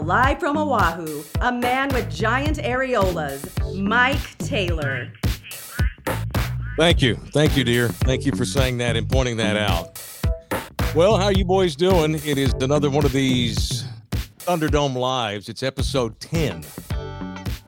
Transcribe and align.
live 0.00 0.40
from 0.40 0.56
Oahu, 0.56 1.22
a 1.40 1.52
man 1.52 1.88
with 1.88 2.10
giant 2.10 2.58
areolas, 2.58 3.76
Mike 3.80 4.36
Taylor. 4.38 5.12
Thank 6.76 7.00
you. 7.00 7.14
Thank 7.32 7.56
you, 7.56 7.64
dear. 7.64 7.88
Thank 7.88 8.26
you 8.26 8.32
for 8.32 8.44
saying 8.44 8.78
that 8.78 8.96
and 8.96 9.08
pointing 9.08 9.36
that 9.38 9.56
out. 9.56 10.02
Well, 10.94 11.16
how 11.16 11.30
you 11.30 11.44
boys 11.44 11.74
doing? 11.74 12.14
It 12.14 12.38
is 12.38 12.52
another 12.54 12.90
one 12.90 13.04
of 13.04 13.12
these 13.12 13.84
Thunderdome 14.38 14.94
Lives. 14.94 15.48
It's 15.48 15.62
episode 15.62 16.20
10. 16.20 16.64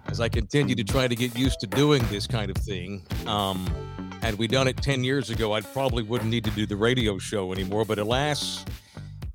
As 0.07 0.21
I 0.21 0.29
continue 0.29 0.75
to 0.75 0.85
try 0.85 1.08
to 1.08 1.14
get 1.14 1.36
used 1.36 1.61
to 1.61 1.67
doing 1.67 2.03
this 2.08 2.26
kind 2.26 2.50
of 2.50 2.57
thing. 2.57 3.03
Um, 3.26 3.67
had 4.22 4.35
we 4.35 4.46
done 4.46 4.68
it 4.68 4.76
10 4.79 5.04
years 5.04 5.31
ago, 5.31 5.53
I 5.53 5.61
probably 5.61 6.03
wouldn't 6.03 6.31
need 6.31 6.45
to 6.45 6.50
do 6.50 6.67
the 6.67 6.76
radio 6.76 7.18
show 7.18 7.53
anymore. 7.53 7.85
But 7.85 7.99
alas, 7.99 8.64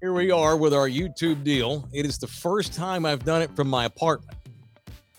here 0.03 0.11
we 0.11 0.31
are 0.31 0.57
with 0.57 0.73
our 0.73 0.89
YouTube 0.89 1.45
deal. 1.45 1.87
It 1.93 2.05
is 2.05 2.17
the 2.17 2.27
first 2.27 2.73
time 2.73 3.05
I've 3.05 3.23
done 3.23 3.41
it 3.41 3.55
from 3.55 3.69
my 3.69 3.85
apartment. 3.85 4.37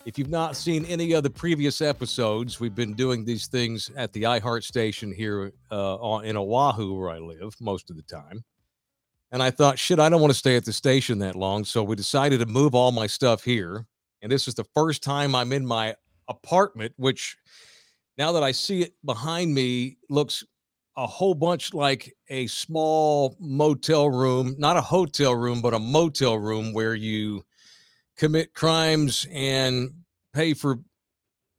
If 0.05 0.19
you've 0.19 0.29
not 0.29 0.55
seen 0.55 0.85
any 0.85 1.13
of 1.13 1.23
the 1.23 1.29
previous 1.31 1.81
episodes, 1.81 2.59
we've 2.59 2.75
been 2.75 2.93
doing 2.93 3.25
these 3.25 3.47
things 3.47 3.89
at 3.95 4.13
the 4.13 4.21
iHeart 4.21 4.63
station 4.63 5.11
here 5.11 5.51
uh, 5.71 6.19
in 6.23 6.37
Oahu, 6.37 6.93
where 6.93 7.09
I 7.09 7.17
live 7.17 7.55
most 7.59 7.89
of 7.89 7.95
the 7.95 8.03
time. 8.03 8.43
And 9.31 9.41
I 9.41 9.49
thought, 9.49 9.79
shit, 9.79 9.99
I 9.99 10.07
don't 10.07 10.21
want 10.21 10.33
to 10.33 10.37
stay 10.37 10.55
at 10.55 10.65
the 10.65 10.71
station 10.71 11.17
that 11.17 11.35
long. 11.35 11.65
So 11.65 11.81
we 11.83 11.95
decided 11.95 12.39
to 12.41 12.45
move 12.45 12.75
all 12.75 12.91
my 12.91 13.07
stuff 13.07 13.43
here. 13.43 13.87
And 14.21 14.31
this 14.31 14.47
is 14.47 14.53
the 14.53 14.65
first 14.75 15.01
time 15.01 15.33
I'm 15.33 15.51
in 15.51 15.65
my 15.65 15.95
apartment, 16.27 16.93
which 16.97 17.37
now 18.19 18.33
that 18.33 18.43
I 18.43 18.51
see 18.51 18.83
it 18.83 18.93
behind 19.03 19.51
me 19.51 19.97
looks 20.11 20.43
a 20.97 21.05
whole 21.05 21.35
bunch 21.35 21.73
like 21.73 22.15
a 22.29 22.47
small 22.47 23.35
motel 23.39 24.09
room, 24.09 24.55
not 24.57 24.77
a 24.77 24.81
hotel 24.81 25.35
room, 25.35 25.61
but 25.61 25.73
a 25.73 25.79
motel 25.79 26.37
room 26.37 26.73
where 26.73 26.95
you 26.95 27.43
commit 28.17 28.53
crimes 28.53 29.27
and 29.31 29.91
pay 30.33 30.53
for 30.53 30.79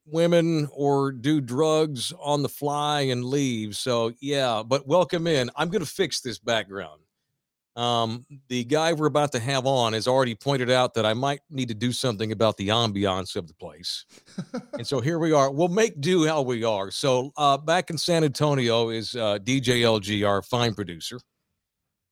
women 0.05 0.67
or 0.71 1.11
do 1.11 1.41
drugs 1.41 2.13
on 2.19 2.41
the 2.41 2.49
fly 2.49 3.01
and 3.01 3.25
leave. 3.25 3.75
So, 3.75 4.13
yeah, 4.19 4.63
but 4.65 4.87
welcome 4.87 5.27
in. 5.27 5.51
I'm 5.55 5.69
going 5.69 5.83
to 5.83 5.89
fix 5.89 6.21
this 6.21 6.39
background. 6.39 7.01
Um, 7.77 8.25
the 8.49 8.63
guy 8.63 8.91
we're 8.93 9.05
about 9.05 9.31
to 9.33 9.39
have 9.39 9.65
on 9.65 9.93
has 9.93 10.07
already 10.07 10.33
pointed 10.35 10.69
out 10.69 10.95
that 10.95 11.05
I 11.05 11.13
might 11.13 11.41
need 11.49 11.67
to 11.67 11.75
do 11.75 11.91
something 11.91 12.31
about 12.31 12.57
the 12.57 12.69
ambiance 12.69 13.35
of 13.35 13.47
the 13.47 13.53
place. 13.53 14.05
and 14.73 14.85
so 14.85 14.99
here 14.99 15.19
we 15.19 15.31
are. 15.31 15.51
We'll 15.51 15.67
make 15.67 16.01
do 16.01 16.25
how 16.25 16.41
we 16.41 16.63
are. 16.63 16.89
So, 16.91 17.31
uh, 17.37 17.57
back 17.57 17.89
in 17.91 17.97
San 17.97 18.23
Antonio 18.23 18.89
is 18.89 19.15
uh, 19.15 19.37
DJ 19.37 19.81
LG, 19.81 20.27
our 20.27 20.41
fine 20.41 20.73
producer 20.73 21.19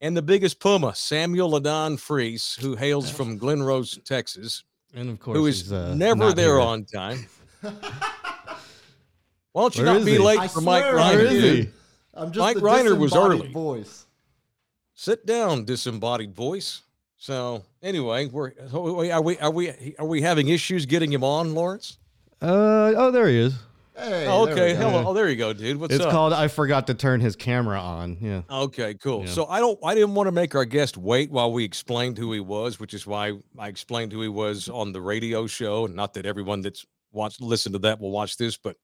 and 0.02 0.16
the 0.16 0.22
biggest 0.22 0.59
puma, 0.59 0.94
Samuel 0.95 1.49
Ladon 1.52 2.00
Freese, 2.00 2.55
who 2.55 2.75
hails 2.75 3.09
from 3.09 3.38
Glen 3.38 3.63
Rose, 3.63 3.97
Texas, 4.05 4.63
and 4.94 5.09
of 5.09 5.19
course, 5.19 5.38
who 5.38 5.47
is 5.47 5.72
uh, 5.72 5.95
never 5.95 6.31
there 6.31 6.55
here. 6.55 6.59
on 6.59 6.85
time. 6.85 7.25
Why 7.61 7.72
don't 9.61 9.75
you 9.77 9.85
Where 9.85 9.94
not 9.95 10.05
be 10.05 10.11
he? 10.11 10.17
late 10.19 10.39
I 10.39 10.47
for 10.47 10.61
Mike 10.61 10.83
Rhyner? 10.83 11.72
I'm 12.13 12.31
just 12.31 12.39
Mike 12.39 12.57
Rhyner 12.57 12.97
was 12.97 13.16
early. 13.16 13.52
Voice. 13.52 14.04
Sit 14.97 15.25
down, 15.25 15.65
disembodied 15.65 16.33
voice. 16.33 16.81
So 17.17 17.63
anyway, 17.83 18.27
we're 18.27 18.53
are 18.73 19.21
we 19.21 19.38
are 19.39 19.51
we 19.51 19.95
are 19.99 20.05
we 20.05 20.21
having 20.21 20.47
issues 20.47 20.85
getting 20.85 21.11
him 21.11 21.21
on, 21.23 21.53
Lawrence? 21.53 21.97
Uh 22.41 22.93
oh, 22.95 23.11
there 23.11 23.27
he 23.27 23.38
is. 23.38 23.55
Hey, 23.93 24.25
oh, 24.27 24.47
okay. 24.47 24.73
Hello. 24.73 25.03
Oh, 25.07 25.13
there 25.13 25.29
you 25.29 25.35
go, 25.35 25.51
dude. 25.51 25.77
What's 25.77 25.93
it's 25.93 26.03
up? 26.03 26.11
called 26.11 26.31
I 26.31 26.47
forgot 26.47 26.88
to 26.88 26.93
turn 26.93 27.19
his 27.19 27.35
camera 27.35 27.79
on. 27.79 28.17
Yeah. 28.21 28.41
Okay, 28.49 28.93
cool. 28.93 29.25
Yeah. 29.25 29.31
So 29.31 29.47
I 29.47 29.59
don't 29.59 29.77
I 29.83 29.95
didn't 29.95 30.16
want 30.16 30.27
to 30.27 30.31
make 30.31 30.55
our 30.55 30.66
guest 30.66 30.95
wait 30.95 31.29
while 31.29 31.51
we 31.51 31.66
explained 31.66 32.17
who 32.17 32.31
he 32.31 32.39
was, 32.39 32.79
which 32.79 32.94
is 32.94 33.06
why 33.06 33.33
I 33.59 33.67
explained 33.67 34.13
who 34.13 34.22
he 34.22 34.29
was 34.29 34.69
on 34.69 34.94
the 34.94 35.01
radio 35.01 35.45
show. 35.45 35.85
And 35.85 35.95
not 35.95 36.13
that 36.13 36.25
everyone 36.25 36.62
that's 36.62 36.85
watched 37.12 37.41
listen 37.41 37.73
to 37.73 37.79
that 37.79 38.00
will 38.00 38.12
watch 38.12 38.38
this, 38.38 38.56
but 38.56 38.77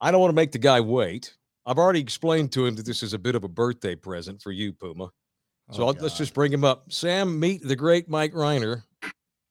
I 0.00 0.12
don't 0.12 0.20
want 0.20 0.30
to 0.30 0.36
make 0.36 0.52
the 0.52 0.58
guy 0.58 0.80
wait. 0.80 1.34
I've 1.66 1.78
already 1.78 2.00
explained 2.00 2.52
to 2.52 2.64
him 2.64 2.76
that 2.76 2.86
this 2.86 3.02
is 3.02 3.12
a 3.12 3.18
bit 3.18 3.34
of 3.34 3.42
a 3.42 3.48
birthday 3.48 3.96
present 3.96 4.40
for 4.40 4.52
you, 4.52 4.72
Puma. 4.72 5.10
So 5.70 5.82
oh, 5.82 5.94
let's 5.98 6.16
just 6.16 6.34
bring 6.34 6.52
him 6.52 6.64
up. 6.64 6.90
Sam, 6.90 7.38
meet 7.38 7.62
the 7.62 7.76
great 7.76 8.08
Mike 8.08 8.32
Rhyner 8.32 8.84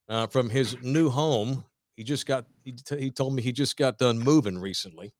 uh, 0.10 0.28
from 0.28 0.50
his 0.50 0.76
new 0.82 1.10
home 1.10 1.64
he 1.98 2.04
just 2.04 2.28
got 2.28 2.46
he, 2.64 2.72
t- 2.74 3.00
he 3.00 3.12
told 3.12 3.34
me 3.34 3.42
he 3.42 3.52
just 3.52 3.76
got 3.76 3.98
done 3.98 4.20
moving 4.20 4.58
recently. 4.58 5.14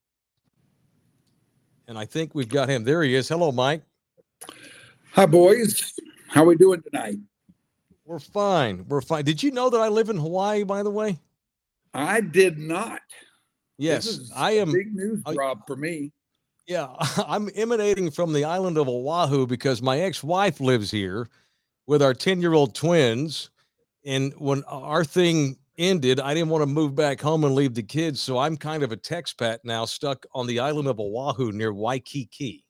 And 1.88 1.98
I 1.98 2.06
think 2.06 2.36
we've 2.36 2.48
got 2.48 2.70
him. 2.70 2.84
There 2.84 3.02
he 3.02 3.16
is. 3.16 3.28
Hello, 3.28 3.52
Mike. 3.52 3.82
Hi, 5.14 5.26
boys. 5.26 5.94
How 6.28 6.44
we 6.44 6.56
doing 6.56 6.84
tonight? 6.84 7.18
We're 8.06 8.20
fine. 8.20 8.86
We're 8.88 9.02
fine. 9.02 9.26
Did 9.26 9.42
you 9.42 9.52
know 9.52 9.70
that 9.72 9.82
I 9.82 9.88
live 9.88 10.10
in 10.10 10.18
Hawaii, 10.18 10.64
by 10.64 10.84
the 10.84 10.92
way? 10.92 11.18
I 11.94 12.22
did 12.22 12.60
not. 12.60 13.02
Yes, 13.80 14.32
I 14.36 14.52
am. 14.52 14.72
Big 14.72 14.94
news 14.94 15.24
drop 15.34 15.66
for 15.66 15.76
me. 15.76 16.12
Yeah, 16.68 16.90
I'm 17.28 17.50
emanating 17.56 18.12
from 18.12 18.34
the 18.34 18.44
island 18.44 18.78
of 18.78 18.88
Oahu 18.88 19.48
because 19.48 19.82
my 19.82 20.00
ex-wife 20.00 20.60
lives 20.60 20.92
here 20.92 21.28
with 21.88 22.02
our 22.02 22.14
10-year-old 22.14 22.76
twins. 22.76 23.50
And 24.06 24.34
when 24.38 24.64
our 24.66 25.04
thing 25.04 25.58
ended, 25.78 26.20
I 26.20 26.34
didn't 26.34 26.50
want 26.50 26.62
to 26.62 26.68
move 26.68 26.96
back 26.96 27.22
home 27.22 27.44
and 27.44 27.56
leave 27.56 27.74
the 27.74 27.84
kids. 27.84 28.22
So 28.22 28.38
I'm 28.38 28.58
kind 28.58 28.84
of 28.84 28.92
a 28.92 28.98
expat 28.98 29.60
now, 29.64 29.86
stuck 29.86 30.26
on 30.34 30.48
the 30.48 30.60
island 30.60 30.88
of 30.88 31.00
Oahu 31.00 31.52
near 31.52 31.74
Waikiki. 31.74 32.66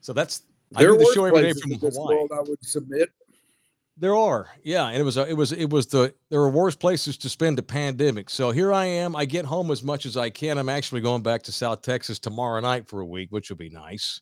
So 0.00 0.12
that's 0.12 0.42
there 0.72 0.94
I 0.94 0.96
do 0.96 0.98
the 0.98 1.12
show 1.14 1.26
every 1.26 1.42
day 1.42 1.52
from 1.52 1.72
Hawaii. 1.72 2.16
World 2.16 2.30
I 2.34 2.40
would 2.40 2.64
submit. 2.64 3.10
There 3.98 4.16
are, 4.16 4.48
yeah, 4.64 4.88
and 4.88 4.96
it 4.96 5.02
was 5.02 5.16
it 5.16 5.36
was 5.36 5.52
it 5.52 5.68
was 5.68 5.86
the 5.86 6.14
there 6.30 6.40
were 6.40 6.48
worse 6.48 6.74
places 6.74 7.16
to 7.18 7.28
spend 7.28 7.58
a 7.58 7.62
pandemic. 7.62 8.30
So 8.30 8.50
here 8.50 8.72
I 8.72 8.86
am. 8.86 9.14
I 9.14 9.26
get 9.26 9.44
home 9.44 9.70
as 9.70 9.82
much 9.82 10.06
as 10.06 10.16
I 10.16 10.30
can. 10.30 10.56
I'm 10.56 10.70
actually 10.70 11.02
going 11.02 11.22
back 11.22 11.42
to 11.44 11.52
South 11.52 11.82
Texas 11.82 12.18
tomorrow 12.18 12.60
night 12.60 12.88
for 12.88 13.00
a 13.00 13.06
week, 13.06 13.30
which 13.30 13.50
will 13.50 13.58
be 13.58 13.68
nice 13.68 14.20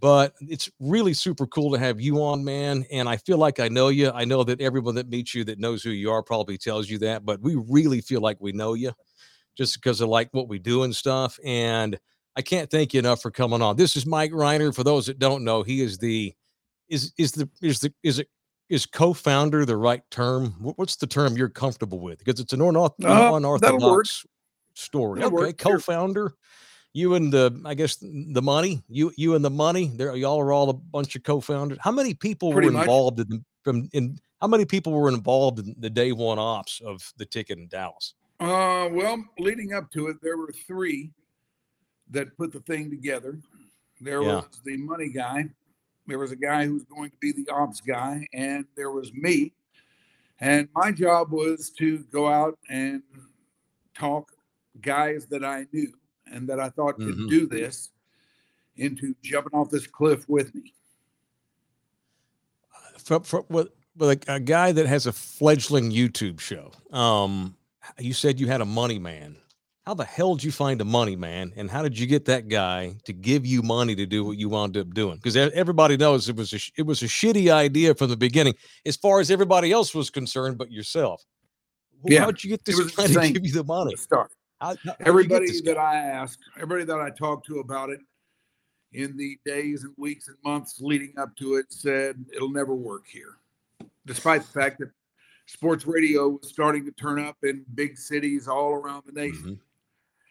but 0.00 0.34
it's 0.40 0.70
really 0.80 1.12
super 1.12 1.46
cool 1.46 1.70
to 1.72 1.78
have 1.78 2.00
you 2.00 2.22
on, 2.22 2.42
man. 2.42 2.84
And 2.90 3.08
I 3.08 3.18
feel 3.18 3.36
like 3.36 3.60
I 3.60 3.68
know 3.68 3.88
you. 3.88 4.10
I 4.10 4.24
know 4.24 4.42
that 4.44 4.60
everyone 4.60 4.94
that 4.94 5.10
meets 5.10 5.34
you 5.34 5.44
that 5.44 5.58
knows 5.58 5.82
who 5.82 5.90
you 5.90 6.10
are 6.10 6.22
probably 6.22 6.56
tells 6.56 6.88
you 6.88 6.98
that, 6.98 7.24
but 7.24 7.40
we 7.40 7.56
really 7.68 8.00
feel 8.00 8.20
like 8.22 8.38
we 8.40 8.52
know 8.52 8.74
you 8.74 8.92
just 9.56 9.74
because 9.74 10.00
of 10.00 10.08
like 10.08 10.28
what 10.32 10.48
we 10.48 10.58
do 10.58 10.84
and 10.84 10.96
stuff. 10.96 11.38
And 11.44 11.98
I 12.34 12.42
can't 12.42 12.70
thank 12.70 12.94
you 12.94 12.98
enough 13.00 13.20
for 13.20 13.30
coming 13.30 13.60
on. 13.60 13.76
This 13.76 13.94
is 13.94 14.06
Mike 14.06 14.32
Rhyner. 14.32 14.74
For 14.74 14.84
those 14.84 15.06
that 15.06 15.18
don't 15.18 15.44
know, 15.44 15.62
he 15.62 15.82
is 15.82 15.98
the 15.98 16.32
is 16.88 17.12
is 17.18 17.32
the 17.32 17.48
is 17.60 17.80
the 17.80 17.92
is 18.02 18.20
it 18.20 18.28
is 18.70 18.86
co-founder 18.86 19.66
the 19.66 19.76
right 19.76 20.02
term? 20.10 20.54
What's 20.60 20.96
the 20.96 21.06
term 21.06 21.36
you're 21.36 21.50
comfortable 21.50 22.00
with? 22.00 22.18
Because 22.20 22.40
it's 22.40 22.54
an 22.54 22.62
unorthodox, 22.62 23.04
uh, 23.04 23.34
unorthodox 23.34 24.26
story. 24.74 25.20
That'll 25.20 25.38
okay, 25.38 25.48
work. 25.48 25.58
co-founder 25.58 26.34
you 26.92 27.14
and 27.14 27.32
the 27.32 27.60
I 27.64 27.74
guess 27.74 27.96
the 28.00 28.42
money, 28.42 28.82
you 28.88 29.12
you 29.16 29.34
and 29.34 29.44
the 29.44 29.50
money, 29.50 29.90
there 29.94 30.14
y'all 30.16 30.40
are 30.40 30.52
all 30.52 30.70
a 30.70 30.74
bunch 30.74 31.14
of 31.16 31.22
co-founders. 31.22 31.78
How 31.80 31.92
many 31.92 32.14
people 32.14 32.52
Pretty 32.52 32.70
were 32.70 32.80
involved 32.80 33.18
much. 33.18 33.28
in 33.30 33.44
from 33.62 33.88
in 33.92 34.18
how 34.40 34.48
many 34.48 34.64
people 34.64 34.92
were 34.92 35.08
involved 35.08 35.58
in 35.60 35.74
the 35.78 35.90
day 35.90 36.12
one 36.12 36.38
ops 36.38 36.80
of 36.84 37.12
the 37.16 37.26
ticket 37.26 37.58
in 37.58 37.68
Dallas? 37.68 38.14
Uh 38.40 38.88
well, 38.90 39.22
leading 39.38 39.74
up 39.74 39.90
to 39.92 40.08
it, 40.08 40.16
there 40.22 40.36
were 40.36 40.52
three 40.66 41.12
that 42.10 42.36
put 42.36 42.52
the 42.52 42.60
thing 42.60 42.90
together. 42.90 43.38
There 44.00 44.22
yeah. 44.22 44.36
was 44.36 44.60
the 44.64 44.78
money 44.78 45.10
guy, 45.10 45.44
there 46.10 46.18
was 46.18 46.32
a 46.32 46.36
guy 46.36 46.66
who 46.66 46.74
was 46.74 46.84
going 46.84 47.10
to 47.10 47.16
be 47.20 47.32
the 47.32 47.48
ops 47.52 47.80
guy, 47.80 48.26
and 48.32 48.66
there 48.76 48.90
was 48.90 49.12
me. 49.14 49.52
And 50.40 50.68
my 50.74 50.90
job 50.90 51.30
was 51.30 51.70
to 51.78 51.98
go 52.12 52.28
out 52.28 52.58
and 52.68 53.02
talk 53.94 54.32
guys 54.80 55.26
that 55.26 55.44
I 55.44 55.66
knew 55.72 55.92
and 56.26 56.48
that 56.48 56.58
I 56.58 56.70
thought 56.70 56.98
mm-hmm. 56.98 57.10
could 57.10 57.30
do 57.30 57.46
this 57.46 57.90
into 58.76 59.14
jumping 59.22 59.58
off 59.58 59.70
this 59.70 59.86
cliff 59.86 60.28
with 60.28 60.54
me. 60.54 60.72
For, 62.98 63.20
for, 63.20 63.44
with, 63.48 63.68
with 63.96 64.28
a, 64.28 64.34
a, 64.34 64.40
guy 64.40 64.72
that 64.72 64.86
has 64.86 65.06
a 65.06 65.12
fledgling 65.12 65.90
YouTube 65.90 66.40
show, 66.40 66.72
um, 66.92 67.56
you 67.98 68.12
said 68.12 68.40
you 68.40 68.46
had 68.46 68.60
a 68.60 68.66
money 68.66 68.98
man. 68.98 69.36
How 69.86 69.94
the 69.94 70.04
hell 70.04 70.34
did 70.34 70.44
you 70.44 70.52
find 70.52 70.80
a 70.80 70.84
money 70.84 71.16
man, 71.16 71.52
and 71.56 71.70
how 71.70 71.82
did 71.82 71.98
you 71.98 72.06
get 72.06 72.26
that 72.26 72.48
guy 72.48 72.96
to 73.04 73.12
give 73.12 73.46
you 73.46 73.62
money 73.62 73.94
to 73.94 74.04
do 74.04 74.24
what 74.24 74.36
you 74.36 74.48
wound 74.48 74.76
up 74.76 74.92
doing? 74.92 75.16
Because 75.16 75.36
everybody 75.36 75.96
knows 75.96 76.28
it 76.28 76.36
was 76.36 76.52
a 76.52 76.58
it 76.76 76.84
was 76.84 77.02
a 77.02 77.06
shitty 77.06 77.50
idea 77.50 77.94
from 77.94 78.10
the 78.10 78.16
beginning, 78.16 78.54
as 78.84 78.96
far 78.96 79.20
as 79.20 79.30
everybody 79.30 79.72
else 79.72 79.94
was 79.94 80.10
concerned, 80.10 80.58
but 80.58 80.70
yourself. 80.70 81.24
Yeah. 82.04 82.20
How'd 82.20 82.44
you 82.44 82.50
get 82.50 82.64
this 82.64 82.78
guy 82.96 83.06
to 83.06 83.32
give 83.32 83.46
you 83.46 83.52
the 83.52 83.64
money? 83.64 83.96
Start. 83.96 84.30
How, 84.60 84.76
how 84.84 84.94
everybody 85.00 85.60
that 85.62 85.78
I 85.78 85.96
asked, 85.96 86.40
everybody 86.56 86.84
that 86.84 87.00
I 87.00 87.10
talked 87.10 87.46
to 87.46 87.60
about 87.60 87.88
it 87.88 88.00
in 88.92 89.16
the 89.16 89.38
days 89.46 89.84
and 89.84 89.94
weeks 89.96 90.28
and 90.28 90.36
months 90.44 90.80
leading 90.80 91.14
up 91.16 91.34
to 91.36 91.54
it 91.54 91.66
said 91.72 92.22
it'll 92.34 92.50
never 92.50 92.74
work 92.74 93.04
here. 93.06 93.38
Despite 94.06 94.42
the 94.42 94.60
fact 94.60 94.80
that 94.80 94.90
sports 95.46 95.86
radio 95.86 96.28
was 96.28 96.48
starting 96.48 96.84
to 96.84 96.92
turn 96.92 97.18
up 97.18 97.36
in 97.42 97.64
big 97.74 97.96
cities 97.96 98.48
all 98.48 98.72
around 98.72 99.02
the 99.06 99.12
nation. 99.12 99.42
Mm-hmm. 99.42 99.69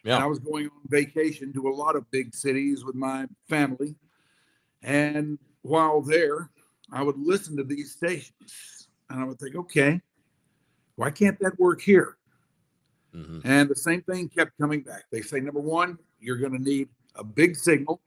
Yeah. 0.04 0.16
And 0.16 0.24
I 0.24 0.26
was 0.26 0.38
going 0.38 0.66
on 0.66 0.80
vacation 0.86 1.52
to 1.52 1.68
a 1.68 1.74
lot 1.74 1.96
of 1.96 2.10
big 2.10 2.34
cities 2.34 2.84
with 2.84 2.94
my 2.94 3.26
family. 3.48 3.94
And 4.82 5.38
while 5.62 6.00
there, 6.00 6.50
I 6.92 7.02
would 7.02 7.18
listen 7.18 7.56
to 7.58 7.64
these 7.64 7.92
stations 7.92 8.88
and 9.10 9.20
I 9.20 9.24
would 9.24 9.38
think, 9.38 9.56
okay, 9.56 10.00
Why 11.00 11.10
can't 11.10 11.38
that 11.40 11.58
work 11.58 11.80
here? 11.80 12.18
Mm-hmm. 13.14 13.40
And 13.44 13.70
the 13.70 13.74
same 13.74 14.02
thing 14.02 14.28
kept 14.28 14.52
coming 14.60 14.82
back. 14.82 15.04
They 15.10 15.22
say, 15.22 15.40
number 15.40 15.60
one, 15.60 15.98
you're 16.20 16.36
going 16.36 16.52
to 16.52 16.62
need 16.62 16.90
a 17.14 17.24
big 17.24 17.56
signal, 17.56 18.02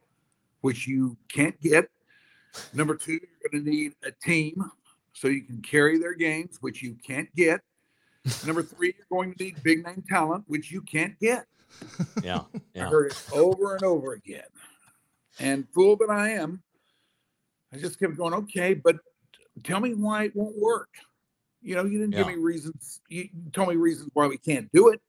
which 0.61 0.87
you 0.87 1.17
can't 1.27 1.59
get. 1.59 1.89
Number 2.71 2.95
two, 2.95 3.13
you're 3.13 3.51
going 3.51 3.65
to 3.65 3.69
need 3.69 3.93
a 4.05 4.11
team 4.23 4.63
so 5.13 5.27
you 5.27 5.41
can 5.41 5.59
carry 5.63 5.97
their 5.97 6.13
games, 6.13 6.59
which 6.61 6.83
you 6.83 6.95
can't 7.03 7.33
get. 7.35 7.61
Number 8.45 8.61
three, 8.61 8.93
you're 8.95 9.07
going 9.09 9.33
to 9.33 9.43
need 9.43 9.63
big 9.63 9.83
name 9.83 10.03
talent, 10.07 10.43
which 10.47 10.71
you 10.71 10.81
can't 10.81 11.19
get. 11.19 11.47
Yeah, 12.23 12.41
yeah. 12.73 12.87
I 12.87 12.89
heard 12.89 13.11
it 13.11 13.23
over 13.33 13.75
and 13.75 13.83
over 13.83 14.13
again. 14.13 14.43
And 15.39 15.67
fool 15.73 15.95
that 15.97 16.09
I 16.09 16.29
am, 16.31 16.61
I 17.73 17.77
just 17.77 17.99
kept 17.99 18.17
going, 18.17 18.33
okay, 18.33 18.73
but 18.73 18.97
tell 19.63 19.79
me 19.79 19.93
why 19.93 20.25
it 20.25 20.35
won't 20.35 20.57
work. 20.57 20.89
You 21.61 21.75
know, 21.75 21.85
you 21.85 21.97
didn't 21.97 22.13
yeah. 22.13 22.19
give 22.19 22.27
me 22.27 22.35
reasons. 22.35 23.01
You 23.09 23.29
told 23.51 23.69
me 23.69 23.75
reasons 23.75 24.09
why 24.13 24.27
we 24.27 24.37
can't 24.37 24.71
do 24.71 24.89
it. 24.89 25.01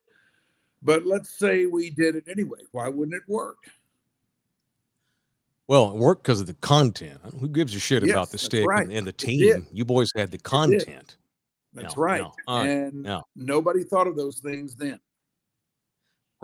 But 0.82 1.06
let's 1.06 1.30
say 1.38 1.66
we 1.66 1.90
did 1.90 2.14
it 2.14 2.24
anyway. 2.28 2.60
Why 2.72 2.88
wouldn't 2.88 3.16
it 3.16 3.22
work? 3.26 3.58
Well, 5.66 5.90
it 5.90 5.96
worked 5.96 6.22
because 6.22 6.40
of 6.40 6.46
the 6.46 6.54
content. 6.54 7.20
Who 7.40 7.48
gives 7.48 7.74
a 7.74 7.80
shit 7.80 8.02
yes, 8.04 8.12
about 8.12 8.30
the 8.30 8.38
stick 8.38 8.66
right. 8.66 8.82
and, 8.82 8.92
and, 8.92 9.06
the 9.06 9.12
team? 9.12 9.66
You 9.72 9.84
boys 9.86 10.12
had 10.14 10.30
the 10.30 10.38
content. 10.38 11.16
That's 11.72 11.96
no, 11.96 12.02
right. 12.02 12.20
No, 12.20 12.32
right. 12.46 12.68
And 12.68 13.02
no. 13.02 13.22
nobody 13.34 13.82
thought 13.82 14.06
of 14.06 14.14
those 14.14 14.40
things 14.40 14.76
then. 14.76 15.00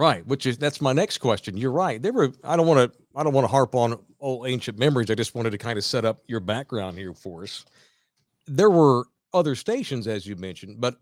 Right, 0.00 0.26
which 0.26 0.47
is 0.47 0.56
that's 0.56 0.81
my 0.81 0.94
next 0.94 1.19
question. 1.19 1.58
You're 1.58 1.73
right. 1.73 2.00
There 2.00 2.14
were 2.14 2.32
I 2.43 2.56
don't 2.56 2.67
want 2.67 2.91
to 2.91 2.99
I 3.14 3.23
don't 3.23 3.35
want 3.35 3.44
to 3.44 3.50
harp 3.50 3.75
on 3.75 3.99
old 4.19 4.49
ancient 4.49 4.79
memories. 4.79 5.11
I 5.11 5.14
just 5.14 5.35
wanted 5.35 5.50
to 5.50 5.58
kind 5.58 5.76
of 5.76 5.85
set 5.85 6.06
up 6.06 6.23
your 6.26 6.41
background 6.41 6.97
here 6.97 7.12
for 7.12 7.43
us. 7.43 7.67
There 8.47 8.70
were 8.70 9.05
other 9.35 9.55
stations, 9.55 10.08
as 10.08 10.26
you 10.26 10.37
mentioned, 10.37 10.81
but 10.81 10.97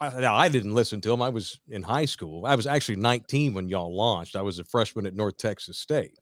I, 0.00 0.24
I 0.24 0.48
didn't 0.48 0.74
listen 0.74 1.02
to 1.02 1.10
them. 1.10 1.20
I 1.20 1.28
was 1.28 1.60
in 1.68 1.82
high 1.82 2.06
school. 2.06 2.46
I 2.46 2.54
was 2.54 2.66
actually 2.66 2.96
19 2.96 3.52
when 3.52 3.68
y'all 3.68 3.94
launched. 3.94 4.36
I 4.36 4.42
was 4.42 4.58
a 4.58 4.64
freshman 4.64 5.04
at 5.04 5.14
North 5.14 5.36
Texas 5.36 5.78
State 5.78 6.18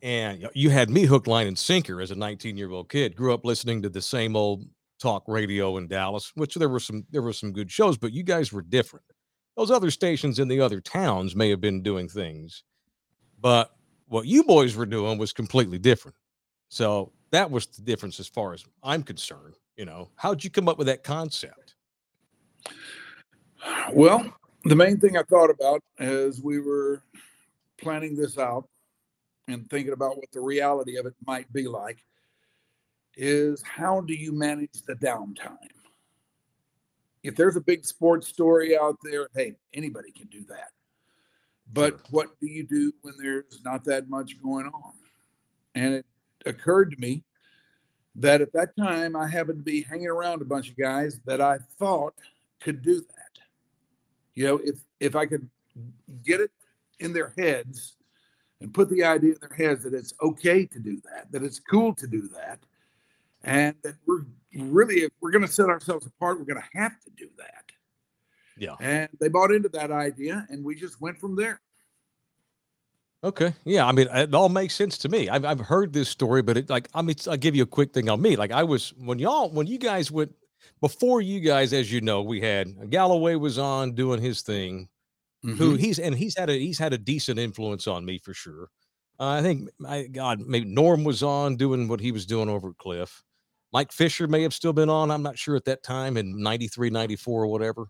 and 0.00 0.48
you 0.54 0.70
had 0.70 0.88
me 0.88 1.04
hook, 1.04 1.26
line, 1.26 1.46
and 1.46 1.58
sinker 1.58 2.00
as 2.00 2.10
a 2.10 2.14
19 2.14 2.56
year 2.56 2.70
old 2.70 2.88
kid. 2.88 3.16
Grew 3.16 3.34
up 3.34 3.44
listening 3.44 3.82
to 3.82 3.90
the 3.90 4.00
same 4.00 4.34
old 4.34 4.64
talk 4.98 5.24
radio 5.26 5.76
in 5.76 5.88
Dallas, 5.88 6.32
which 6.36 6.54
there 6.54 6.70
were 6.70 6.80
some 6.80 7.04
there 7.10 7.20
were 7.20 7.34
some 7.34 7.52
good 7.52 7.70
shows, 7.70 7.98
but 7.98 8.14
you 8.14 8.22
guys 8.22 8.50
were 8.50 8.62
different. 8.62 9.04
Those 9.56 9.70
other 9.70 9.90
stations 9.90 10.38
in 10.38 10.48
the 10.48 10.60
other 10.60 10.80
towns 10.80 11.34
may 11.34 11.48
have 11.50 11.60
been 11.60 11.82
doing 11.82 12.08
things, 12.08 12.62
but 13.40 13.74
what 14.08 14.26
you 14.26 14.44
boys 14.44 14.76
were 14.76 14.86
doing 14.86 15.18
was 15.18 15.32
completely 15.32 15.78
different. 15.78 16.16
So 16.68 17.12
that 17.30 17.50
was 17.50 17.66
the 17.66 17.82
difference 17.82 18.20
as 18.20 18.28
far 18.28 18.52
as 18.52 18.64
I'm 18.82 19.02
concerned. 19.02 19.54
You 19.76 19.86
know, 19.86 20.10
how'd 20.16 20.44
you 20.44 20.50
come 20.50 20.68
up 20.68 20.78
with 20.78 20.86
that 20.86 21.04
concept? 21.04 21.74
Well, 23.92 24.32
the 24.64 24.76
main 24.76 24.98
thing 24.98 25.16
I 25.16 25.22
thought 25.22 25.50
about 25.50 25.82
as 25.98 26.40
we 26.40 26.60
were 26.60 27.02
planning 27.78 28.16
this 28.16 28.38
out 28.38 28.68
and 29.48 29.68
thinking 29.70 29.92
about 29.92 30.16
what 30.16 30.30
the 30.32 30.40
reality 30.40 30.96
of 30.96 31.06
it 31.06 31.14
might 31.26 31.50
be 31.52 31.66
like 31.66 32.04
is 33.16 33.62
how 33.62 34.00
do 34.00 34.14
you 34.14 34.32
manage 34.32 34.82
the 34.86 34.94
downtime? 34.94 35.56
If 37.26 37.34
there's 37.34 37.56
a 37.56 37.60
big 37.60 37.84
sports 37.84 38.28
story 38.28 38.78
out 38.78 38.98
there, 39.02 39.28
hey, 39.34 39.56
anybody 39.74 40.12
can 40.12 40.28
do 40.28 40.44
that. 40.48 40.70
But 41.72 41.98
what 42.10 42.28
do 42.40 42.46
you 42.46 42.62
do 42.62 42.92
when 43.02 43.14
there's 43.20 43.62
not 43.64 43.82
that 43.86 44.08
much 44.08 44.40
going 44.40 44.66
on? 44.66 44.92
And 45.74 45.94
it 45.94 46.06
occurred 46.46 46.92
to 46.92 47.00
me 47.00 47.24
that 48.14 48.40
at 48.42 48.52
that 48.52 48.76
time 48.76 49.16
I 49.16 49.26
happened 49.26 49.58
to 49.58 49.64
be 49.64 49.82
hanging 49.82 50.06
around 50.06 50.40
a 50.40 50.44
bunch 50.44 50.70
of 50.70 50.76
guys 50.76 51.18
that 51.26 51.40
I 51.40 51.58
thought 51.80 52.14
could 52.60 52.80
do 52.80 53.00
that. 53.00 53.40
You 54.34 54.46
know, 54.46 54.60
if 54.62 54.76
if 55.00 55.16
I 55.16 55.26
could 55.26 55.50
get 56.24 56.40
it 56.40 56.52
in 57.00 57.12
their 57.12 57.34
heads 57.36 57.96
and 58.60 58.72
put 58.72 58.88
the 58.88 59.02
idea 59.02 59.32
in 59.32 59.38
their 59.40 59.68
heads 59.68 59.82
that 59.82 59.94
it's 59.94 60.14
okay 60.22 60.64
to 60.64 60.78
do 60.78 61.02
that, 61.10 61.32
that 61.32 61.42
it's 61.42 61.58
cool 61.58 61.92
to 61.94 62.06
do 62.06 62.28
that, 62.36 62.60
and 63.46 63.74
that 63.82 63.94
we're 64.06 64.24
really, 64.54 64.96
if 64.96 65.10
we're 65.20 65.30
going 65.30 65.46
to 65.46 65.52
set 65.52 65.68
ourselves 65.68 66.06
apart, 66.06 66.38
we're 66.38 66.44
going 66.44 66.62
to 66.62 66.78
have 66.78 67.00
to 67.00 67.10
do 67.16 67.28
that. 67.38 67.64
Yeah. 68.58 68.74
And 68.80 69.08
they 69.20 69.28
bought 69.28 69.52
into 69.52 69.68
that 69.70 69.90
idea, 69.90 70.46
and 70.50 70.64
we 70.64 70.74
just 70.74 71.00
went 71.00 71.18
from 71.18 71.36
there. 71.36 71.60
Okay. 73.24 73.54
Yeah. 73.64 73.86
I 73.86 73.92
mean, 73.92 74.08
it 74.12 74.34
all 74.34 74.48
makes 74.48 74.74
sense 74.74 74.98
to 74.98 75.08
me. 75.08 75.28
I've, 75.28 75.44
I've 75.44 75.60
heard 75.60 75.92
this 75.92 76.08
story, 76.08 76.42
but 76.42 76.56
it 76.56 76.70
like, 76.70 76.88
I 76.94 77.02
mean, 77.02 77.16
I'll 77.28 77.36
give 77.36 77.56
you 77.56 77.62
a 77.62 77.66
quick 77.66 77.92
thing 77.92 78.08
on 78.08 78.20
me. 78.20 78.36
Like, 78.36 78.52
I 78.52 78.62
was, 78.62 78.92
when 78.98 79.18
y'all, 79.18 79.50
when 79.50 79.66
you 79.66 79.78
guys 79.78 80.10
went, 80.10 80.32
before 80.80 81.20
you 81.20 81.40
guys, 81.40 81.72
as 81.72 81.92
you 81.92 82.00
know, 82.00 82.22
we 82.22 82.40
had 82.40 82.90
Galloway 82.90 83.36
was 83.36 83.58
on 83.58 83.92
doing 83.92 84.20
his 84.20 84.42
thing 84.42 84.88
mm-hmm. 85.44 85.56
who 85.56 85.74
he's 85.74 85.98
and 85.98 86.14
he's 86.14 86.36
had 86.36 86.50
a 86.50 86.58
he's 86.58 86.78
had 86.78 86.92
a 86.92 86.98
decent 86.98 87.38
influence 87.38 87.86
on 87.86 88.04
me 88.04 88.18
for 88.18 88.34
sure. 88.34 88.68
Uh, 89.18 89.30
I 89.30 89.42
think 89.42 89.70
my 89.78 90.06
God, 90.06 90.40
maybe 90.40 90.66
Norm 90.66 91.04
was 91.04 91.22
on 91.22 91.56
doing 91.56 91.88
what 91.88 92.00
he 92.00 92.12
was 92.12 92.26
doing 92.26 92.48
over 92.48 92.72
Cliff. 92.74 93.22
Mike 93.76 93.92
Fisher 93.92 94.26
may 94.26 94.40
have 94.40 94.54
still 94.54 94.72
been 94.72 94.88
on. 94.88 95.10
I'm 95.10 95.22
not 95.22 95.36
sure 95.36 95.54
at 95.54 95.66
that 95.66 95.82
time 95.82 96.16
in 96.16 96.40
93, 96.42 96.88
94 96.88 97.42
or 97.42 97.46
whatever. 97.46 97.88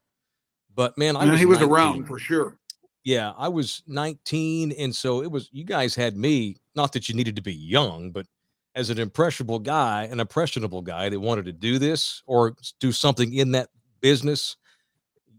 But 0.75 0.99
man, 0.99 1.15
I 1.15 1.31
was 1.31 1.39
he 1.39 1.47
was 1.47 1.61
19. 1.61 1.73
around 1.73 2.07
for 2.07 2.19
sure. 2.19 2.59
Yeah, 3.05 3.35
I 3.39 3.47
was 3.47 3.85
19. 3.87 4.73
And 4.73 4.93
so 4.93 5.23
it 5.23 5.31
was, 5.31 5.49
you 5.53 5.63
guys 5.63 5.95
had 5.95 6.17
me, 6.17 6.57
not 6.75 6.93
that 6.95 7.09
you 7.09 7.15
needed 7.15 7.37
to 7.37 7.43
be 7.43 7.55
young, 7.55 8.11
but 8.11 8.27
as 8.75 8.91
an 8.91 8.99
impressionable 8.99 9.61
guy, 9.61 10.09
an 10.11 10.19
impressionable 10.19 10.83
guy 10.83 11.09
that 11.09 11.21
wanted 11.21 11.45
to 11.45 11.53
do 11.53 11.79
this 11.79 12.21
or 12.27 12.57
do 12.81 12.91
something 12.91 13.33
in 13.33 13.53
that 13.53 13.69
business 14.01 14.57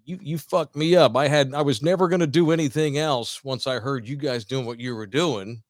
you 0.05 0.17
you 0.21 0.37
fucked 0.37 0.77
me 0.77 0.95
up. 0.95 1.17
I 1.17 1.27
had 1.27 1.53
I 1.53 1.61
was 1.61 1.83
never 1.83 2.07
going 2.07 2.21
to 2.21 2.27
do 2.27 2.51
anything 2.51 2.97
else 2.97 3.43
once 3.43 3.67
I 3.67 3.79
heard 3.79 4.07
you 4.07 4.15
guys 4.15 4.45
doing 4.45 4.65
what 4.65 4.79
you 4.79 4.95
were 4.95 5.05
doing. 5.05 5.61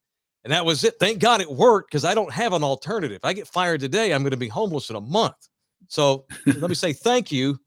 And 0.44 0.54
that 0.54 0.66
was 0.66 0.84
it. 0.84 0.96
Thank 1.00 1.20
God 1.20 1.42
it 1.42 1.52
worked 1.52 1.92
because 1.92 2.06
I 2.06 2.14
don't 2.14 2.32
have 2.32 2.54
an 2.54 2.64
alternative. 2.64 3.16
If 3.16 3.26
I 3.26 3.34
get 3.34 3.48
fired 3.48 3.82
today, 3.82 4.14
I'm 4.14 4.22
going 4.22 4.32
to 4.32 4.38
be 4.38 4.48
homeless 4.48 4.90
in 4.90 4.96
a 4.96 5.02
month. 5.02 5.36
So 5.88 6.26
let 6.46 6.70
me 6.70 6.76
say 6.76 6.94
thank 6.94 7.32
you. 7.32 7.60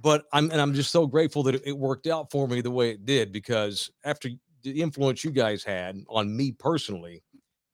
But 0.00 0.24
I'm 0.32 0.50
and 0.50 0.60
I'm 0.60 0.74
just 0.74 0.90
so 0.90 1.06
grateful 1.06 1.42
that 1.44 1.66
it, 1.66 1.76
worked 1.76 2.06
out 2.06 2.30
for 2.30 2.46
me 2.46 2.60
the 2.60 2.70
way 2.70 2.90
it 2.90 3.04
did 3.04 3.32
because 3.32 3.90
after 4.04 4.28
the 4.62 4.80
influence 4.80 5.24
you 5.24 5.30
guys 5.30 5.64
had 5.64 6.04
on 6.08 6.36
me 6.36 6.52
personally, 6.52 7.22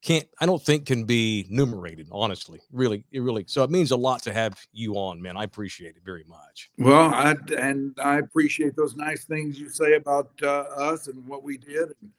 can't 0.02 0.26
I 0.40 0.46
don't 0.46 0.62
think 0.62 0.86
can 0.86 1.04
be 1.04 1.46
numerated, 1.50 2.08
honestly. 2.10 2.60
Really, 2.72 3.04
it 3.12 3.20
really 3.20 3.44
so 3.46 3.62
it 3.62 3.70
means 3.70 3.90
a 3.90 3.96
lot 3.96 4.22
to 4.22 4.32
have 4.32 4.58
you 4.72 4.94
on, 4.94 5.20
man. 5.20 5.36
I 5.36 5.44
appreciate 5.44 5.96
it 5.96 6.02
very 6.04 6.24
much. 6.26 6.70
Well, 6.78 7.12
I 7.12 7.34
and 7.58 7.94
I 8.02 8.18
appreciate 8.18 8.74
those 8.74 8.96
nice 8.96 9.24
things 9.24 9.58
you 9.58 9.68
say 9.68 9.94
about 9.94 10.30
uh, 10.42 10.64
us 10.76 11.08
and 11.08 11.26
what 11.26 11.42
we 11.42 11.58
did 11.58 11.92
and 12.00 12.10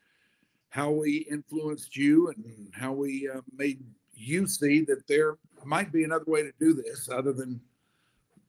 how 0.75 0.91
we 0.91 1.25
influenced 1.32 1.96
you 1.96 2.27
and 2.27 2.70
how 2.74 2.91
we 2.91 3.29
uh, 3.34 3.39
made 3.58 3.79
you 4.13 4.46
see 4.48 4.82
that 4.82 5.08
there 5.08 5.38
might 5.63 5.91
be 5.91 6.03
another 6.03 6.25
way 6.27 6.44
to 6.44 6.51
do 6.60 6.74
this 6.74 7.10
other 7.10 7.32
than 7.34 7.60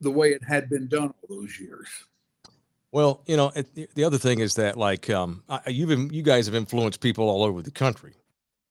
the 0.00 0.10
way 0.10 0.30
it 0.30 0.42
had 0.42 0.68
been 0.68 0.88
done 0.88 1.12
all 1.22 1.36
those 1.40 1.58
years. 1.58 1.88
Well, 2.92 3.22
you 3.26 3.36
know, 3.36 3.52
it, 3.54 3.94
the 3.94 4.04
other 4.04 4.18
thing 4.18 4.40
is 4.40 4.54
that 4.54 4.76
like 4.76 5.08
um, 5.10 5.42
you've 5.66 6.12
you 6.12 6.22
guys 6.22 6.46
have 6.46 6.54
influenced 6.54 7.00
people 7.00 7.28
all 7.28 7.44
over 7.44 7.62
the 7.62 7.70
country 7.70 8.14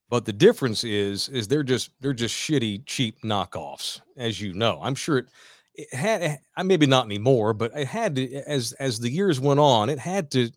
but 0.10 0.26
the 0.26 0.34
difference 0.34 0.84
is, 0.84 1.30
is 1.30 1.48
they're 1.48 1.64
just 1.64 1.90
they're 2.00 2.14
just 2.14 2.36
shitty, 2.36 2.86
cheap 2.86 3.22
knockoffs, 3.24 4.02
as 4.18 4.40
you 4.40 4.54
know. 4.54 4.80
I'm 4.82 4.96
sure 4.96 5.20
it, 5.20 5.28
it 5.74 5.94
had, 5.94 6.40
I 6.56 6.64
maybe 6.64 6.86
not 6.86 7.06
anymore, 7.06 7.54
but 7.54 7.72
it 7.76 7.88
had 7.88 8.16
to 8.16 8.34
as 8.48 8.74
as 8.74 9.00
the 9.00 9.10
years 9.10 9.40
went 9.40 9.60
on, 9.60 9.90
it 9.90 10.00
had 10.00 10.32
to 10.32 10.52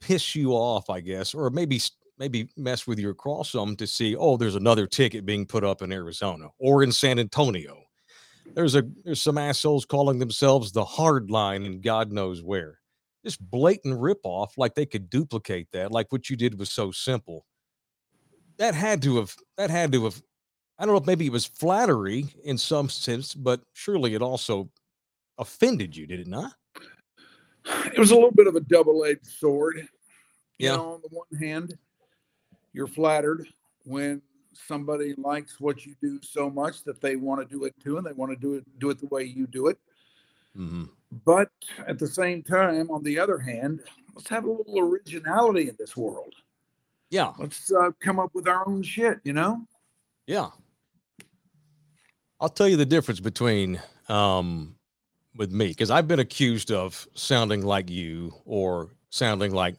piss 0.00 0.34
you 0.34 0.52
off, 0.52 0.90
I 0.90 1.00
guess, 1.00 1.34
or 1.34 1.50
maybe 1.50 1.80
maybe 2.20 2.50
mess 2.56 2.86
with 2.86 2.98
your 2.98 3.16
some 3.42 3.74
to 3.74 3.86
see, 3.86 4.14
oh, 4.14 4.36
there's 4.36 4.54
another 4.54 4.86
ticket 4.86 5.24
being 5.24 5.46
put 5.46 5.64
up 5.64 5.82
in 5.82 5.90
Arizona 5.90 6.48
or 6.58 6.82
in 6.84 6.92
San 6.92 7.18
Antonio. 7.18 7.82
There's 8.54 8.76
a 8.76 8.84
there's 9.04 9.22
some 9.22 9.38
assholes 9.38 9.86
calling 9.86 10.18
themselves 10.18 10.70
the 10.70 10.84
hard 10.84 11.30
line 11.30 11.64
and 11.64 11.82
God 11.82 12.12
knows 12.12 12.42
where. 12.42 12.78
This 13.24 13.36
blatant 13.36 13.98
ripoff, 13.98 14.50
like 14.56 14.74
they 14.74 14.86
could 14.86 15.10
duplicate 15.10 15.68
that, 15.72 15.90
like 15.90 16.12
what 16.12 16.30
you 16.30 16.36
did 16.36 16.58
was 16.58 16.70
so 16.70 16.90
simple 16.90 17.46
that 18.58 18.74
had 18.74 19.02
to 19.02 19.16
have 19.16 19.34
that 19.56 19.70
had 19.70 19.90
to 19.92 20.04
have 20.04 20.22
I 20.78 20.84
don't 20.84 20.94
know 20.94 21.00
if 21.00 21.06
maybe 21.06 21.26
it 21.26 21.32
was 21.32 21.46
flattery 21.46 22.26
in 22.44 22.56
some 22.58 22.88
sense, 22.88 23.34
but 23.34 23.60
surely 23.72 24.14
it 24.14 24.22
also 24.22 24.70
offended 25.38 25.96
you, 25.96 26.06
did 26.06 26.20
it 26.20 26.26
not? 26.26 26.52
It 27.94 27.98
was 27.98 28.10
a 28.10 28.14
little 28.14 28.32
bit 28.32 28.46
of 28.46 28.56
a 28.56 28.60
double-edged 28.60 29.26
sword. 29.26 29.86
Yeah. 30.58 30.72
You 30.72 30.76
know, 30.78 30.92
on 30.94 31.00
the 31.02 31.08
one 31.10 31.42
hand, 31.42 31.78
you're 32.72 32.86
flattered 32.86 33.46
when 33.84 34.22
somebody 34.52 35.14
likes 35.16 35.60
what 35.60 35.86
you 35.86 35.94
do 36.00 36.20
so 36.22 36.50
much 36.50 36.84
that 36.84 37.00
they 37.00 37.16
want 37.16 37.40
to 37.40 37.56
do 37.56 37.64
it 37.64 37.74
too, 37.82 37.98
and 37.98 38.06
they 38.06 38.12
want 38.12 38.32
to 38.32 38.36
do 38.36 38.54
it 38.54 38.64
do 38.78 38.90
it 38.90 39.00
the 39.00 39.06
way 39.06 39.24
you 39.24 39.46
do 39.46 39.68
it. 39.68 39.78
Mm-hmm. 40.56 40.84
But 41.24 41.50
at 41.86 41.98
the 41.98 42.06
same 42.06 42.42
time, 42.42 42.90
on 42.90 43.02
the 43.02 43.18
other 43.18 43.38
hand, 43.38 43.80
let's 44.14 44.28
have 44.28 44.44
a 44.44 44.50
little 44.50 44.78
originality 44.78 45.68
in 45.68 45.76
this 45.78 45.96
world. 45.96 46.34
Yeah. 47.10 47.32
Let's 47.38 47.72
uh, 47.72 47.90
come 48.00 48.18
up 48.18 48.34
with 48.34 48.46
our 48.46 48.66
own 48.68 48.82
shit, 48.82 49.18
you 49.24 49.32
know? 49.32 49.66
Yeah. 50.26 50.50
I'll 52.40 52.48
tell 52.48 52.68
you 52.68 52.76
the 52.76 52.86
difference 52.86 53.20
between 53.20 53.80
um 54.08 54.76
with 55.36 55.52
me 55.52 55.68
because 55.68 55.90
I've 55.90 56.08
been 56.08 56.20
accused 56.20 56.72
of 56.72 57.06
sounding 57.14 57.62
like 57.64 57.90
you 57.90 58.34
or 58.44 58.90
sounding 59.10 59.52
like 59.52 59.76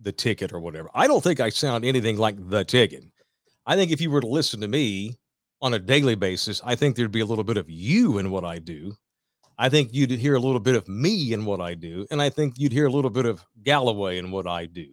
the 0.00 0.12
ticket 0.12 0.52
or 0.52 0.60
whatever. 0.60 0.90
I 0.94 1.06
don't 1.06 1.22
think 1.22 1.40
I 1.40 1.48
sound 1.48 1.84
anything 1.84 2.16
like 2.18 2.36
the 2.48 2.64
ticket. 2.64 3.04
I 3.66 3.76
think 3.76 3.90
if 3.90 4.00
you 4.00 4.10
were 4.10 4.20
to 4.20 4.26
listen 4.26 4.60
to 4.60 4.68
me 4.68 5.16
on 5.62 5.74
a 5.74 5.78
daily 5.78 6.14
basis, 6.14 6.60
I 6.64 6.74
think 6.74 6.96
there'd 6.96 7.10
be 7.10 7.20
a 7.20 7.26
little 7.26 7.44
bit 7.44 7.56
of 7.56 7.70
you 7.70 8.18
in 8.18 8.30
what 8.30 8.44
I 8.44 8.58
do. 8.58 8.94
I 9.58 9.68
think 9.68 9.90
you'd 9.92 10.10
hear 10.10 10.34
a 10.34 10.40
little 10.40 10.60
bit 10.60 10.74
of 10.74 10.88
me 10.88 11.32
in 11.32 11.44
what 11.44 11.60
I 11.60 11.74
do, 11.74 12.06
and 12.10 12.20
I 12.20 12.28
think 12.28 12.54
you'd 12.58 12.72
hear 12.72 12.86
a 12.86 12.90
little 12.90 13.10
bit 13.10 13.24
of 13.24 13.44
Galloway 13.62 14.18
in 14.18 14.30
what 14.30 14.46
I 14.46 14.66
do. 14.66 14.86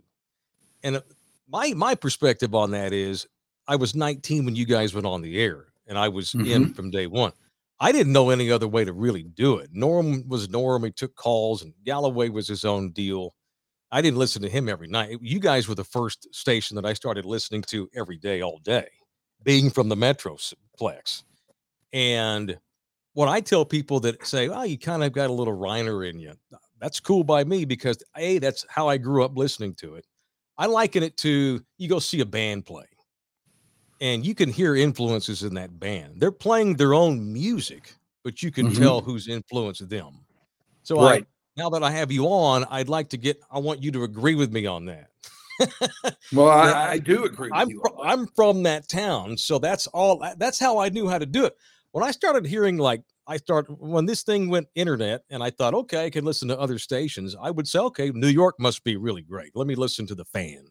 And 0.84 0.98
uh, 0.98 1.02
my 1.50 1.74
my 1.74 1.96
perspective 1.96 2.54
on 2.54 2.72
that 2.72 2.94
is, 2.94 3.28
I 3.68 3.76
was 3.76 3.96
19 3.96 4.46
when 4.46 4.56
you 4.56 4.66
guys 4.66 4.94
went 4.94 5.08
on 5.08 5.22
the 5.22 5.42
air, 5.42 5.66
and 5.88 5.98
I 5.98 6.10
was 6.10 6.32
mm-hmm. 6.32 6.46
in 6.46 6.74
from 6.74 6.92
day 6.92 7.08
one. 7.08 7.32
I 7.80 7.92
didn't 7.92 8.14
know 8.14 8.30
any 8.30 8.52
other 8.52 8.68
way 8.68 8.86
to 8.86 8.94
really 8.94 9.24
do 9.24 9.58
it. 9.58 9.70
Norm 9.74 10.28
was 10.28 10.50
Norm; 10.50 10.84
he 10.84 10.92
took 10.92 11.16
calls, 11.16 11.64
and 11.64 11.74
Galloway 11.84 12.30
was 12.30 12.48
his 12.48 12.64
own 12.64 12.92
deal. 12.92 13.34
I 13.92 14.02
didn't 14.02 14.20
listen 14.20 14.42
to 14.44 14.50
him 14.50 14.70
every 14.70 14.88
night. 14.88 15.18
You 15.22 15.40
guys 15.40 15.68
were 15.68 15.76
the 15.76 15.84
first 15.84 16.34
station 16.34 16.76
that 16.76 16.86
I 16.86 16.94
started 16.94 17.26
listening 17.26 17.64
to 17.64 17.90
every 17.94 18.18
day, 18.18 18.42
all 18.42 18.60
day, 18.64 18.88
being 19.44 19.70
from 19.70 19.90
the 19.90 19.96
Metroplex. 19.96 21.24
And 21.92 22.58
what 23.14 23.28
I 23.28 23.42
tell 23.42 23.66
people 23.66 24.00
that 24.02 24.26
say, 24.26 24.48
"Oh, 24.48 24.64
you 24.64 24.78
kind 24.78 25.04
of 25.04 25.12
got 25.12 25.30
a 25.30 25.34
little 25.34 25.56
Rhyner 25.56 26.10
in 26.10 26.20
you," 26.20 26.34
that's 26.80 27.00
cool 27.00 27.24
by 27.24 27.44
me 27.44 27.66
because 27.66 28.02
a 28.16 28.40
that's 28.40 28.66
how 28.70 28.88
I 28.88 28.98
grew 28.98 29.24
up 29.24 29.38
listening 29.38 29.74
to 29.76 29.96
it. 29.96 30.06
I 30.58 30.68
liken 30.68 31.04
it 31.04 31.18
to 31.18 31.62
you 31.78 31.90
go 31.90 32.00
see 32.00 32.22
a 32.22 32.26
band 32.26 32.66
play, 32.66 32.86
and 34.00 34.26
you 34.26 34.34
can 34.34 34.50
hear 34.50 34.76
influences 34.76 35.44
in 35.44 35.54
that 35.56 35.80
band. 35.80 36.22
They're 36.22 36.32
playing 36.32 36.76
their 36.76 36.94
own 36.94 37.34
music, 37.34 37.94
but 38.24 38.42
you 38.42 38.52
can 38.52 38.68
mm-hmm. 38.68 38.82
tell 38.82 39.02
who's 39.02 39.28
influenced 39.28 39.90
them. 39.90 40.26
So 40.84 41.04
right. 41.04 41.26
Now 41.58 41.70
that 41.70 41.84
I 41.84 41.92
have 41.92 42.12
you 42.12 42.26
on, 42.26 42.66
I'd 42.70 42.90
like 42.90 43.10
to 43.10 43.18
get, 43.18 43.42
I 43.52 43.60
want 43.60 43.84
you 43.84 43.92
to 43.92 44.04
agree 44.04 44.36
with 44.36 44.52
me 44.52 44.66
on 44.66 44.86
that. 44.86 45.10
well, 46.32 46.50
I, 46.50 46.92
I, 46.92 46.98
do 46.98 47.26
agree. 47.26 47.50
I'm, 47.54 47.70
I'm 48.04 48.28
from 48.28 48.64
that 48.64 48.88
town. 48.88 49.38
So 49.38 49.60
that's 49.60 49.88
all, 49.88 50.26
that's 50.38 50.60
how 50.60 50.80
I 50.80 50.90
knew 50.90 51.08
how 51.10 51.18
to 51.18 51.26
do 51.26 51.46
it. 51.46 51.56
When 51.92 52.04
I 52.06 52.12
started 52.12 52.46
hearing 52.46 52.78
like, 52.78 53.04
I 53.28 53.38
start 53.38 53.68
when 53.80 54.06
this 54.06 54.24
thing 54.24 54.50
went 54.50 54.68
internet 54.76 55.24
and 55.30 55.44
I 55.44 55.52
thought, 55.52 55.74
okay, 55.74 56.06
I 56.06 56.10
can 56.10 56.26
listen 56.26 56.48
to 56.48 56.60
other 56.60 56.80
stations. 56.80 57.36
I 57.40 57.52
would 57.52 57.68
say, 57.68 57.80
okay, 57.80 58.12
New 58.12 58.28
York 58.28 58.56
must 58.60 58.84
be 58.84 58.98
really 58.98 59.22
great. 59.22 59.56
Let 59.56 59.68
me 59.68 59.76
listen 59.76 60.08
to 60.08 60.16
the 60.16 60.26
fan. 60.26 60.66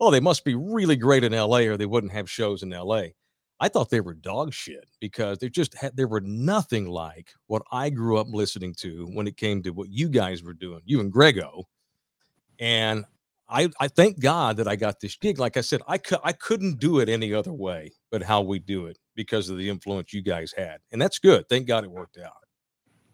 Oh, 0.00 0.10
they 0.10 0.20
must 0.20 0.44
be 0.44 0.54
really 0.54 0.96
great 0.96 1.24
in 1.24 1.32
LA 1.32 1.60
or 1.60 1.76
they 1.76 1.86
wouldn't 1.86 2.12
have 2.12 2.30
shows 2.30 2.62
in 2.62 2.70
LA. 2.70 3.06
I 3.60 3.68
thought 3.68 3.90
they 3.90 4.00
were 4.00 4.14
dog 4.14 4.52
shit 4.52 4.88
because 5.00 5.38
they 5.38 5.48
just 5.48 5.74
had 5.74 5.96
they 5.96 6.04
were 6.04 6.20
nothing 6.20 6.86
like 6.86 7.32
what 7.46 7.62
I 7.72 7.90
grew 7.90 8.18
up 8.18 8.28
listening 8.30 8.74
to 8.78 9.06
when 9.06 9.26
it 9.26 9.36
came 9.36 9.62
to 9.64 9.70
what 9.70 9.88
you 9.90 10.08
guys 10.08 10.42
were 10.42 10.54
doing, 10.54 10.80
you 10.84 11.00
and 11.00 11.12
Grego. 11.12 11.68
And 12.60 13.04
I 13.48 13.70
I 13.80 13.88
thank 13.88 14.20
God 14.20 14.58
that 14.58 14.68
I 14.68 14.76
got 14.76 15.00
this 15.00 15.16
gig. 15.16 15.38
Like 15.38 15.56
I 15.56 15.62
said, 15.62 15.80
I 15.88 15.98
could 15.98 16.20
I 16.22 16.32
couldn't 16.32 16.78
do 16.78 17.00
it 17.00 17.08
any 17.08 17.34
other 17.34 17.52
way 17.52 17.92
but 18.10 18.22
how 18.22 18.42
we 18.42 18.58
do 18.58 18.86
it 18.86 18.98
because 19.14 19.48
of 19.48 19.58
the 19.58 19.68
influence 19.68 20.12
you 20.12 20.22
guys 20.22 20.52
had. 20.56 20.78
And 20.92 21.00
that's 21.00 21.18
good. 21.18 21.48
Thank 21.48 21.66
God 21.66 21.84
it 21.84 21.90
worked 21.90 22.18
out. 22.18 22.32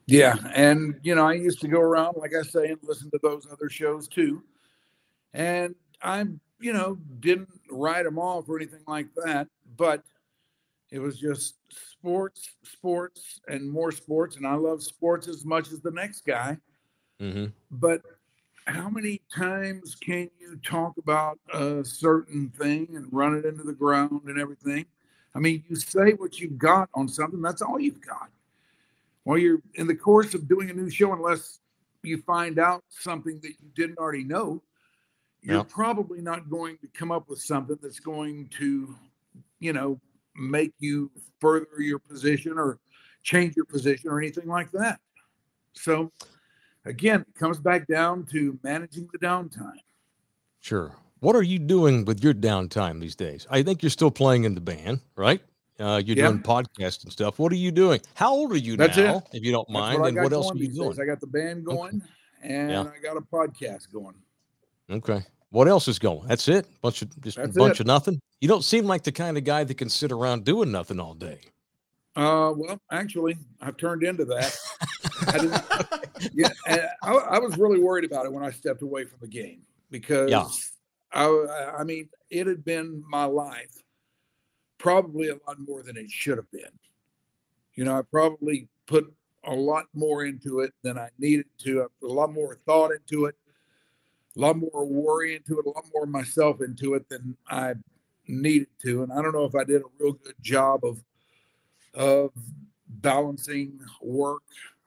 Yeah. 0.07 0.37
And 0.55 0.97
you 1.03 1.15
know, 1.15 1.27
I 1.27 1.35
used 1.35 1.61
to 1.63 1.69
go 1.69 1.81
around, 1.81 2.17
like 2.17 2.33
I 2.39 2.43
say, 2.43 2.69
and 2.69 2.79
listen 2.83 3.11
to 3.13 3.21
those 3.23 3.47
other 3.51 3.69
shows 3.69 4.09
too. 4.09 4.43
And 5.33 5.75
I'm, 6.03 6.41
you 6.61 6.73
know, 6.73 6.99
didn't 7.21 7.49
write 7.71 8.05
them 8.05 8.19
off 8.19 8.49
or 8.49 8.57
anything 8.57 8.83
like 8.87 9.09
that. 9.25 9.49
But 9.77 10.05
it 10.95 11.01
was 11.01 11.19
just 11.19 11.57
sports, 11.71 12.51
sports, 12.63 13.41
and 13.49 13.69
more 13.69 13.91
sports. 13.91 14.37
And 14.37 14.47
I 14.47 14.55
love 14.55 14.81
sports 14.81 15.27
as 15.27 15.45
much 15.45 15.73
as 15.73 15.81
the 15.81 15.91
next 15.91 16.25
guy. 16.25 16.57
Mm-hmm. 17.21 17.47
But 17.73 18.03
how 18.67 18.89
many 18.89 19.21
times 19.35 19.97
can 19.97 20.31
you 20.39 20.57
talk 20.65 20.97
about 20.97 21.41
a 21.53 21.85
certain 21.85 22.49
thing 22.51 22.91
and 22.95 23.13
run 23.13 23.37
it 23.37 23.45
into 23.45 23.65
the 23.65 23.73
ground 23.73 24.21
and 24.27 24.39
everything? 24.39 24.87
I 25.35 25.41
mean, 25.41 25.65
you 25.69 25.75
say 25.75 26.13
what 26.13 26.39
you've 26.39 26.59
got 26.59 26.89
on 26.95 27.09
something, 27.09 27.43
that's 27.43 27.61
all 27.61 27.81
you've 27.81 28.01
got. 28.01 28.31
Well, 29.25 29.37
you're 29.37 29.63
in 29.75 29.89
the 29.89 29.97
course 29.97 30.33
of 30.35 30.47
doing 30.47 30.71
a 30.71 30.75
new 30.75 30.89
show, 30.89 31.13
unless 31.13 31.59
you 32.05 32.19
find 32.19 32.61
out 32.61 32.85
something 32.89 33.41
that 33.41 33.49
you 33.49 33.69
didn't 33.75 33.99
already 33.99 34.23
know, 34.23 34.63
you're 35.43 35.65
probably 35.65 36.21
not 36.21 36.49
going 36.49 36.79
to 36.79 36.87
come 36.87 37.11
up 37.11 37.29
with 37.29 37.41
something 37.41 37.79
that's 37.83 37.99
going 37.99 38.49
to, 38.59 38.95
you 39.59 39.73
know, 39.73 40.01
make 40.37 40.73
you 40.79 41.11
further 41.41 41.67
your 41.79 41.99
position 41.99 42.59
or 42.59 42.79
change 43.23 43.57
your 43.57 43.64
position 43.64 44.11
or 44.11 44.19
anything 44.19 44.49
like 44.49 44.71
that. 44.73 45.00
So 45.73 46.12
again, 46.85 47.23
it 47.23 47.35
comes 47.38 47.59
back 47.59 47.87
down 47.87 48.25
to 48.33 48.59
managing 48.62 49.09
the 49.12 49.19
downtime. 49.19 49.79
Sure. 50.61 50.97
What 51.21 51.37
are 51.37 51.43
you 51.43 51.59
doing 51.59 52.05
with 52.05 52.23
your 52.23 52.35
downtime 52.35 53.00
these 53.00 53.17
days? 53.17 53.47
I 53.50 53.62
think 53.62 53.83
you're 53.83 53.91
still 53.91 54.11
playing 54.11 54.45
in 54.45 54.55
the 54.55 54.61
band, 54.61 55.00
right? 55.17 55.41
Uh, 55.81 56.00
you're 56.05 56.14
doing 56.14 56.38
podcasts 56.38 57.03
and 57.03 57.12
stuff. 57.12 57.38
What 57.38 57.50
are 57.50 57.57
you 57.57 57.73
doing? 57.73 58.00
How 58.14 58.33
old 58.33 58.53
are 58.53 58.57
you 58.59 58.76
That's 58.76 58.97
now, 58.97 59.17
it. 59.17 59.38
if 59.38 59.45
you 59.45 59.50
don't 59.50 59.69
mind? 59.69 60.00
What 60.00 60.09
and 60.09 60.23
what 60.23 60.33
else 60.33 60.53
are 60.53 60.57
you 60.57 60.69
doing? 60.69 60.91
Days. 60.91 61.00
I 61.00 61.05
got 61.05 61.21
the 61.21 61.26
band 61.26 61.64
going 61.64 62.03
okay. 62.43 62.55
and 62.55 62.71
yeah. 62.71 62.83
I 62.83 63.03
got 63.03 63.17
a 63.17 63.21
podcast 63.21 63.93
going. 63.93 64.14
Okay. 64.88 65.23
What 65.50 65.67
else 65.67 65.88
is 65.88 65.99
going? 65.99 66.29
That's 66.29 66.47
it. 66.49 66.67
Bunch 66.81 67.03
of 67.03 67.21
just 67.23 67.37
That's 67.37 67.57
a 67.57 67.59
bunch 67.59 67.76
it. 67.76 67.81
of 67.81 67.87
nothing. 67.87 68.21
You 68.45 68.49
don't 68.49 68.63
seem 68.63 68.85
like 68.85 69.03
the 69.03 69.11
kind 69.11 69.39
of 69.39 69.45
guy 69.45 69.65
that 69.65 69.79
can 69.79 69.89
sit 69.89 70.13
around 70.13 70.45
doing 70.45 70.71
nothing 70.71 71.01
all 71.01 71.15
day. 71.15 71.41
Uh, 72.15 72.53
well, 72.55 72.79
actually, 72.93 73.39
I've 73.63 73.79
turned 73.79 74.03
into 74.03 74.27
that. 74.27 74.55
I 75.29 76.27
yeah, 76.35 76.51
I, 77.03 77.11
I, 77.11 77.39
was 77.39 77.57
really 77.57 77.81
worried 77.81 78.05
about 78.05 78.27
it 78.27 78.33
when 78.35 78.45
I 78.45 78.51
stepped 78.51 78.83
away 78.83 79.07
from 79.07 79.17
the 79.23 79.29
game 79.29 79.63
because 79.91 80.31
yeah. 80.31 80.47
I, 81.15 81.73
I 81.79 81.85
mean, 81.85 82.11
it 82.29 82.47
had 82.47 82.67
been 82.67 83.03
my 83.09 83.25
life 83.25 83.83
probably 84.77 85.31
a 85.31 85.37
lot 85.49 85.59
more 85.67 85.83
than 85.83 85.97
it 85.97 86.11
should 86.11 86.37
have 86.37 86.51
been. 86.51 86.79
You 87.77 87.87
know, 87.87 87.99
I 87.99 88.03
probably 88.03 88.69
put 88.85 89.11
a 89.45 89.55
lot 89.55 89.87
more 89.95 90.27
into 90.27 90.61
it 90.61 90.75
than 90.83 90.99
I 90.99 91.09
needed 91.19 91.47
to. 91.61 91.85
I 91.85 91.87
put 91.99 92.11
a 92.11 92.13
lot 92.13 92.31
more 92.31 92.59
thought 92.67 92.91
into 92.91 93.25
it 93.25 93.37
a 94.37 94.41
lot 94.41 94.57
more 94.57 94.85
worry 94.85 95.37
into 95.37 95.59
it, 95.59 95.67
a 95.67 95.71
lot 95.71 95.85
more 95.95 96.07
myself 96.07 96.61
into 96.61 96.95
it 96.95 97.09
than 97.09 97.37
I 97.49 97.75
needed 98.26 98.69
to. 98.83 99.02
And 99.02 99.12
I 99.12 99.23
don't 99.23 99.33
know 99.33 99.45
if 99.45 99.54
I 99.54 99.64
did 99.64 99.83
a 99.83 99.85
real 99.99 100.12
good 100.12 100.37
job 100.40 100.85
of 100.85 101.02
of 101.95 102.33
balancing 102.88 103.78
work, 104.02 104.43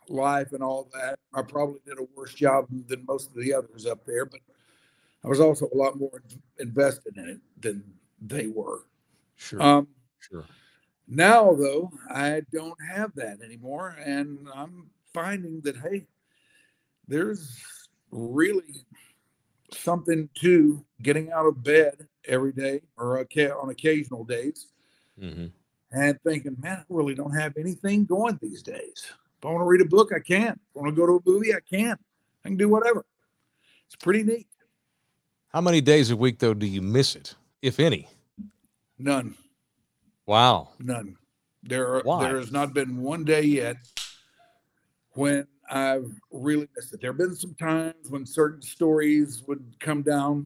life, 0.09 0.51
and 0.51 0.61
all 0.63 0.89
that. 0.93 1.19
I 1.33 1.41
probably 1.41 1.79
did 1.85 1.99
a 1.99 2.07
worse 2.15 2.33
job 2.33 2.67
than 2.87 3.05
most 3.05 3.29
of 3.29 3.35
the 3.35 3.53
others 3.53 3.85
up 3.85 4.05
there, 4.05 4.25
but 4.25 4.41
I 5.23 5.27
was 5.27 5.39
also 5.39 5.69
a 5.73 5.77
lot 5.77 5.97
more 5.97 6.21
invested 6.59 7.17
in 7.17 7.29
it 7.29 7.39
than 7.61 7.83
they 8.21 8.47
were. 8.47 8.85
Sure. 9.35 9.61
Um, 9.61 9.87
sure. 10.19 10.45
Now, 11.07 11.53
though, 11.53 11.91
I 12.09 12.41
don't 12.51 12.77
have 12.91 13.13
that 13.15 13.41
anymore, 13.41 13.95
and 14.03 14.47
I'm 14.53 14.89
finding 15.13 15.61
that 15.61 15.77
hey, 15.77 16.05
there's 17.07 17.63
really 18.11 18.85
something 19.71 20.29
to 20.35 20.83
getting 21.01 21.31
out 21.31 21.45
of 21.45 21.63
bed 21.63 22.07
every 22.27 22.51
day 22.51 22.81
or 22.97 23.19
on 23.19 23.69
occasional 23.69 24.23
days 24.23 24.67
mm-hmm. 25.21 25.47
and 25.91 26.19
thinking, 26.21 26.55
man, 26.59 26.77
I 26.77 26.83
really 26.89 27.15
don't 27.15 27.35
have 27.35 27.53
anything 27.57 28.05
going 28.05 28.37
these 28.41 28.61
days. 28.61 29.05
If 29.39 29.45
I 29.45 29.49
want 29.49 29.61
to 29.61 29.65
read 29.65 29.81
a 29.81 29.85
book, 29.85 30.11
I 30.15 30.19
can. 30.19 30.53
If 30.53 30.77
I 30.77 30.79
want 30.79 30.95
to 30.95 30.99
go 30.99 31.05
to 31.05 31.17
a 31.17 31.29
movie, 31.29 31.53
I 31.53 31.59
can. 31.69 31.97
I 32.43 32.49
can 32.49 32.57
do 32.57 32.69
whatever. 32.69 33.05
It's 33.85 33.95
pretty 33.95 34.23
neat. 34.23 34.47
How 35.49 35.61
many 35.61 35.81
days 35.81 36.11
a 36.11 36.17
week, 36.17 36.39
though, 36.39 36.53
do 36.53 36.65
you 36.65 36.81
miss 36.81 37.15
it, 37.15 37.35
if 37.61 37.79
any? 37.79 38.07
None. 38.99 39.35
Wow. 40.25 40.69
None. 40.79 41.15
There, 41.63 41.87
are, 41.95 42.01
Why? 42.03 42.23
there 42.23 42.37
has 42.37 42.51
not 42.51 42.73
been 42.73 43.01
one 43.01 43.23
day 43.23 43.43
yet 43.43 43.77
when 45.11 45.47
I've 45.69 46.11
really 46.31 46.67
missed 46.75 46.93
it. 46.93 47.01
There 47.01 47.11
have 47.11 47.17
been 47.17 47.35
some 47.35 47.55
times 47.55 48.09
when 48.09 48.25
certain 48.25 48.61
stories 48.61 49.43
would 49.47 49.63
come 49.79 50.01
down, 50.01 50.45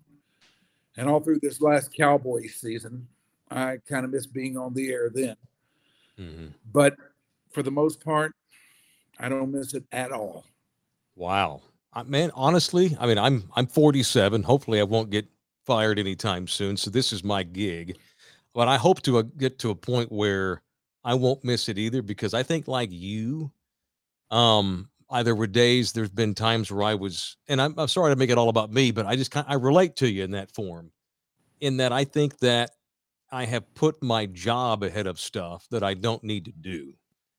and 0.97 1.09
all 1.09 1.19
through 1.19 1.39
this 1.41 1.61
last 1.61 1.93
Cowboy 1.93 2.47
season, 2.47 3.07
I 3.49 3.77
kind 3.87 4.05
of 4.05 4.11
miss 4.11 4.25
being 4.25 4.57
on 4.57 4.73
the 4.73 4.91
air 4.91 5.09
then. 5.13 5.35
Mm-hmm. 6.19 6.47
But 6.71 6.95
for 7.51 7.63
the 7.63 7.71
most 7.71 8.03
part, 8.03 8.33
I 9.19 9.29
don't 9.29 9.51
miss 9.51 9.73
it 9.73 9.83
at 9.91 10.11
all. 10.11 10.45
Wow, 11.15 11.61
I, 11.93 12.03
man! 12.03 12.31
Honestly, 12.33 12.95
I 12.99 13.05
mean, 13.05 13.17
I'm 13.17 13.43
I'm 13.55 13.67
47. 13.67 14.43
Hopefully, 14.43 14.79
I 14.79 14.83
won't 14.83 15.09
get 15.09 15.27
fired 15.65 15.99
anytime 15.99 16.47
soon. 16.47 16.77
So 16.77 16.89
this 16.89 17.13
is 17.13 17.23
my 17.23 17.43
gig, 17.43 17.97
but 18.53 18.67
I 18.67 18.77
hope 18.77 19.01
to 19.03 19.19
uh, 19.19 19.23
get 19.37 19.59
to 19.59 19.69
a 19.69 19.75
point 19.75 20.11
where 20.11 20.61
I 21.03 21.13
won't 21.13 21.43
miss 21.43 21.69
it 21.69 21.77
either 21.77 22.01
because 22.01 22.33
I 22.33 22.43
think, 22.43 22.67
like 22.67 22.89
you, 22.91 23.51
um, 24.29 24.89
I, 25.11 25.23
there 25.23 25.35
were 25.35 25.47
days, 25.47 25.91
there's 25.91 26.09
been 26.09 26.33
times 26.33 26.71
where 26.71 26.83
I 26.83 26.95
was, 26.95 27.37
and 27.47 27.61
I'm, 27.61 27.77
I'm 27.77 27.87
sorry 27.87 28.11
to 28.11 28.15
make 28.15 28.29
it 28.29 28.37
all 28.37 28.49
about 28.49 28.71
me, 28.71 28.91
but 28.91 29.05
I 29.05 29.15
just 29.15 29.31
kind 29.31 29.45
I 29.49 29.55
relate 29.55 29.97
to 29.97 30.09
you 30.09 30.23
in 30.23 30.31
that 30.31 30.51
form, 30.51 30.91
in 31.59 31.77
that 31.77 31.91
I 31.91 32.05
think 32.05 32.39
that 32.39 32.71
I 33.31 33.45
have 33.45 33.73
put 33.75 34.01
my 34.01 34.25
job 34.25 34.83
ahead 34.83 35.07
of 35.07 35.19
stuff 35.19 35.67
that 35.71 35.83
I 35.83 35.93
don't 35.93 36.23
need 36.23 36.45
to 36.45 36.51
do. 36.51 36.93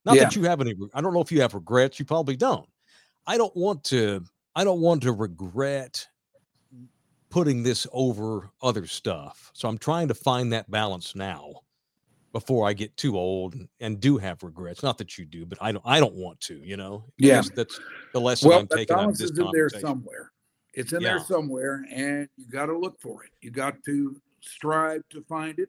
Not 0.05 0.17
yeah. 0.17 0.25
that 0.25 0.37
you 0.37 0.43
have 0.45 0.61
any, 0.61 0.75
I 0.95 1.00
don't 1.00 1.14
know 1.14 1.21
if 1.21 1.33
you 1.33 1.41
have 1.41 1.55
regrets. 1.55 1.99
You 1.99 2.05
probably 2.05 2.37
don't, 2.37 2.69
I 3.26 3.38
don't 3.38 3.57
want 3.57 3.85
to 3.85 4.25
I 4.55 4.64
don't 4.64 4.81
want 4.81 5.02
to 5.02 5.12
regret 5.12 6.07
putting 7.31 7.62
this 7.62 7.87
over 7.93 8.50
other 8.61 8.87
stuff. 8.87 9.50
So 9.55 9.69
I'm 9.69 9.79
trying 9.79 10.09
to 10.09 10.14
find 10.14 10.52
that 10.52 10.71
balance 10.71 11.14
now 11.14 11.62
before 12.33 12.67
I 12.67 12.73
get 12.73 12.97
too 12.97 13.17
old 13.17 13.55
and, 13.55 13.69
and 13.81 14.01
do 14.01 14.19
have 14.19 14.43
regrets. 14.43 14.83
Not 14.83 14.99
that 14.99 15.19
you 15.19 15.25
do, 15.25 15.47
but 15.47 15.59
I 15.61 15.73
don't 15.73 15.85
I 15.85 16.01
don't 16.01 16.15
want 16.15 16.41
to, 16.43 16.57
you 16.65 16.77
know. 16.77 17.05
Yeah. 17.19 17.43
That's 17.55 17.79
the 18.12 18.21
lesson 18.21 18.49
well, 18.49 18.61
I'm 18.61 18.67
taking 18.67 18.97
out 18.97 19.11
of 19.11 19.19
this 19.19 19.31
is 19.31 19.39
in 19.39 19.49
there 19.53 19.69
somewhere. 19.69 20.33
It's 20.75 20.93
in 20.93 21.03
yeah. 21.03 21.11
there 21.11 21.21
somewhere 21.21 21.85
and 21.93 22.29
you 22.37 22.47
got 22.47 22.67
to 22.67 22.77
look 22.77 23.01
for 23.01 23.25
it. 23.25 23.31
You 23.41 23.51
got 23.51 23.83
to 23.85 24.17
strive 24.41 25.03
to 25.11 25.23
find 25.29 25.59
it. 25.59 25.69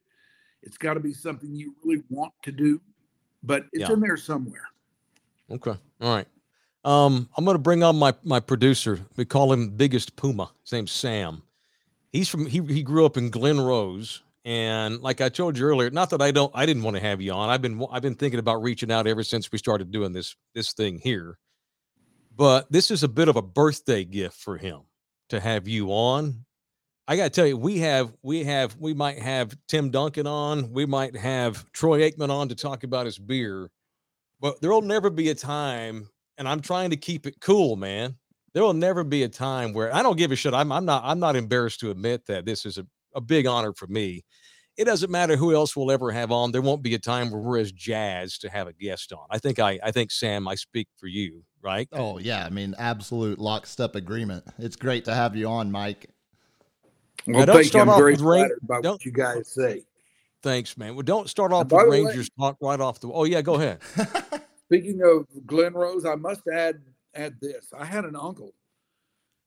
It's 0.62 0.77
got 0.77 0.93
to 0.93 1.01
be 1.01 1.13
something 1.13 1.53
you 1.53 1.75
really 1.84 2.03
want 2.10 2.34
to 2.43 2.51
do, 2.51 2.79
but 3.43 3.65
it's 3.74 3.89
yeah. 3.89 3.93
in 3.93 4.00
there 4.00 4.17
somewhere. 4.17 4.63
Okay. 5.51 5.75
All 6.01 6.15
right. 6.15 6.27
Um, 6.86 7.29
I'm 7.38 7.46
going 7.46 7.55
to 7.55 7.60
bring 7.60 7.84
on 7.84 7.98
my 7.98 8.13
my 8.24 8.39
producer. 8.39 9.00
We 9.15 9.25
call 9.25 9.51
him 9.53 9.70
Biggest 9.70 10.15
Puma. 10.15 10.51
His 10.63 10.72
name's 10.72 10.91
Sam. 10.91 11.43
He's 12.12 12.29
from 12.29 12.46
he 12.46 12.62
he 12.62 12.84
grew 12.84 13.05
up 13.05 13.17
in 13.17 13.29
Glen 13.29 13.60
Rose, 13.60 14.22
and 14.45 15.01
like 15.01 15.21
I 15.21 15.29
told 15.29 15.57
you 15.57 15.65
earlier, 15.65 15.89
not 15.89 16.09
that 16.09 16.21
I 16.21 16.31
don't 16.31 16.51
I 16.53 16.65
didn't 16.65 16.83
want 16.83 16.97
to 16.97 17.01
have 17.01 17.21
you 17.21 17.31
on. 17.31 17.50
I've 17.50 17.62
been 17.62 17.85
I've 17.91 18.01
been 18.01 18.15
thinking 18.15 18.39
about 18.39 18.62
reaching 18.62 18.91
out 18.91 19.07
ever 19.07 19.23
since 19.23 19.51
we 19.51 19.57
started 19.57 19.91
doing 19.91 20.13
this 20.13 20.35
this 20.53 20.73
thing 20.73 21.00
here. 21.00 21.38
But 22.35 22.71
this 22.71 22.91
is 22.91 23.03
a 23.03 23.07
bit 23.07 23.27
of 23.27 23.35
a 23.35 23.41
birthday 23.41 24.03
gift 24.03 24.38
for 24.38 24.57
him 24.57 24.81
to 25.29 25.39
have 25.39 25.67
you 25.67 25.89
on. 25.89 26.45
I 27.07 27.17
got 27.17 27.25
to 27.25 27.29
tell 27.29 27.45
you, 27.45 27.57
we 27.57 27.79
have 27.79 28.13
we 28.21 28.43
have 28.43 28.75
we 28.77 28.93
might 28.93 29.19
have 29.19 29.55
Tim 29.67 29.91
Duncan 29.91 30.27
on, 30.27 30.71
we 30.71 30.85
might 30.85 31.15
have 31.15 31.69
Troy 31.71 32.09
Aikman 32.09 32.29
on 32.29 32.50
to 32.50 32.55
talk 32.55 32.83
about 32.83 33.05
his 33.05 33.17
beer, 33.17 33.69
but 34.39 34.62
there 34.62 34.71
will 34.71 34.81
never 34.81 35.09
be 35.09 35.29
a 35.29 35.35
time 35.35 36.09
and 36.38 36.47
I'm 36.47 36.62
trying 36.62 36.89
to 36.89 36.97
keep 36.97 37.25
it 37.27 37.39
cool, 37.39 37.75
man. 37.75 38.15
There 38.53 38.63
will 38.63 38.73
never 38.73 39.03
be 39.03 39.23
a 39.23 39.29
time 39.29 39.73
where 39.73 39.93
I 39.93 40.03
don't 40.03 40.17
give 40.17 40.31
a 40.31 40.35
shit. 40.35 40.53
I'm, 40.53 40.71
I'm 40.71 40.85
not 40.85 41.03
I'm 41.05 41.19
not 41.19 41.35
embarrassed 41.35 41.79
to 41.81 41.91
admit 41.91 42.25
that 42.27 42.45
this 42.45 42.65
is 42.65 42.77
a, 42.77 42.85
a 43.15 43.22
big 43.22 43.48
honor 43.48 43.74
for 43.74 43.88
me. 43.88 44.24
It 44.75 44.86
doesn't 44.86 45.12
matter 45.12 45.36
who 45.36 45.53
else 45.53 45.75
we'll 45.75 45.91
ever 45.91 46.12
have 46.12 46.32
on. 46.32 46.51
There 46.51 46.62
won't 46.62 46.82
be 46.82 46.96
a 46.96 47.00
time 47.00 47.29
where 47.29 47.39
we're 47.39 47.60
as 47.60 47.72
jazzed 47.72 48.41
to 48.41 48.50
have 48.50 48.67
a 48.67 48.74
guest 48.74 49.13
on. 49.13 49.25
I 49.29 49.38
think 49.38 49.60
I 49.60 49.79
I 49.84 49.91
think 49.91 50.12
Sam, 50.12 50.48
I 50.48 50.55
speak 50.55 50.88
for 50.98 51.08
you, 51.08 51.43
right? 51.62 51.88
Oh 51.91 52.17
yeah, 52.17 52.46
I 52.46 52.50
mean 52.50 52.74
absolute 52.79 53.38
lockstep 53.38 53.96
agreement. 53.96 54.43
It's 54.58 54.75
great 54.75 55.05
to 55.05 55.13
have 55.13 55.36
you 55.36 55.48
on, 55.48 55.72
Mike. 55.72 56.10
Well, 57.27 57.46
don't 57.46 57.63
start 57.63 57.88
off 57.88 58.01
with 58.01 58.22
Ra- 58.22 58.48
by 58.63 58.82
don't, 58.82 58.93
what 58.93 59.05
you 59.05 59.12
guys 59.12 59.53
say. 59.53 59.84
Thanks, 60.41 60.75
man. 60.75 60.96
Well, 60.96 61.03
don't 61.03 61.29
start 61.29 61.53
off 61.53 61.72
with 61.72 61.84
Rangers 61.84 62.29
way, 62.38 62.48
talk 62.48 62.58
right 62.60 62.79
off 62.79 63.00
the. 63.00 63.12
Oh 63.12 63.24
yeah, 63.25 63.41
go 63.41 63.55
ahead. 63.55 63.79
Speaking 64.65 65.01
of 65.03 65.27
Glen 65.46 65.74
Rose, 65.74 66.05
I 66.05 66.15
must 66.15 66.41
add 66.51 66.82
add 67.15 67.36
this. 67.41 67.72
I 67.77 67.86
had 67.86 68.05
an 68.05 68.15
uncle 68.15 68.53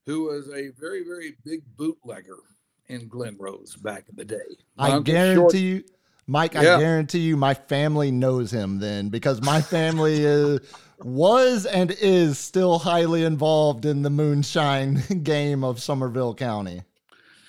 who 0.07 0.25
was 0.25 0.49
a 0.49 0.71
very, 0.79 1.03
very 1.05 1.37
big 1.45 1.63
bootlegger 1.77 2.39
in 2.89 3.09
Glen 3.09 3.37
Rose 3.39 3.77
back 3.77 4.05
in 4.09 4.17
the 4.17 4.25
day. 4.25 4.57
My 4.77 4.97
I 4.97 5.01
guarantee 5.01 5.35
Short, 5.35 5.55
you, 5.55 5.85
Mike, 6.27 6.55
yeah. 6.55 6.77
I 6.77 6.79
guarantee 6.81 7.21
you 7.21 7.37
my 7.37 7.55
family 7.55 8.11
knows 8.11 8.51
him 8.51 8.79
then 8.79 9.09
because 9.09 9.43
my 9.43 9.61
family 9.61 10.25
is 10.25 10.61
was 11.01 11.67
and 11.67 11.91
is 12.01 12.39
still 12.39 12.79
highly 12.79 13.25
involved 13.25 13.85
in 13.85 14.03
the 14.03 14.11
moonshine 14.11 15.03
game 15.23 15.65
of 15.65 15.79
Somervell 15.79 16.37
County. 16.37 16.83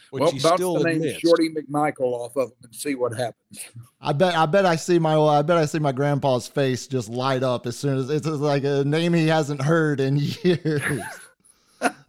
Which 0.09 0.21
well, 0.21 0.31
bounce 0.31 0.61
the 0.61 0.83
name 0.85 0.97
admits. 0.97 1.19
Shorty 1.19 1.49
McMichael 1.49 2.13
off 2.13 2.37
of 2.37 2.49
him 2.49 2.55
and 2.63 2.75
see 2.75 2.95
what 2.95 3.13
happens. 3.13 3.59
I 3.99 4.13
bet. 4.13 4.35
I 4.35 4.45
bet 4.45 4.65
I 4.65 4.77
see 4.77 4.99
my. 4.99 5.19
I 5.19 5.41
bet 5.41 5.57
I 5.57 5.65
see 5.65 5.79
my 5.79 5.91
grandpa's 5.91 6.47
face 6.47 6.87
just 6.87 7.09
light 7.09 7.43
up 7.43 7.67
as 7.67 7.77
soon 7.77 7.97
as 7.97 8.09
it's 8.09 8.25
like 8.25 8.63
a 8.63 8.85
name 8.85 9.13
he 9.13 9.27
hasn't 9.27 9.61
heard 9.61 9.99
in 9.99 10.15
years. 10.43 11.01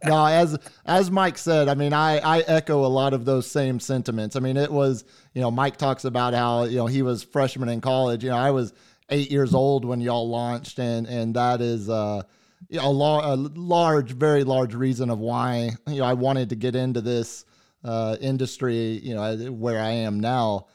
No, 0.05 0.25
as 0.25 0.57
as 0.85 1.11
Mike 1.11 1.37
said, 1.37 1.67
I 1.67 1.73
mean, 1.73 1.93
I 1.93 2.19
I 2.19 2.39
echo 2.41 2.85
a 2.85 2.87
lot 2.87 3.13
of 3.13 3.25
those 3.25 3.49
same 3.49 3.79
sentiments. 3.79 4.35
I 4.35 4.39
mean, 4.39 4.57
it 4.57 4.71
was 4.71 5.03
you 5.33 5.41
know 5.41 5.51
Mike 5.51 5.77
talks 5.77 6.05
about 6.05 6.33
how 6.33 6.63
you 6.63 6.77
know 6.77 6.87
he 6.87 7.01
was 7.01 7.23
freshman 7.23 7.69
in 7.69 7.81
college. 7.81 8.23
You 8.23 8.29
know, 8.29 8.37
I 8.37 8.51
was 8.51 8.73
eight 9.09 9.31
years 9.31 9.53
old 9.53 9.85
when 9.85 9.99
y'all 10.01 10.29
launched, 10.29 10.79
and 10.79 11.07
and 11.07 11.35
that 11.35 11.61
is 11.61 11.89
uh 11.89 12.23
a, 12.71 12.77
a 12.79 13.35
large, 13.35 14.11
very 14.11 14.43
large 14.43 14.73
reason 14.73 15.09
of 15.09 15.19
why 15.19 15.71
you 15.87 15.99
know 15.99 16.05
I 16.05 16.13
wanted 16.13 16.49
to 16.49 16.55
get 16.55 16.75
into 16.75 17.01
this 17.01 17.45
uh, 17.83 18.17
industry, 18.19 18.99
you 19.03 19.15
know, 19.15 19.35
where 19.51 19.81
I 19.81 19.89
am 19.89 20.19
now. 20.19 20.67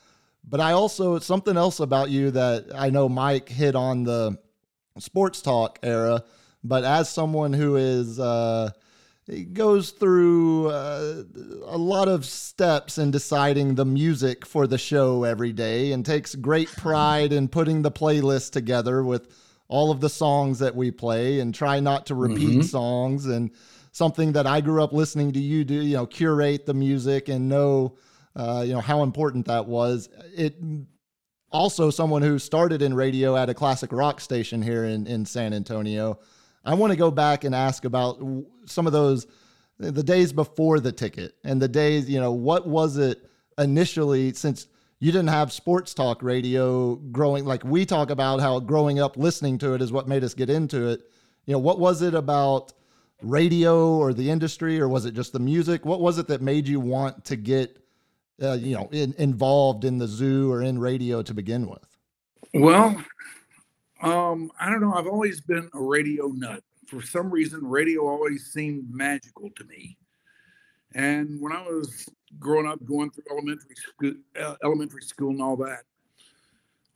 But 0.46 0.60
I 0.60 0.72
also 0.72 1.18
something 1.18 1.56
else 1.56 1.80
about 1.80 2.10
you 2.10 2.30
that 2.32 2.66
I 2.74 2.90
know 2.90 3.08
Mike 3.08 3.48
hit 3.48 3.74
on 3.74 4.04
the 4.04 4.38
sports 4.98 5.40
talk 5.40 5.78
era, 5.82 6.22
but 6.62 6.84
as 6.84 7.08
someone 7.08 7.52
who 7.52 7.76
is 7.76 8.18
uh, 8.20 8.70
goes 9.54 9.90
through 9.90 10.68
uh, 10.68 11.22
a 11.64 11.78
lot 11.78 12.08
of 12.08 12.26
steps 12.26 12.98
in 12.98 13.10
deciding 13.10 13.74
the 13.74 13.84
music 13.84 14.44
for 14.44 14.66
the 14.66 14.76
show 14.76 15.24
every 15.24 15.52
day 15.52 15.92
and 15.92 16.04
takes 16.04 16.34
great 16.34 16.68
pride 16.68 17.32
in 17.32 17.48
putting 17.48 17.82
the 17.82 17.90
playlist 17.90 18.52
together 18.52 19.02
with 19.02 19.34
all 19.68 19.90
of 19.90 20.00
the 20.00 20.10
songs 20.10 20.58
that 20.58 20.76
we 20.76 20.90
play 20.90 21.40
and 21.40 21.54
try 21.54 21.80
not 21.80 22.06
to 22.06 22.14
repeat 22.14 22.50
mm-hmm. 22.50 22.60
songs 22.62 23.24
and 23.26 23.50
something 23.92 24.32
that 24.32 24.46
I 24.46 24.60
grew 24.60 24.82
up 24.82 24.92
listening 24.92 25.32
to 25.32 25.40
you 25.40 25.64
do, 25.64 25.74
you 25.74 25.96
know, 25.96 26.06
curate 26.06 26.66
the 26.66 26.74
music 26.74 27.28
and 27.28 27.48
know, 27.48 27.96
uh, 28.36 28.62
you 28.66 28.74
know, 28.74 28.80
how 28.80 29.02
important 29.02 29.46
that 29.46 29.66
was. 29.66 30.10
It 30.36 30.56
also 31.50 31.88
someone 31.90 32.20
who 32.20 32.38
started 32.38 32.82
in 32.82 32.92
radio 32.92 33.36
at 33.36 33.48
a 33.48 33.54
classic 33.54 33.90
rock 33.92 34.20
station 34.20 34.60
here 34.60 34.84
in, 34.84 35.06
in 35.06 35.24
San 35.24 35.54
Antonio. 35.54 36.18
I 36.64 36.74
want 36.74 36.92
to 36.92 36.96
go 36.96 37.10
back 37.10 37.44
and 37.44 37.54
ask 37.54 37.84
about 37.84 38.22
some 38.66 38.86
of 38.86 38.92
those, 38.92 39.26
the 39.78 40.02
days 40.02 40.32
before 40.32 40.80
the 40.80 40.92
ticket 40.92 41.34
and 41.44 41.60
the 41.60 41.68
days, 41.68 42.08
you 42.08 42.20
know, 42.20 42.32
what 42.32 42.66
was 42.66 42.96
it 42.96 43.28
initially 43.58 44.32
since 44.32 44.66
you 45.00 45.12
didn't 45.12 45.28
have 45.28 45.52
sports 45.52 45.94
talk 45.94 46.22
radio 46.22 46.96
growing 46.96 47.44
like 47.44 47.62
we 47.62 47.86
talk 47.86 48.10
about 48.10 48.40
how 48.40 48.58
growing 48.58 48.98
up 48.98 49.16
listening 49.16 49.58
to 49.58 49.74
it 49.74 49.80
is 49.80 49.92
what 49.92 50.08
made 50.08 50.24
us 50.24 50.34
get 50.34 50.50
into 50.50 50.88
it 50.88 51.02
you 51.46 51.52
know 51.52 51.58
what 51.60 51.78
was 51.78 52.02
it 52.02 52.14
about 52.14 52.72
radio 53.24 53.96
or 53.96 54.12
the 54.12 54.30
industry, 54.30 54.80
or 54.80 54.88
was 54.88 55.04
it 55.04 55.14
just 55.14 55.32
the 55.32 55.38
music? 55.38 55.84
What 55.84 56.00
was 56.00 56.18
it 56.18 56.28
that 56.28 56.42
made 56.42 56.68
you 56.68 56.80
want 56.80 57.24
to 57.26 57.36
get, 57.36 57.78
uh, 58.42 58.52
you 58.52 58.74
know, 58.74 58.88
in, 58.92 59.14
involved 59.18 59.84
in 59.84 59.98
the 59.98 60.06
zoo 60.06 60.52
or 60.52 60.62
in 60.62 60.78
radio 60.78 61.22
to 61.22 61.34
begin 61.34 61.66
with? 61.68 61.86
Well, 62.52 63.02
um, 64.02 64.50
I 64.60 64.70
don't 64.70 64.80
know. 64.80 64.94
I've 64.94 65.06
always 65.06 65.40
been 65.40 65.70
a 65.74 65.80
radio 65.80 66.26
nut. 66.28 66.62
For 66.86 67.02
some 67.02 67.30
reason, 67.30 67.66
radio 67.66 68.06
always 68.06 68.46
seemed 68.52 68.92
magical 68.92 69.50
to 69.56 69.64
me. 69.64 69.96
And 70.94 71.40
when 71.40 71.52
I 71.52 71.62
was 71.62 72.08
growing 72.38 72.66
up, 72.66 72.84
going 72.84 73.10
through 73.10 73.24
elementary 73.30 73.74
school, 73.74 74.14
elementary 74.62 75.02
school, 75.02 75.30
and 75.30 75.42
all 75.42 75.56
that, 75.56 75.82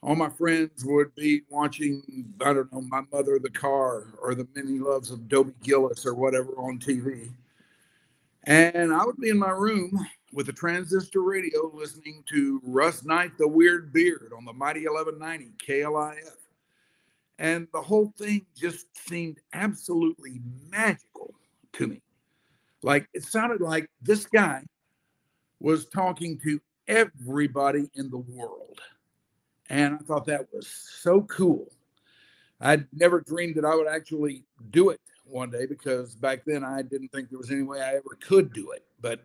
all 0.03 0.15
my 0.15 0.31
friends 0.31 0.85
would 0.85 1.15
be 1.15 1.43
watching, 1.49 2.03
I 2.41 2.53
don't 2.53 2.73
know, 2.73 2.83
My 2.83 3.03
Mother 3.13 3.39
the 3.39 3.51
Car 3.51 4.07
or 4.23 4.35
The 4.35 4.47
Many 4.55 4.79
Loves 4.79 5.11
of 5.11 5.29
Dobie 5.29 5.55
Gillis 5.63 6.07
or 6.07 6.15
whatever 6.15 6.51
on 6.53 6.79
TV. 6.79 7.31
And 8.45 8.93
I 8.93 9.05
would 9.05 9.19
be 9.19 9.29
in 9.31 9.39
my 9.39 9.51
room 9.51 10.07
with 10.33 10.49
a 10.49 10.53
transistor 10.53 11.23
radio 11.23 11.71
listening 11.75 12.23
to 12.31 12.61
Russ 12.65 13.05
Knight, 13.05 13.37
The 13.39 13.49
Weird 13.49 13.93
Beard 13.93 14.33
on 14.37 14.45
the 14.45 14.53
Mighty 14.53 14.87
1190 14.87 15.53
KLIF. 15.67 16.48
And 17.39 17.69
the 17.73 17.81
whole 17.81 18.13
thing 18.19 18.47
just 18.57 18.87
seemed 19.09 19.39
absolutely 19.53 20.41
magical 20.71 21.35
to 21.75 21.87
me. 21.87 22.03
Like 22.83 23.09
it 23.15 23.25
sounded 23.25 23.61
like 23.61 23.89
this 24.03 24.27
guy 24.27 24.63
was 25.61 25.87
talking 25.87 26.39
to 26.45 26.61
everybody 26.87 27.91
in 27.95 28.11
the 28.11 28.19
world. 28.19 28.81
And 29.71 29.95
I 29.95 29.99
thought 29.99 30.27
that 30.27 30.47
was 30.53 30.67
so 30.67 31.23
cool. 31.23 31.71
I'd 32.61 32.87
never 32.93 33.21
dreamed 33.21 33.57
that 33.57 33.65
I 33.65 33.75
would 33.75 33.87
actually 33.87 34.45
do 34.71 34.91
it 34.91 35.01
one 35.25 35.51
day 35.51 35.67
because 35.67 36.15
back 36.15 36.45
then 36.47 36.65
I 36.65 36.83
didn't 36.83 37.09
think 37.09 37.29
there 37.29 37.39
was 37.39 37.51
any 37.51 37.63
way 37.63 37.81
I 37.81 37.91
ever 37.91 38.17
could 38.21 38.53
do 38.53 38.73
it. 38.73 38.85
But 39.01 39.21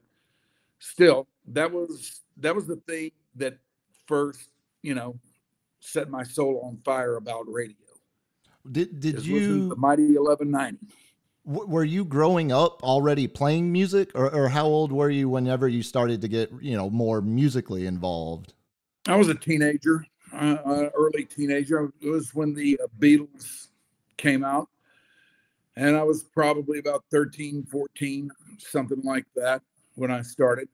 still, 0.79 1.27
that 1.47 1.71
was 1.71 2.21
that 2.37 2.53
was 2.53 2.67
the 2.67 2.75
thing 2.87 3.11
that 3.35 3.57
first, 4.05 4.49
you 4.81 4.93
know, 4.93 5.17
set 5.79 6.09
my 6.09 6.23
soul 6.23 6.61
on 6.65 6.77
fire 6.83 7.15
about 7.15 7.45
radio. 7.47 7.75
Did 8.71 8.99
did 8.99 9.25
you 9.25 9.69
the 9.69 9.75
Mighty 9.75 10.15
Eleven 10.15 10.51
Ninety? 10.51 10.87
were 11.45 11.83
you 11.83 12.05
growing 12.05 12.53
up 12.53 12.81
already 12.83 13.27
playing 13.27 13.69
music 13.69 14.09
or, 14.15 14.33
or 14.33 14.47
how 14.47 14.65
old 14.65 14.93
were 14.93 15.09
you 15.09 15.27
whenever 15.27 15.67
you 15.67 15.83
started 15.83 16.21
to 16.21 16.29
get 16.29 16.49
you 16.61 16.77
know 16.77 16.89
more 16.89 17.19
musically 17.19 17.85
involved 17.85 18.53
i 19.09 19.15
was 19.17 19.27
a 19.27 19.35
teenager 19.35 20.05
uh, 20.33 20.57
uh, 20.65 20.89
early 20.95 21.25
teenager. 21.25 21.91
It 22.01 22.09
was 22.09 22.33
when 22.33 22.53
the 22.53 22.79
uh, 22.83 22.87
Beatles 22.99 23.67
came 24.17 24.43
out. 24.43 24.67
And 25.75 25.95
I 25.95 26.03
was 26.03 26.23
probably 26.23 26.79
about 26.79 27.03
13, 27.11 27.65
14, 27.69 28.31
something 28.57 29.01
like 29.03 29.25
that 29.35 29.61
when 29.95 30.11
I 30.11 30.21
started. 30.21 30.69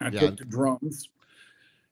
I 0.00 0.08
yeah. 0.08 0.20
took 0.20 0.36
to 0.38 0.44
drums. 0.44 1.08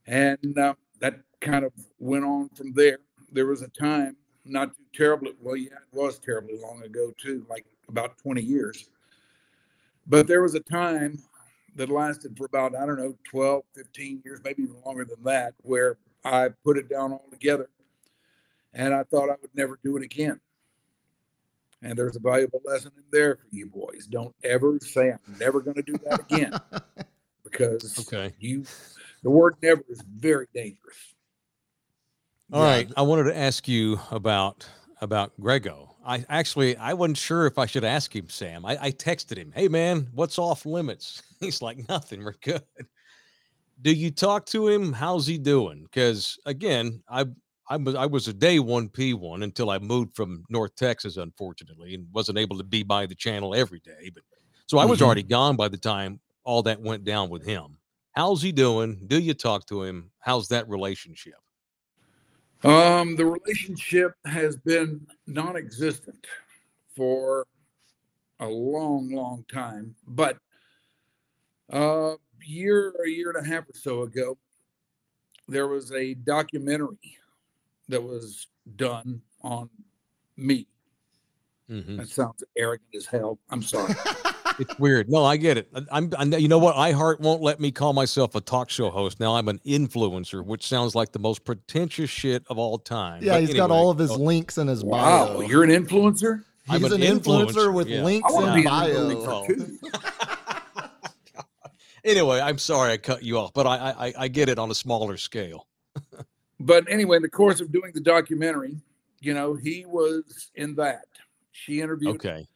And 0.06 0.58
uh, 0.58 0.74
that 1.00 1.20
kind 1.40 1.64
of 1.64 1.72
went 1.98 2.24
on 2.24 2.48
from 2.50 2.72
there. 2.72 2.98
There 3.32 3.46
was 3.46 3.62
a 3.62 3.68
time 3.68 4.16
not 4.48 4.76
too 4.76 4.84
terribly. 4.94 5.32
Well, 5.40 5.56
yeah, 5.56 5.74
it 5.74 5.96
was 5.96 6.18
terribly 6.18 6.58
long 6.58 6.82
ago 6.82 7.12
too, 7.18 7.46
like 7.48 7.64
about 7.88 8.18
20 8.18 8.42
years. 8.42 8.88
But 10.06 10.26
there 10.26 10.42
was 10.42 10.54
a 10.54 10.60
time 10.60 11.18
that 11.76 11.90
lasted 11.90 12.36
for 12.36 12.46
about, 12.46 12.74
I 12.74 12.86
don't 12.86 12.98
know, 12.98 13.16
12, 13.24 13.62
15 13.74 14.22
years, 14.24 14.40
maybe 14.42 14.62
even 14.62 14.76
longer 14.84 15.04
than 15.04 15.22
that, 15.24 15.54
where 15.62 15.98
I 16.24 16.48
put 16.64 16.78
it 16.78 16.88
down 16.88 17.12
altogether. 17.12 17.68
And 18.72 18.94
I 18.94 19.04
thought 19.04 19.30
I 19.30 19.36
would 19.40 19.54
never 19.54 19.78
do 19.82 19.96
it 19.96 20.02
again. 20.02 20.40
And 21.82 21.96
there's 21.96 22.16
a 22.16 22.20
valuable 22.20 22.60
lesson 22.64 22.92
in 22.96 23.04
there 23.12 23.36
for 23.36 23.46
you 23.52 23.66
boys. 23.66 24.06
Don't 24.06 24.34
ever 24.42 24.78
say 24.80 25.12
I'm 25.12 25.38
never 25.38 25.60
going 25.60 25.76
to 25.76 25.82
do 25.82 25.96
that 26.04 26.20
again. 26.20 26.58
because 27.44 27.98
okay. 28.12 28.34
you 28.38 28.64
the 29.22 29.30
word 29.30 29.56
never 29.62 29.82
is 29.88 30.02
very 30.02 30.46
dangerous. 30.54 31.14
All 32.50 32.62
yeah. 32.62 32.70
right, 32.70 32.92
I 32.96 33.02
wanted 33.02 33.24
to 33.24 33.36
ask 33.36 33.68
you 33.68 34.00
about 34.10 34.66
about 35.00 35.32
Grego. 35.38 35.94
I 36.04 36.24
actually 36.30 36.76
I 36.78 36.94
wasn't 36.94 37.18
sure 37.18 37.46
if 37.46 37.58
I 37.58 37.66
should 37.66 37.84
ask 37.84 38.14
him, 38.14 38.30
Sam. 38.30 38.64
I, 38.64 38.78
I 38.80 38.90
texted 38.90 39.36
him, 39.36 39.52
"Hey 39.54 39.68
man, 39.68 40.08
what's 40.12 40.38
off 40.38 40.64
limits?" 40.64 41.22
He's 41.40 41.60
like, 41.60 41.86
"Nothing. 41.88 42.24
We're 42.24 42.34
good." 42.42 42.62
Do 43.82 43.92
you 43.92 44.10
talk 44.10 44.46
to 44.46 44.66
him? 44.68 44.92
How's 44.92 45.26
he 45.26 45.36
doing? 45.36 45.82
Because 45.84 46.38
again, 46.46 47.02
I 47.08 47.26
I 47.68 47.76
was 47.76 47.94
I 47.94 48.06
was 48.06 48.28
a 48.28 48.32
day 48.32 48.58
one 48.60 48.88
P 48.88 49.12
one 49.12 49.42
until 49.42 49.68
I 49.68 49.78
moved 49.78 50.16
from 50.16 50.44
North 50.48 50.74
Texas, 50.74 51.18
unfortunately, 51.18 51.94
and 51.94 52.06
wasn't 52.12 52.38
able 52.38 52.56
to 52.56 52.64
be 52.64 52.82
by 52.82 53.04
the 53.04 53.14
channel 53.14 53.54
every 53.54 53.80
day. 53.80 54.10
But 54.12 54.22
so 54.66 54.78
I 54.78 54.86
was 54.86 54.98
mm-hmm. 54.98 55.06
already 55.06 55.22
gone 55.22 55.56
by 55.56 55.68
the 55.68 55.76
time 55.76 56.18
all 56.44 56.62
that 56.62 56.80
went 56.80 57.04
down 57.04 57.28
with 57.28 57.44
him. 57.44 57.76
How's 58.12 58.40
he 58.40 58.52
doing? 58.52 59.04
Do 59.06 59.20
you 59.20 59.34
talk 59.34 59.66
to 59.66 59.82
him? 59.82 60.10
How's 60.18 60.48
that 60.48 60.66
relationship? 60.66 61.34
Um, 62.64 63.14
the 63.16 63.24
relationship 63.24 64.14
has 64.24 64.56
been 64.56 65.06
non-existent 65.26 66.26
for 66.96 67.46
a 68.40 68.46
long, 68.46 69.10
long 69.10 69.44
time. 69.52 69.94
But 70.06 70.38
a 71.70 72.14
year, 72.44 72.94
a 73.04 73.08
year 73.08 73.30
and 73.30 73.46
a 73.46 73.48
half 73.48 73.68
or 73.68 73.74
so 73.74 74.02
ago, 74.02 74.36
there 75.46 75.68
was 75.68 75.92
a 75.92 76.14
documentary 76.14 77.18
that 77.88 78.02
was 78.02 78.48
done 78.76 79.22
on 79.42 79.70
me. 80.36 80.66
Mm-hmm. 81.70 81.96
That 81.96 82.08
sounds 82.08 82.42
arrogant 82.56 82.88
as 82.96 83.06
hell. 83.06 83.38
I'm 83.50 83.62
sorry. 83.62 83.94
it's 84.58 84.78
weird. 84.78 85.08
No, 85.08 85.24
I 85.24 85.36
get 85.36 85.58
it. 85.58 85.68
I'm, 85.90 86.12
I'm, 86.16 86.32
you 86.34 86.48
know 86.48 86.58
what? 86.58 86.74
iHeart 86.76 87.20
won't 87.20 87.42
let 87.42 87.60
me 87.60 87.70
call 87.70 87.92
myself 87.92 88.34
a 88.34 88.40
talk 88.40 88.70
show 88.70 88.90
host. 88.90 89.20
Now 89.20 89.36
I'm 89.36 89.48
an 89.48 89.60
influencer, 89.64 90.44
which 90.44 90.66
sounds 90.66 90.94
like 90.94 91.12
the 91.12 91.18
most 91.18 91.44
pretentious 91.44 92.10
shit 92.10 92.44
of 92.48 92.58
all 92.58 92.78
time. 92.78 93.22
Yeah, 93.22 93.34
but 93.34 93.40
he's 93.40 93.50
anyway, 93.50 93.68
got 93.68 93.70
all 93.70 93.90
of 93.90 93.98
his 93.98 94.10
links 94.10 94.58
in 94.58 94.66
his 94.66 94.84
wow, 94.84 95.34
bio. 95.34 95.40
You're 95.42 95.64
an 95.64 95.70
influencer. 95.70 96.44
He's 96.70 96.82
an, 96.82 97.00
an, 97.00 97.00
influencer, 97.00 97.52
influencer 97.52 97.74
with 97.74 97.88
yeah. 97.88 98.02
links 98.02 98.32
in 98.32 98.64
bio. 98.64 98.94
Oh. 99.26 99.46
anyway, 102.04 102.40
I'm 102.40 102.58
sorry 102.58 102.92
I 102.92 102.96
cut 102.98 103.22
you 103.22 103.38
off, 103.38 103.54
but 103.54 103.66
I, 103.66 103.76
I 103.76 104.14
I 104.18 104.28
get 104.28 104.48
it 104.48 104.58
on 104.58 104.70
a 104.70 104.74
smaller 104.74 105.16
scale. 105.16 105.66
but 106.60 106.90
anyway, 106.90 107.16
in 107.16 107.22
the 107.22 107.30
course 107.30 107.60
of 107.60 107.72
doing 107.72 107.92
the 107.94 108.00
documentary, 108.00 108.76
you 109.20 109.34
know, 109.34 109.54
he 109.54 109.86
was 109.86 110.50
in 110.56 110.74
that. 110.74 111.06
She 111.52 111.80
interviewed. 111.80 112.16
Okay 112.16 112.46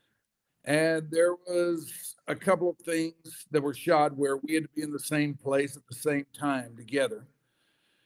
and 0.65 1.11
there 1.11 1.35
was 1.47 2.15
a 2.29 2.37
couple 2.37 2.71
of 2.71 2.77
things 2.79 3.47
that 3.51 3.63
were 3.63 3.75
shot 3.75 4.17
where 4.17 4.37
we 4.37 4.55
had 4.55 4.65
to 4.65 4.69
be 4.75 4.83
in 4.83 4.93
the 4.93 4.99
same 4.99 5.35
place 5.35 5.77
at 5.77 5.83
the 5.89 5.95
same 5.95 6.27
time 6.39 6.75
together 6.77 7.27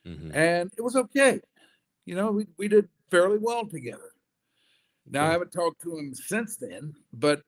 mm-hmm. 0.07 0.35
and 0.35 0.71
it 0.77 0.83
was 0.83 0.97
okay 0.97 1.41
you 2.05 2.15
know 2.15 2.31
we, 2.31 2.47
we 2.57 2.69
did 2.69 2.89
fairly 3.11 3.39
well 3.39 3.67
together 3.67 4.13
now 5.11 5.23
yeah. 5.23 5.29
i 5.29 5.33
haven't 5.33 5.53
talked 5.53 5.83
to 5.83 5.97
him 5.99 6.15
since 6.15 6.57
then 6.57 6.95
but 7.13 7.43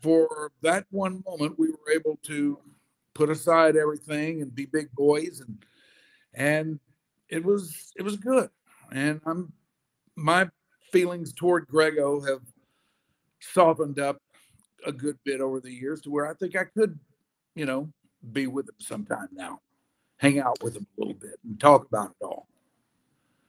for 0.00 0.52
that 0.62 0.86
one 0.90 1.22
moment 1.26 1.58
we 1.58 1.68
were 1.68 1.92
able 1.94 2.18
to 2.22 2.58
put 3.14 3.30
aside 3.30 3.76
everything 3.76 4.42
and 4.42 4.54
be 4.54 4.64
big 4.66 4.90
boys 4.92 5.42
and 5.46 5.64
and 6.34 6.80
it 7.28 7.44
was 7.44 7.92
it 7.96 8.02
was 8.02 8.16
good 8.16 8.48
and 8.92 9.20
i'm 9.26 9.52
my 10.16 10.48
feelings 10.90 11.32
toward 11.32 11.66
grego 11.66 12.20
have 12.20 12.40
softened 13.40 13.98
up 13.98 14.18
a 14.86 14.92
good 14.92 15.18
bit 15.24 15.40
over 15.40 15.60
the 15.60 15.72
years 15.72 16.00
to 16.02 16.10
where 16.10 16.28
I 16.28 16.34
think 16.34 16.56
I 16.56 16.64
could, 16.64 16.98
you 17.54 17.66
know, 17.66 17.88
be 18.32 18.46
with 18.46 18.68
him 18.68 18.74
sometime 18.78 19.28
now, 19.32 19.60
hang 20.16 20.38
out 20.38 20.62
with 20.62 20.76
him 20.76 20.86
a 20.96 21.00
little 21.00 21.14
bit 21.14 21.38
and 21.44 21.58
talk 21.58 21.86
about 21.86 22.10
it 22.20 22.24
all. 22.24 22.48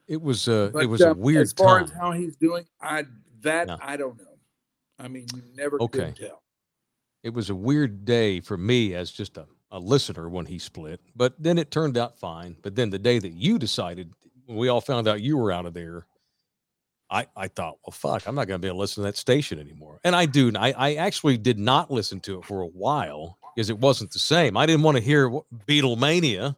It 0.08 0.22
was 0.22 0.48
a 0.48 0.72
but, 0.74 0.84
it 0.84 0.88
was 0.88 1.02
um, 1.02 1.18
a 1.18 1.22
weird 1.22 1.44
as 1.44 1.54
far 1.54 1.80
time. 1.80 1.84
as 1.84 1.92
how 1.92 2.12
he's 2.12 2.36
doing. 2.36 2.66
I 2.82 3.06
that 3.42 3.68
no. 3.68 3.78
I 3.82 3.96
don't 3.96 4.18
know. 4.18 4.26
I 4.98 5.08
mean, 5.08 5.28
you 5.34 5.44
never 5.56 5.82
okay. 5.82 6.14
tell. 6.20 6.42
It 7.24 7.34
was 7.34 7.50
a 7.50 7.56
weird 7.56 8.06
day 8.06 8.40
for 8.40 8.58
me 8.58 8.96
as 8.96 9.12
just 9.12 9.38
a, 9.38 9.46
a 9.72 9.80
listener 9.80 10.28
when 10.30 10.46
he 10.46 10.58
split, 10.58 11.00
but 11.16 11.36
then 11.38 11.58
it 11.58 11.70
turned 11.70 11.98
out 11.98 12.18
fine. 12.18 12.56
But 12.62 12.76
then 12.76 12.90
the 12.90 13.00
day 13.00 13.20
that 13.20 13.34
you 13.34 13.60
decided, 13.60 14.12
we 14.48 14.68
all 14.68 14.82
found 14.82 15.08
out 15.08 15.22
you 15.22 15.38
were 15.38 15.52
out 15.52 15.66
of 15.66 15.74
there, 15.74 16.06
I, 17.12 17.28
I 17.36 17.48
thought, 17.48 17.78
well, 17.86 17.92
fuck, 17.92 18.28
I'm 18.28 18.36
not 18.36 18.48
going 18.48 18.60
to 18.60 18.62
be 18.62 18.68
able 18.68 18.78
to 18.78 18.82
listen 18.82 19.04
to 19.04 19.08
that 19.08 19.18
station 19.18 19.60
anymore. 19.60 20.00
And 20.04 20.16
I 20.16 20.26
do. 20.26 20.52
I, 20.56 20.72
I 20.72 20.94
actually 20.96 21.38
did 21.38 21.58
not 21.58 21.90
listen 21.90 22.20
to 22.22 22.40
it 22.40 22.46
for 22.46 22.62
a 22.62 22.68
while 22.68 23.38
because 23.56 23.70
it 23.70 23.80
wasn't 23.80 24.12
the 24.12 24.20
same. 24.20 24.56
I 24.56 24.66
didn't 24.66 24.84
want 24.84 24.98
to 24.98 25.04
hear 25.04 25.30
Beatlemania. 25.68 26.56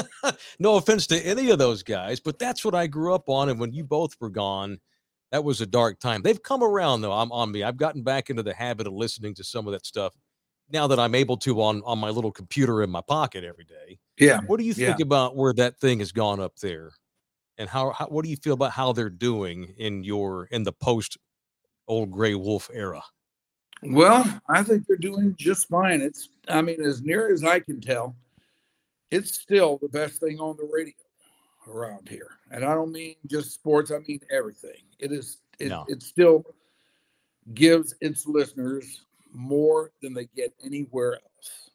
no 0.58 0.76
offense 0.76 1.06
to 1.08 1.26
any 1.26 1.50
of 1.50 1.58
those 1.58 1.82
guys, 1.82 2.20
but 2.20 2.38
that's 2.38 2.64
what 2.64 2.74
I 2.74 2.86
grew 2.86 3.14
up 3.14 3.28
on. 3.28 3.48
And 3.48 3.58
when 3.58 3.72
you 3.72 3.84
both 3.84 4.14
were 4.20 4.30
gone, 4.30 4.78
that 5.32 5.44
was 5.44 5.60
a 5.60 5.66
dark 5.66 5.98
time. 5.98 6.22
They've 6.22 6.42
come 6.42 6.62
around 6.62 7.02
though. 7.02 7.12
I'm 7.12 7.32
on 7.32 7.52
me. 7.52 7.62
I've 7.62 7.76
gotten 7.76 8.02
back 8.02 8.30
into 8.30 8.42
the 8.42 8.54
habit 8.54 8.86
of 8.86 8.92
listening 8.92 9.34
to 9.34 9.44
some 9.44 9.66
of 9.66 9.72
that 9.72 9.84
stuff 9.84 10.14
now 10.70 10.86
that 10.86 10.98
I'm 10.98 11.14
able 11.14 11.36
to 11.38 11.60
on 11.62 11.82
on 11.84 11.98
my 11.98 12.10
little 12.10 12.32
computer 12.32 12.82
in 12.82 12.90
my 12.90 13.00
pocket 13.00 13.44
every 13.44 13.64
day. 13.64 13.98
Yeah. 14.18 14.40
What 14.46 14.58
do 14.58 14.64
you 14.64 14.74
think 14.74 14.98
yeah. 14.98 15.02
about 15.02 15.36
where 15.36 15.52
that 15.54 15.78
thing 15.78 15.98
has 15.98 16.12
gone 16.12 16.40
up 16.40 16.56
there? 16.60 16.92
And 17.58 17.68
how, 17.68 17.90
how 17.90 18.06
what 18.06 18.24
do 18.24 18.30
you 18.30 18.36
feel 18.36 18.54
about 18.54 18.70
how 18.70 18.92
they're 18.92 19.10
doing 19.10 19.74
in 19.76 20.04
your 20.04 20.46
in 20.46 20.62
the 20.62 20.72
post 20.72 21.18
old 21.86 22.10
gray 22.10 22.34
wolf 22.34 22.70
era? 22.72 23.02
Well, 23.82 24.40
I 24.48 24.62
think 24.62 24.86
they're 24.86 24.96
doing 24.96 25.34
just 25.38 25.68
fine. 25.68 26.00
It's 26.00 26.30
I 26.48 26.62
mean, 26.62 26.80
as 26.80 27.02
near 27.02 27.32
as 27.32 27.44
I 27.44 27.60
can 27.60 27.80
tell, 27.80 28.16
it's 29.10 29.34
still 29.34 29.78
the 29.82 29.88
best 29.88 30.20
thing 30.20 30.38
on 30.38 30.56
the 30.56 30.68
radio 30.72 30.94
around 31.68 32.08
here. 32.08 32.30
And 32.50 32.64
I 32.64 32.74
don't 32.74 32.92
mean 32.92 33.16
just 33.26 33.52
sports, 33.52 33.90
I 33.90 33.98
mean 34.06 34.20
everything. 34.30 34.82
It 34.98 35.12
is 35.12 35.38
it, 35.58 35.68
no. 35.68 35.84
it 35.88 36.02
still 36.02 36.44
gives 37.54 37.94
its 38.00 38.26
listeners 38.26 39.02
more 39.32 39.90
than 40.02 40.14
they 40.14 40.28
get 40.36 40.54
anywhere 40.64 41.14
else. 41.14 41.70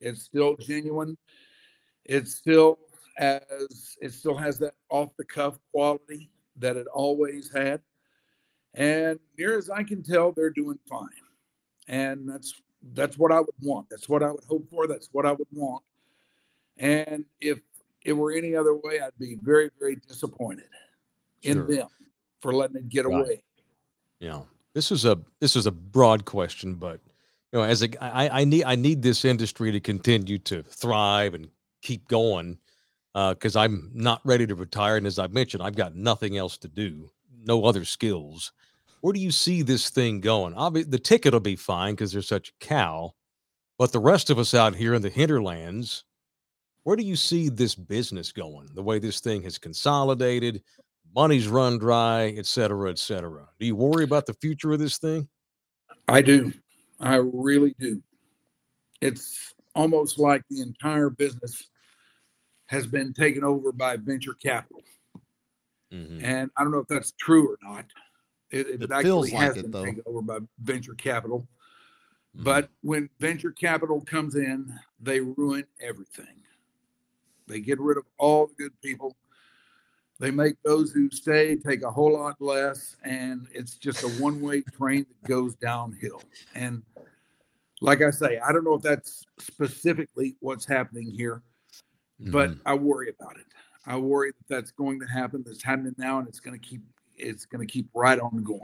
It's 0.00 0.22
still 0.22 0.56
genuine. 0.56 1.16
It's 2.04 2.34
still 2.34 2.78
as 3.18 3.96
it 4.00 4.12
still 4.12 4.36
has 4.36 4.58
that 4.58 4.74
off 4.90 5.10
the 5.16 5.24
cuff 5.24 5.58
quality 5.72 6.30
that 6.56 6.76
it 6.76 6.86
always 6.88 7.50
had. 7.52 7.80
And 8.74 9.18
near 9.38 9.58
as 9.58 9.70
I 9.70 9.82
can 9.82 10.02
tell, 10.02 10.32
they're 10.32 10.50
doing 10.50 10.78
fine. 10.88 11.08
And 11.88 12.28
that's 12.28 12.54
that's 12.94 13.16
what 13.16 13.32
I 13.32 13.40
would 13.40 13.54
want. 13.60 13.88
That's 13.90 14.08
what 14.08 14.22
I 14.22 14.30
would 14.30 14.44
hope 14.48 14.68
for. 14.70 14.86
That's 14.86 15.08
what 15.12 15.26
I 15.26 15.32
would 15.32 15.48
want. 15.52 15.82
And 16.78 17.24
if 17.40 17.60
it 18.04 18.12
were 18.12 18.32
any 18.32 18.56
other 18.56 18.74
way, 18.74 19.00
I'd 19.00 19.16
be 19.18 19.36
very, 19.40 19.70
very 19.78 19.96
disappointed 19.96 20.64
sure. 21.42 21.52
in 21.52 21.66
them 21.66 21.88
for 22.40 22.52
letting 22.52 22.76
it 22.76 22.88
get 22.88 23.06
right. 23.06 23.20
away. 23.20 23.42
Yeah. 24.20 24.42
This 24.74 24.90
is 24.90 25.04
a 25.04 25.18
this 25.40 25.54
is 25.54 25.66
a 25.66 25.70
broad 25.70 26.24
question, 26.24 26.74
but 26.74 27.00
you 27.52 27.58
know, 27.58 27.62
as 27.62 27.82
a 27.82 28.02
I, 28.02 28.40
I 28.40 28.44
need 28.44 28.64
I 28.64 28.74
need 28.74 29.02
this 29.02 29.24
industry 29.24 29.70
to 29.70 29.80
continue 29.80 30.38
to 30.38 30.62
thrive 30.62 31.34
and 31.34 31.48
keep 31.82 32.08
going 32.08 32.58
because 33.14 33.56
uh, 33.56 33.60
I'm 33.60 33.90
not 33.94 34.20
ready 34.24 34.46
to 34.46 34.54
retire. 34.54 34.96
And 34.96 35.06
as 35.06 35.18
I've 35.18 35.32
mentioned, 35.32 35.62
I've 35.62 35.76
got 35.76 35.94
nothing 35.94 36.36
else 36.36 36.56
to 36.58 36.68
do, 36.68 37.10
no 37.44 37.64
other 37.64 37.84
skills. 37.84 38.52
Where 39.00 39.12
do 39.12 39.20
you 39.20 39.32
see 39.32 39.62
this 39.62 39.90
thing 39.90 40.20
going? 40.20 40.54
The 40.54 40.98
ticket 40.98 41.32
will 41.32 41.40
be 41.40 41.56
fine 41.56 41.94
because 41.94 42.12
there's 42.12 42.28
such 42.28 42.50
a 42.50 42.64
cow, 42.64 43.14
but 43.76 43.92
the 43.92 43.98
rest 43.98 44.30
of 44.30 44.38
us 44.38 44.54
out 44.54 44.76
here 44.76 44.94
in 44.94 45.02
the 45.02 45.10
hinterlands, 45.10 46.04
where 46.84 46.96
do 46.96 47.02
you 47.02 47.16
see 47.16 47.48
this 47.48 47.74
business 47.74 48.32
going? 48.32 48.68
The 48.74 48.82
way 48.82 48.98
this 48.98 49.20
thing 49.20 49.42
has 49.42 49.58
consolidated, 49.58 50.62
money's 51.14 51.48
run 51.48 51.78
dry, 51.78 52.34
et 52.36 52.46
cetera, 52.46 52.90
et 52.90 52.98
cetera. 52.98 53.48
Do 53.58 53.66
you 53.66 53.76
worry 53.76 54.04
about 54.04 54.26
the 54.26 54.34
future 54.34 54.72
of 54.72 54.78
this 54.78 54.98
thing? 54.98 55.28
I 56.08 56.22
do. 56.22 56.52
I 57.00 57.16
really 57.16 57.74
do. 57.78 58.00
It's 59.00 59.52
almost 59.74 60.18
like 60.18 60.42
the 60.48 60.60
entire 60.60 61.10
business 61.10 61.68
has 62.72 62.86
been 62.86 63.12
taken 63.12 63.44
over 63.44 63.70
by 63.70 63.98
venture 63.98 64.32
capital. 64.32 64.82
Mm-hmm. 65.92 66.24
And 66.24 66.50
I 66.56 66.62
don't 66.62 66.72
know 66.72 66.78
if 66.78 66.88
that's 66.88 67.12
true 67.12 67.50
or 67.50 67.58
not. 67.62 67.84
It, 68.50 68.66
it, 68.66 68.82
it 68.84 68.90
actually 68.90 69.30
has 69.32 69.56
like 69.56 69.70
been 69.70 69.82
it, 69.82 69.84
taken 69.84 70.02
over 70.06 70.22
by 70.22 70.38
venture 70.58 70.94
capital. 70.94 71.46
Mm-hmm. 72.34 72.44
But 72.44 72.70
when 72.80 73.10
venture 73.20 73.50
capital 73.50 74.00
comes 74.00 74.36
in, 74.36 74.72
they 74.98 75.20
ruin 75.20 75.64
everything. 75.82 76.40
They 77.46 77.60
get 77.60 77.78
rid 77.78 77.98
of 77.98 78.04
all 78.18 78.46
the 78.46 78.54
good 78.54 78.80
people. 78.80 79.16
They 80.18 80.30
make 80.30 80.54
those 80.64 80.92
who 80.92 81.10
stay 81.10 81.56
take 81.56 81.82
a 81.82 81.90
whole 81.90 82.14
lot 82.14 82.40
less, 82.40 82.96
and 83.04 83.48
it's 83.52 83.74
just 83.74 84.02
a 84.02 84.08
one 84.22 84.40
way 84.40 84.62
train 84.78 85.04
that 85.04 85.28
goes 85.28 85.56
downhill. 85.56 86.22
And 86.54 86.82
like 87.82 88.00
I 88.00 88.10
say, 88.10 88.38
I 88.38 88.50
don't 88.50 88.64
know 88.64 88.74
if 88.74 88.82
that's 88.82 89.26
specifically 89.38 90.36
what's 90.40 90.64
happening 90.64 91.10
here, 91.10 91.42
but 92.30 92.50
mm-hmm. 92.50 92.68
I 92.68 92.74
worry 92.74 93.12
about 93.18 93.36
it. 93.36 93.46
I 93.86 93.96
worry 93.96 94.30
that 94.30 94.54
that's 94.54 94.70
going 94.70 95.00
to 95.00 95.06
happen. 95.06 95.42
That's 95.44 95.62
happening 95.62 95.94
now, 95.98 96.18
and 96.18 96.28
it's 96.28 96.40
going 96.40 96.58
to 96.58 96.66
keep 96.66 96.82
it's 97.16 97.46
going 97.46 97.66
to 97.66 97.70
keep 97.70 97.88
right 97.94 98.18
on 98.18 98.42
going. 98.42 98.60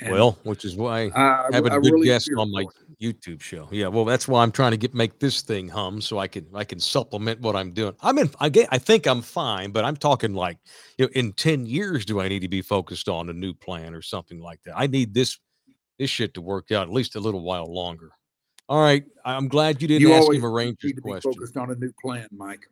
And 0.00 0.12
well, 0.12 0.38
which 0.44 0.64
is 0.64 0.76
why 0.76 1.10
I 1.14 1.48
have 1.52 1.66
a 1.66 1.72
I 1.72 1.78
good 1.80 1.92
really 1.92 2.06
guest 2.06 2.30
on 2.36 2.52
my 2.52 2.64
YouTube 3.00 3.40
show. 3.40 3.68
Yeah, 3.72 3.88
well, 3.88 4.04
that's 4.04 4.28
why 4.28 4.44
I'm 4.44 4.52
trying 4.52 4.70
to 4.70 4.76
get 4.76 4.94
make 4.94 5.18
this 5.18 5.42
thing 5.42 5.68
hum 5.68 6.00
so 6.00 6.18
I 6.18 6.28
can 6.28 6.46
I 6.54 6.62
can 6.62 6.78
supplement 6.78 7.40
what 7.40 7.56
I'm 7.56 7.72
doing. 7.72 7.94
I'm 8.00 8.18
in. 8.18 8.30
I 8.38 8.48
get. 8.48 8.68
I 8.70 8.78
think 8.78 9.06
I'm 9.06 9.22
fine, 9.22 9.72
but 9.72 9.84
I'm 9.84 9.96
talking 9.96 10.34
like, 10.34 10.58
you 10.98 11.06
know, 11.06 11.10
in 11.14 11.32
ten 11.32 11.66
years, 11.66 12.04
do 12.04 12.20
I 12.20 12.28
need 12.28 12.40
to 12.40 12.48
be 12.48 12.62
focused 12.62 13.08
on 13.08 13.28
a 13.28 13.32
new 13.32 13.52
plan 13.52 13.92
or 13.92 14.02
something 14.02 14.40
like 14.40 14.60
that? 14.64 14.74
I 14.76 14.86
need 14.86 15.14
this 15.14 15.38
this 15.98 16.10
shit 16.10 16.34
to 16.34 16.40
work 16.40 16.70
out 16.70 16.86
at 16.86 16.92
least 16.92 17.16
a 17.16 17.20
little 17.20 17.42
while 17.42 17.66
longer. 17.66 18.12
All 18.68 18.80
right, 18.80 19.04
I'm 19.24 19.48
glad 19.48 19.80
you 19.80 19.88
didn't 19.88 20.02
you 20.02 20.12
ask 20.12 20.30
him 20.32 20.44
a 20.44 20.48
Rangers 20.48 20.92
question. 21.02 21.32
Focused 21.32 21.56
on 21.56 21.70
a 21.70 21.74
new 21.74 21.92
plan, 22.02 22.28
Mike. 22.30 22.68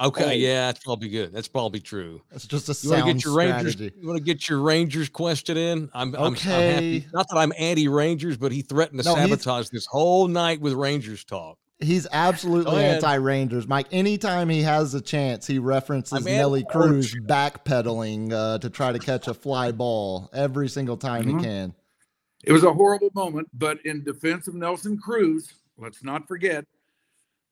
Okay, 0.00 0.24
oh. 0.24 0.30
yeah, 0.30 0.66
that's 0.66 0.82
probably 0.82 1.08
good. 1.10 1.32
That's 1.32 1.46
probably 1.46 1.80
true. 1.80 2.22
That's 2.30 2.46
just 2.46 2.68
a 2.68 2.86
you 2.86 2.90
want 2.90 3.06
to 3.06 3.12
get 3.12 3.24
your 3.24 3.34
Rangers. 3.36 3.80
You 3.80 4.06
want 4.08 4.16
to 4.16 4.24
get 4.24 4.48
your 4.48 4.60
Rangers 4.60 5.08
question 5.10 5.56
in? 5.58 5.90
I'm, 5.92 6.14
okay. 6.14 6.18
I'm, 6.18 6.26
I'm 6.26 6.34
happy. 6.34 7.06
Not 7.12 7.28
that 7.28 7.36
I'm 7.36 7.52
anti-Rangers, 7.58 8.38
but 8.38 8.50
he 8.50 8.62
threatened 8.62 9.02
to 9.02 9.08
no, 9.08 9.14
sabotage 9.14 9.68
this 9.68 9.86
whole 9.86 10.26
night 10.26 10.60
with 10.60 10.72
Rangers 10.72 11.22
talk. 11.24 11.58
He's 11.80 12.06
absolutely 12.12 12.82
anti-Rangers, 12.82 13.68
Mike. 13.68 13.88
Anytime 13.92 14.48
he 14.48 14.62
has 14.62 14.94
a 14.94 15.02
chance, 15.02 15.46
he 15.46 15.58
references 15.58 16.12
I'm 16.14 16.24
Nelly 16.24 16.64
Cruz 16.64 17.14
backpedaling 17.14 18.32
uh, 18.32 18.58
to 18.58 18.70
try 18.70 18.92
to 18.92 18.98
catch 18.98 19.28
a 19.28 19.34
fly 19.34 19.70
ball 19.70 20.30
every 20.32 20.68
single 20.68 20.96
time 20.96 21.24
mm-hmm. 21.24 21.38
he 21.38 21.44
can. 21.44 21.74
It 22.44 22.52
was 22.52 22.64
a 22.64 22.72
horrible 22.72 23.10
moment, 23.14 23.48
but 23.52 23.84
in 23.84 24.02
defense 24.02 24.48
of 24.48 24.54
Nelson 24.54 24.98
Cruz, 24.98 25.52
let's 25.76 26.02
not 26.02 26.26
forget 26.26 26.64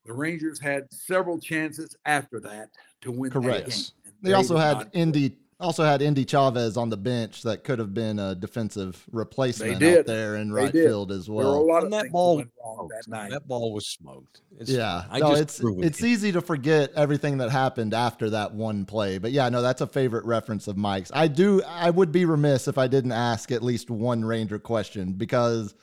the 0.07 0.13
Rangers 0.13 0.59
had 0.59 0.91
several 0.91 1.39
chances 1.39 1.97
after 2.07 2.41
that 2.41 2.71
to 3.03 3.13
win 3.13 3.31
Correct. 3.31 3.67
that 3.67 3.75
game. 3.75 4.13
They, 4.23 4.31
they 4.31 4.35
also 4.35 4.57
had 4.57 4.91
Endy 4.95 5.37
also 5.61 5.85
had 5.85 6.03
Endy 6.03 6.25
Chavez 6.25 6.77
on 6.77 6.89
the 6.89 6.97
bench 6.97 7.43
that 7.43 7.65
could 7.65 7.79
have 7.79 7.93
been 7.93 8.19
a 8.19 8.35
defensive 8.35 9.05
replacement 9.11 9.83
out 9.83 10.07
there 10.07 10.37
in 10.37 10.53
right 10.53 10.71
field 10.73 11.11
as 11.11 11.29
well. 11.29 11.55
a 11.55 11.59
lot 11.59 11.85
of 11.85 11.91
that 11.91 12.11
ball 12.11 12.37
that 12.37 13.09
night. 13.09 13.31
That 13.31 13.47
ball 13.49 13.73
was 13.73 13.87
smoked. 13.87 14.43
It's 14.59 14.71
yeah, 14.71 15.05
no, 15.19 15.35
it's 15.35 15.61
it's 15.63 16.03
easy 16.03 16.33
to 16.33 16.41
forget 16.41 16.93
everything 16.95 17.39
that 17.39 17.51
happened 17.51 17.95
after 17.95 18.31
that 18.31 18.53
one 18.53 18.85
play. 18.85 19.19
But 19.19 19.33
yeah, 19.33 19.49
no, 19.49 19.63
that's 19.63 19.81
a 19.81 19.87
favorite 19.87 20.25
reference 20.25 20.69
of 20.69 20.77
Mike's. 20.77 21.11
I 21.15 21.29
do. 21.29 21.63
I 21.65 21.91
would 21.91 22.13
be 22.13 22.25
remiss 22.25 22.69
if 22.69 22.79
I 22.79 22.87
didn't 22.87 23.13
ask 23.13 23.51
at 23.53 23.63
least 23.63 23.91
one 23.91 24.25
Ranger 24.25 24.59
question 24.59 25.13
because 25.13 25.75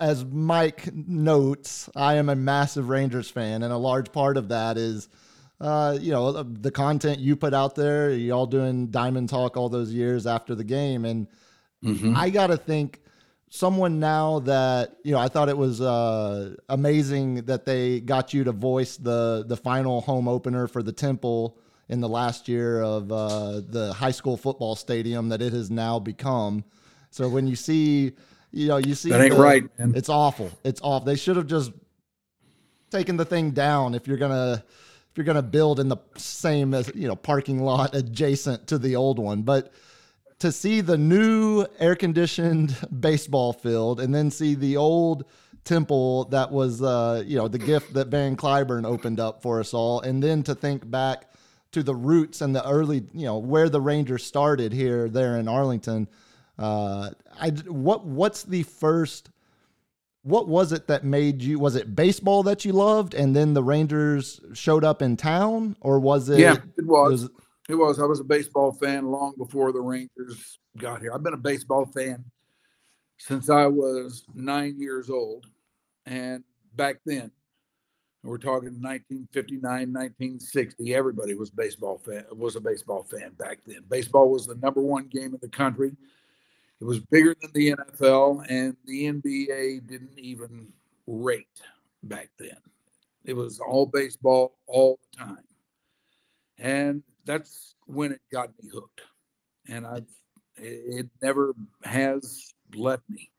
as 0.00 0.24
Mike 0.24 0.92
notes, 0.94 1.88
I 1.94 2.14
am 2.14 2.28
a 2.28 2.36
massive 2.36 2.88
Rangers 2.88 3.30
fan, 3.30 3.62
and 3.62 3.72
a 3.72 3.76
large 3.76 4.12
part 4.12 4.36
of 4.36 4.48
that 4.48 4.76
is, 4.76 5.08
uh, 5.60 5.98
you 6.00 6.10
know, 6.10 6.42
the 6.42 6.70
content 6.70 7.18
you 7.18 7.36
put 7.36 7.52
out 7.52 7.74
there. 7.74 8.10
Y'all 8.10 8.46
doing 8.46 8.86
Diamond 8.86 9.28
Talk 9.28 9.56
all 9.56 9.68
those 9.68 9.92
years 9.92 10.26
after 10.26 10.54
the 10.54 10.64
game, 10.64 11.04
and 11.04 11.26
mm-hmm. 11.84 12.16
I 12.16 12.30
got 12.30 12.46
to 12.46 12.56
think 12.56 13.00
someone 13.50 14.00
now 14.00 14.38
that 14.40 14.96
you 15.04 15.12
know. 15.12 15.18
I 15.18 15.28
thought 15.28 15.48
it 15.50 15.56
was 15.56 15.80
uh, 15.80 16.54
amazing 16.68 17.44
that 17.46 17.66
they 17.66 18.00
got 18.00 18.32
you 18.32 18.44
to 18.44 18.52
voice 18.52 18.96
the 18.96 19.44
the 19.46 19.56
final 19.56 20.00
home 20.00 20.28
opener 20.28 20.66
for 20.66 20.82
the 20.82 20.92
Temple 20.92 21.58
in 21.90 22.00
the 22.00 22.08
last 22.08 22.48
year 22.48 22.80
of 22.80 23.12
uh, 23.12 23.60
the 23.68 23.92
high 23.92 24.12
school 24.12 24.38
football 24.38 24.76
stadium 24.76 25.28
that 25.28 25.42
it 25.42 25.52
has 25.52 25.70
now 25.70 25.98
become. 25.98 26.64
So 27.10 27.28
when 27.28 27.46
you 27.46 27.56
see 27.56 28.12
you 28.52 28.68
know, 28.68 28.78
you 28.78 28.94
see 28.94 29.10
that 29.10 29.20
ain't 29.20 29.34
the, 29.34 29.40
right. 29.40 29.78
Man. 29.78 29.92
It's 29.94 30.08
awful. 30.08 30.50
It's 30.64 30.80
off. 30.80 31.04
They 31.04 31.16
should 31.16 31.36
have 31.36 31.46
just 31.46 31.72
taken 32.90 33.16
the 33.16 33.24
thing 33.24 33.50
down 33.50 33.94
if 33.94 34.08
you're 34.08 34.16
gonna 34.16 34.64
if 35.10 35.16
you're 35.16 35.24
gonna 35.24 35.42
build 35.42 35.80
in 35.80 35.88
the 35.88 35.98
same 36.16 36.74
as 36.74 36.90
you 36.94 37.08
know 37.08 37.16
parking 37.16 37.62
lot 37.62 37.94
adjacent 37.94 38.66
to 38.68 38.78
the 38.78 38.96
old 38.96 39.18
one. 39.18 39.42
But 39.42 39.72
to 40.40 40.50
see 40.52 40.80
the 40.80 40.96
new 40.96 41.66
air 41.78 41.94
conditioned 41.94 42.76
baseball 43.00 43.52
field 43.52 44.00
and 44.00 44.14
then 44.14 44.30
see 44.30 44.54
the 44.54 44.76
old 44.76 45.24
temple 45.64 46.24
that 46.26 46.50
was 46.50 46.82
uh, 46.82 47.22
you 47.26 47.36
know 47.36 47.48
the 47.48 47.58
gift 47.58 47.94
that 47.94 48.08
Van 48.08 48.36
Cliburn 48.36 48.86
opened 48.86 49.20
up 49.20 49.42
for 49.42 49.60
us 49.60 49.74
all, 49.74 50.00
and 50.00 50.22
then 50.22 50.42
to 50.44 50.54
think 50.54 50.90
back 50.90 51.26
to 51.72 51.82
the 51.82 51.94
roots 51.94 52.40
and 52.40 52.54
the 52.54 52.68
early 52.68 53.04
you 53.12 53.26
know 53.26 53.38
where 53.38 53.68
the 53.68 53.80
Rangers 53.80 54.24
started 54.24 54.72
here 54.72 55.08
there 55.08 55.36
in 55.36 55.48
Arlington 55.48 56.08
uh, 56.60 57.10
I 57.40 57.50
what 57.66 58.04
what's 58.04 58.42
the 58.42 58.62
first? 58.62 59.30
What 60.22 60.48
was 60.48 60.72
it 60.72 60.86
that 60.88 61.04
made 61.04 61.42
you? 61.42 61.58
Was 61.58 61.76
it 61.76 61.94
baseball 61.94 62.42
that 62.42 62.64
you 62.64 62.72
loved, 62.72 63.14
and 63.14 63.34
then 63.34 63.54
the 63.54 63.62
Rangers 63.62 64.40
showed 64.52 64.84
up 64.84 65.00
in 65.00 65.16
town, 65.16 65.76
or 65.80 65.98
was 65.98 66.28
it? 66.28 66.38
Yeah, 66.38 66.56
it 66.76 66.86
was. 66.86 67.22
was 67.22 67.30
it 67.70 67.74
was. 67.74 67.98
I 68.00 68.04
was 68.04 68.20
a 68.20 68.24
baseball 68.24 68.72
fan 68.72 69.06
long 69.06 69.34
before 69.38 69.72
the 69.72 69.80
Rangers 69.80 70.58
got 70.76 71.00
here. 71.00 71.12
I've 71.14 71.22
been 71.22 71.34
a 71.34 71.38
baseball 71.38 71.86
fan 71.86 72.24
since 73.16 73.48
I 73.48 73.66
was 73.66 74.24
nine 74.34 74.78
years 74.78 75.08
old, 75.08 75.46
and 76.04 76.44
back 76.74 76.96
then, 77.06 77.30
we're 78.22 78.38
talking 78.38 78.80
1959, 78.80 79.62
1960. 79.62 80.94
Everybody 80.94 81.34
was 81.34 81.50
baseball 81.50 81.98
fan. 82.04 82.24
Was 82.32 82.56
a 82.56 82.60
baseball 82.60 83.04
fan 83.04 83.32
back 83.38 83.58
then. 83.66 83.84
Baseball 83.88 84.30
was 84.30 84.46
the 84.46 84.56
number 84.56 84.82
one 84.82 85.06
game 85.06 85.32
in 85.32 85.38
the 85.40 85.48
country. 85.48 85.92
It 86.80 86.84
was 86.84 87.00
bigger 87.00 87.36
than 87.40 87.50
the 87.52 87.72
NFL, 87.72 88.46
and 88.48 88.76
the 88.86 89.06
NBA 89.06 89.86
didn't 89.86 90.18
even 90.18 90.68
rate 91.06 91.60
back 92.02 92.30
then. 92.38 92.56
It 93.24 93.34
was 93.34 93.60
all 93.60 93.86
baseball 93.86 94.56
all 94.66 94.98
the 95.12 95.24
time. 95.24 95.44
And 96.58 97.02
that's 97.26 97.74
when 97.86 98.12
it 98.12 98.20
got 98.32 98.50
me 98.62 98.70
hooked. 98.72 99.02
And 99.68 99.86
I've 99.86 100.06
it 100.62 101.08
never 101.22 101.54
has 101.84 102.52
left 102.74 103.08
me. 103.08 103.30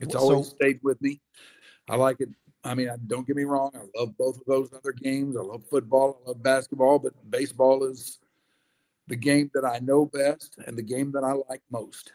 It's 0.00 0.12
so, 0.12 0.20
always 0.20 0.48
stayed 0.48 0.80
with 0.82 1.00
me. 1.02 1.20
I 1.88 1.96
like 1.96 2.20
it. 2.20 2.30
I 2.64 2.74
mean, 2.74 2.88
don't 3.06 3.26
get 3.26 3.36
me 3.36 3.44
wrong. 3.44 3.70
I 3.74 3.98
love 3.98 4.16
both 4.18 4.36
of 4.36 4.44
those 4.46 4.72
other 4.72 4.92
games. 4.92 5.36
I 5.36 5.40
love 5.40 5.62
football. 5.70 6.20
I 6.24 6.28
love 6.28 6.42
basketball, 6.42 6.98
but 6.98 7.12
baseball 7.30 7.84
is 7.84 8.18
the 9.06 9.16
game 9.16 9.50
that 9.54 9.64
I 9.64 9.78
know 9.80 10.06
best 10.06 10.58
and 10.66 10.76
the 10.76 10.82
game 10.82 11.12
that 11.12 11.24
I 11.24 11.32
like 11.48 11.62
most. 11.70 12.12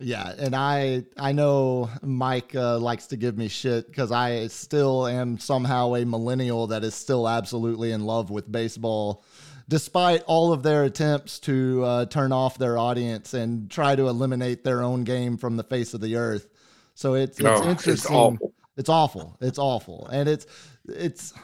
Yeah, 0.00 0.32
and 0.38 0.56
I 0.56 1.04
I 1.18 1.32
know 1.32 1.90
Mike 2.02 2.54
uh, 2.54 2.78
likes 2.78 3.08
to 3.08 3.16
give 3.16 3.36
me 3.36 3.48
shit 3.48 3.86
because 3.86 4.10
I 4.10 4.46
still 4.46 5.06
am 5.06 5.38
somehow 5.38 5.94
a 5.94 6.06
millennial 6.06 6.68
that 6.68 6.82
is 6.84 6.94
still 6.94 7.28
absolutely 7.28 7.92
in 7.92 8.06
love 8.06 8.30
with 8.30 8.50
baseball, 8.50 9.22
despite 9.68 10.22
all 10.22 10.54
of 10.54 10.62
their 10.62 10.84
attempts 10.84 11.38
to 11.40 11.84
uh, 11.84 12.06
turn 12.06 12.32
off 12.32 12.56
their 12.56 12.78
audience 12.78 13.34
and 13.34 13.70
try 13.70 13.94
to 13.94 14.08
eliminate 14.08 14.64
their 14.64 14.82
own 14.82 15.04
game 15.04 15.36
from 15.36 15.58
the 15.58 15.64
face 15.64 15.92
of 15.92 16.00
the 16.00 16.16
earth. 16.16 16.48
So 16.94 17.14
it's 17.14 17.38
it's 17.38 17.46
oh, 17.46 17.68
interesting. 17.68 17.92
It's 17.92 18.06
awful. 18.10 18.54
It's 18.78 18.88
awful. 18.88 19.36
It's 19.42 19.58
awful, 19.58 20.08
and 20.10 20.30
it's 20.30 20.46
it's 20.88 21.34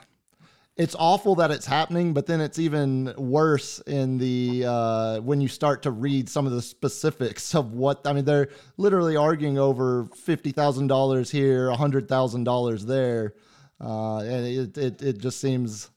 it's 0.76 0.94
awful 0.98 1.36
that 1.36 1.50
it's 1.50 1.64
happening, 1.64 2.12
but 2.12 2.26
then 2.26 2.40
it's 2.40 2.58
even 2.58 3.14
worse 3.16 3.78
in 3.80 4.18
the 4.18 4.64
uh, 4.66 5.20
when 5.20 5.40
you 5.40 5.48
start 5.48 5.82
to 5.84 5.90
read 5.90 6.28
some 6.28 6.46
of 6.46 6.52
the 6.52 6.60
specifics 6.60 7.54
of 7.54 7.72
what 7.72 8.06
I 8.06 8.12
mean. 8.12 8.26
They're 8.26 8.48
literally 8.76 9.16
arguing 9.16 9.58
over 9.58 10.06
fifty 10.14 10.52
thousand 10.52 10.88
dollars 10.88 11.30
here, 11.30 11.70
hundred 11.70 12.08
thousand 12.08 12.44
dollars 12.44 12.84
there, 12.84 13.34
uh, 13.80 14.18
and 14.18 14.46
it, 14.46 14.76
it 14.76 15.02
it 15.02 15.18
just 15.18 15.40
seems 15.40 15.90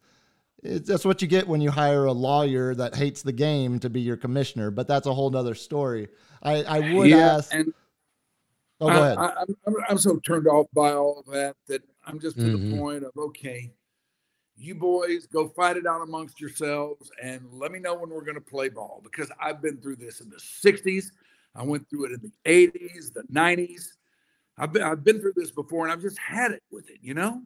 it, 0.64 0.86
that's 0.86 1.04
what 1.04 1.22
you 1.22 1.28
get 1.28 1.46
when 1.46 1.60
you 1.60 1.72
hire 1.72 2.06
a 2.06 2.14
lawyer 2.14 2.74
that 2.76 2.96
hates 2.96 3.22
the 3.22 3.34
game 3.34 3.80
to 3.80 3.90
be 3.90 4.00
your 4.00 4.18
commissioner. 4.18 4.72
But 4.72 4.88
that's 4.88 5.08
a 5.08 5.14
whole 5.14 5.30
nother 5.30 5.56
story. 5.56 6.08
I, 6.42 6.64
I 6.64 6.94
would 6.94 7.10
yeah, 7.10 7.36
ask. 7.36 7.54
And 7.54 7.74
oh, 8.80 8.88
go 8.88 8.94
I, 8.94 9.08
ahead. 9.08 9.18
I, 9.18 9.44
I'm, 9.68 9.76
I'm 9.90 9.98
so 9.98 10.20
turned 10.20 10.48
off 10.48 10.68
by 10.74 10.94
all 10.94 11.20
of 11.20 11.34
that 11.34 11.58
that 11.68 11.84
I'm 12.06 12.18
just 12.18 12.38
to 12.38 12.44
mm-hmm. 12.44 12.72
the 12.72 12.78
point 12.78 13.04
of 13.04 13.12
okay 13.18 13.74
you 14.60 14.76
boys 14.76 15.26
go 15.28 15.48
fight 15.48 15.78
it 15.78 15.88
out 15.88 16.02
amongst 16.02 16.40
yourselves 16.42 17.10
and 17.24 17.42
let 17.52 17.72
me 17.72 17.80
know 17.80 17.96
when 17.96 18.10
we're 18.10 18.24
going 18.24 18.36
to 18.36 18.42
play 18.42 18.70
ball 18.70 19.02
because 19.04 19.32
I've 19.42 19.62
been 19.62 19.78
through 19.78 19.96
this 19.96 20.20
in 20.20 20.30
the 20.30 20.36
60s. 20.36 21.06
I 21.56 21.64
went 21.64 21.90
through 21.90 22.06
it 22.06 22.12
in 22.12 22.22
the 22.22 22.68
80s, 22.68 23.14
the 23.14 23.24
90s. 23.32 23.94
I've 24.58 24.74
been, 24.74 24.84
I've 24.84 25.04
been 25.04 25.22
through 25.22 25.34
this 25.36 25.52
before 25.52 25.86
and 25.86 25.94
I've 25.94 26.02
just 26.02 26.20
had 26.20 26.52
it 26.52 26.62
with 26.72 26.90
it, 26.90 26.98
you 27.02 27.14
know? 27.14 27.42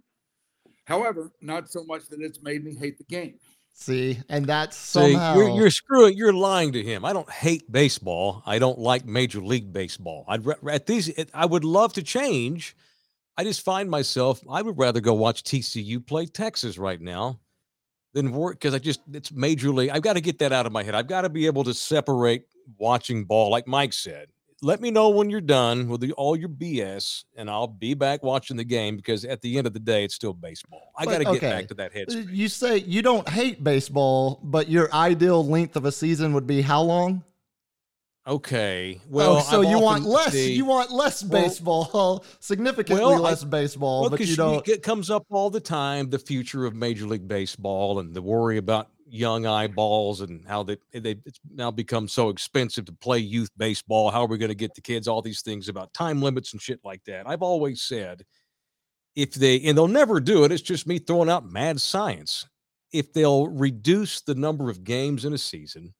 However, 0.85 1.31
not 1.39 1.69
so 1.69 1.83
much 1.83 2.07
that 2.09 2.19
it's 2.19 2.41
made 2.41 2.63
me 2.65 2.75
hate 2.75 2.97
the 2.97 3.03
game. 3.05 3.35
See, 3.75 4.19
and 4.29 4.45
that's 4.45 4.75
somehow 4.77 5.33
See, 5.33 5.39
you're, 5.39 5.49
you're, 5.49 5.69
screwing. 5.71 6.15
You're 6.15 6.33
lying 6.33 6.73
to 6.73 6.83
him. 6.83 7.05
I 7.05 7.13
don't 7.13 7.29
hate 7.29 7.71
baseball. 7.71 8.43
I 8.45 8.59
don't 8.59 8.77
like 8.77 9.05
Major 9.05 9.41
League 9.41 9.73
Baseball. 9.73 10.25
I'd 10.27 10.45
at 10.69 10.85
these. 10.85 11.11
I 11.33 11.45
would 11.47 11.63
love 11.63 11.93
to 11.93 12.03
change 12.03 12.75
I 13.37 13.43
just 13.43 13.61
find 13.61 13.89
myself, 13.89 14.41
I 14.49 14.61
would 14.61 14.77
rather 14.77 14.99
go 14.99 15.13
watch 15.13 15.43
TCU 15.43 16.05
play 16.05 16.25
Texas 16.25 16.77
right 16.77 17.01
now 17.01 17.39
than 18.13 18.31
work 18.31 18.59
because 18.59 18.73
I 18.73 18.79
just 18.79 19.01
it's 19.11 19.31
majorly. 19.31 19.89
I've 19.91 20.03
got 20.03 20.13
to 20.13 20.21
get 20.21 20.39
that 20.39 20.53
out 20.53 20.65
of 20.65 20.71
my 20.71 20.83
head. 20.83 20.95
I've 20.95 21.07
got 21.07 21.21
to 21.21 21.29
be 21.29 21.47
able 21.47 21.63
to 21.63 21.73
separate 21.73 22.45
watching 22.77 23.25
ball, 23.25 23.49
like 23.49 23.67
Mike 23.67 23.93
said. 23.93 24.27
Let 24.61 24.79
me 24.79 24.91
know 24.91 25.09
when 25.09 25.29
you're 25.29 25.41
done 25.41 25.89
with 25.89 25.99
the, 25.99 26.13
all 26.13 26.37
your 26.37 26.47
BS, 26.47 27.25
and 27.35 27.49
I'll 27.49 27.67
be 27.67 27.95
back 27.95 28.23
watching 28.23 28.55
the 28.55 28.63
game 28.63 28.95
because 28.95 29.25
at 29.25 29.41
the 29.41 29.57
end 29.57 29.67
of 29.67 29.73
the 29.73 29.79
day, 29.79 30.05
it's 30.05 30.15
still 30.15 30.31
baseball. 30.31 30.93
I 30.95 31.03
got 31.03 31.17
to 31.17 31.25
get 31.25 31.35
okay. 31.35 31.49
back 31.49 31.67
to 31.67 31.73
that 31.73 31.91
uh, 31.91 31.93
head. 31.93 32.29
You 32.29 32.47
say 32.47 32.77
you 32.77 33.01
don't 33.01 33.27
hate 33.27 33.61
baseball, 33.61 34.39
but 34.41 34.69
your 34.69 34.93
ideal 34.93 35.45
length 35.45 35.75
of 35.75 35.83
a 35.83 35.91
season 35.91 36.33
would 36.33 36.47
be 36.47 36.61
how 36.61 36.81
long? 36.81 37.23
Okay. 38.25 39.01
Oh, 39.01 39.07
well, 39.09 39.37
oh, 39.37 39.39
so 39.41 39.61
I've 39.61 39.69
you 39.69 39.79
want 39.79 40.05
less? 40.05 40.31
See, 40.31 40.53
you 40.53 40.63
want 40.63 40.91
less 40.91 41.21
baseball, 41.21 41.89
well, 41.93 42.25
significantly 42.39 43.03
well, 43.03 43.19
less 43.19 43.43
I, 43.43 43.47
baseball, 43.47 44.01
well, 44.01 44.09
but 44.11 44.21
you 44.21 44.35
don't. 44.37 44.65
It 44.67 44.81
comes 44.81 45.09
up 45.09 45.25
all 45.29 45.49
the 45.49 45.59
time. 45.59 46.09
The 46.09 46.19
future 46.19 46.65
of 46.65 46.73
Major 46.73 47.05
League 47.05 47.27
Baseball 47.27 47.99
and 47.99 48.13
the 48.13 48.21
worry 48.21 48.57
about 48.57 48.89
young 49.05 49.45
eyeballs 49.45 50.21
and 50.21 50.43
how 50.47 50.63
they 50.63 50.77
they 50.93 51.17
it's 51.25 51.39
now 51.53 51.69
become 51.69 52.07
so 52.07 52.29
expensive 52.29 52.85
to 52.85 52.93
play 52.93 53.19
youth 53.19 53.51
baseball. 53.57 54.09
How 54.09 54.23
are 54.23 54.27
we 54.27 54.37
going 54.37 54.49
to 54.49 54.55
get 54.55 54.73
the 54.73 54.81
kids? 54.81 55.07
All 55.07 55.21
these 55.21 55.41
things 55.41 55.67
about 55.67 55.93
time 55.93 56.21
limits 56.21 56.53
and 56.53 56.61
shit 56.61 56.79
like 56.85 57.03
that. 57.05 57.27
I've 57.27 57.41
always 57.43 57.81
said, 57.81 58.23
if 59.15 59.33
they 59.33 59.59
and 59.63 59.77
they'll 59.77 59.87
never 59.89 60.21
do 60.21 60.45
it. 60.45 60.51
It's 60.53 60.61
just 60.61 60.87
me 60.87 60.97
throwing 60.97 61.29
out 61.29 61.45
mad 61.45 61.81
science. 61.81 62.47
If 62.93 63.11
they'll 63.11 63.47
reduce 63.49 64.21
the 64.21 64.35
number 64.35 64.69
of 64.69 64.85
games 64.85 65.25
in 65.25 65.33
a 65.33 65.37
season 65.37 65.93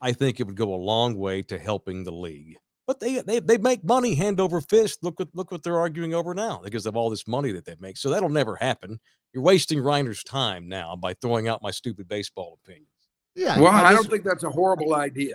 I 0.00 0.12
think 0.12 0.40
it 0.40 0.46
would 0.46 0.56
go 0.56 0.74
a 0.74 0.76
long 0.76 1.16
way 1.16 1.42
to 1.42 1.58
helping 1.58 2.04
the 2.04 2.12
league. 2.12 2.56
But 2.86 3.00
they 3.00 3.20
they, 3.20 3.40
they 3.40 3.58
make 3.58 3.84
money 3.84 4.14
hand 4.14 4.40
over 4.40 4.60
fist. 4.60 5.04
Look 5.04 5.18
what 5.18 5.28
look 5.34 5.52
what 5.52 5.62
they're 5.62 5.78
arguing 5.78 6.14
over 6.14 6.34
now 6.34 6.60
because 6.64 6.86
of 6.86 6.96
all 6.96 7.10
this 7.10 7.28
money 7.28 7.52
that 7.52 7.66
they 7.66 7.76
make. 7.78 7.98
So 7.98 8.08
that'll 8.08 8.30
never 8.30 8.56
happen. 8.56 8.98
You're 9.34 9.42
wasting 9.42 9.80
Rhyner's 9.80 10.24
time 10.24 10.68
now 10.68 10.96
by 10.96 11.12
throwing 11.14 11.48
out 11.48 11.62
my 11.62 11.70
stupid 11.70 12.08
baseball 12.08 12.58
opinions. 12.64 12.88
Yeah. 13.34 13.60
Well, 13.60 13.72
I, 13.72 13.90
I 13.90 13.92
don't 13.92 14.08
think 14.08 14.24
that's 14.24 14.44
a 14.44 14.50
horrible 14.50 14.94
idea. 14.94 15.34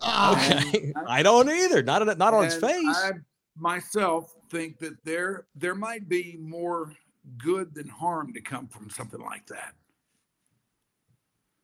Ah. 0.00 0.32
Okay. 0.32 0.92
I, 0.96 1.02
I 1.18 1.22
don't 1.22 1.50
either. 1.50 1.82
Not 1.82 2.16
not 2.16 2.32
on 2.32 2.44
its 2.44 2.56
face. 2.56 2.96
I 2.96 3.12
myself 3.56 4.34
think 4.50 4.78
that 4.78 4.94
there 5.04 5.46
there 5.54 5.74
might 5.74 6.08
be 6.08 6.38
more 6.40 6.92
good 7.38 7.74
than 7.74 7.88
harm 7.88 8.32
to 8.32 8.40
come 8.40 8.68
from 8.68 8.88
something 8.88 9.20
like 9.20 9.46
that. 9.46 9.74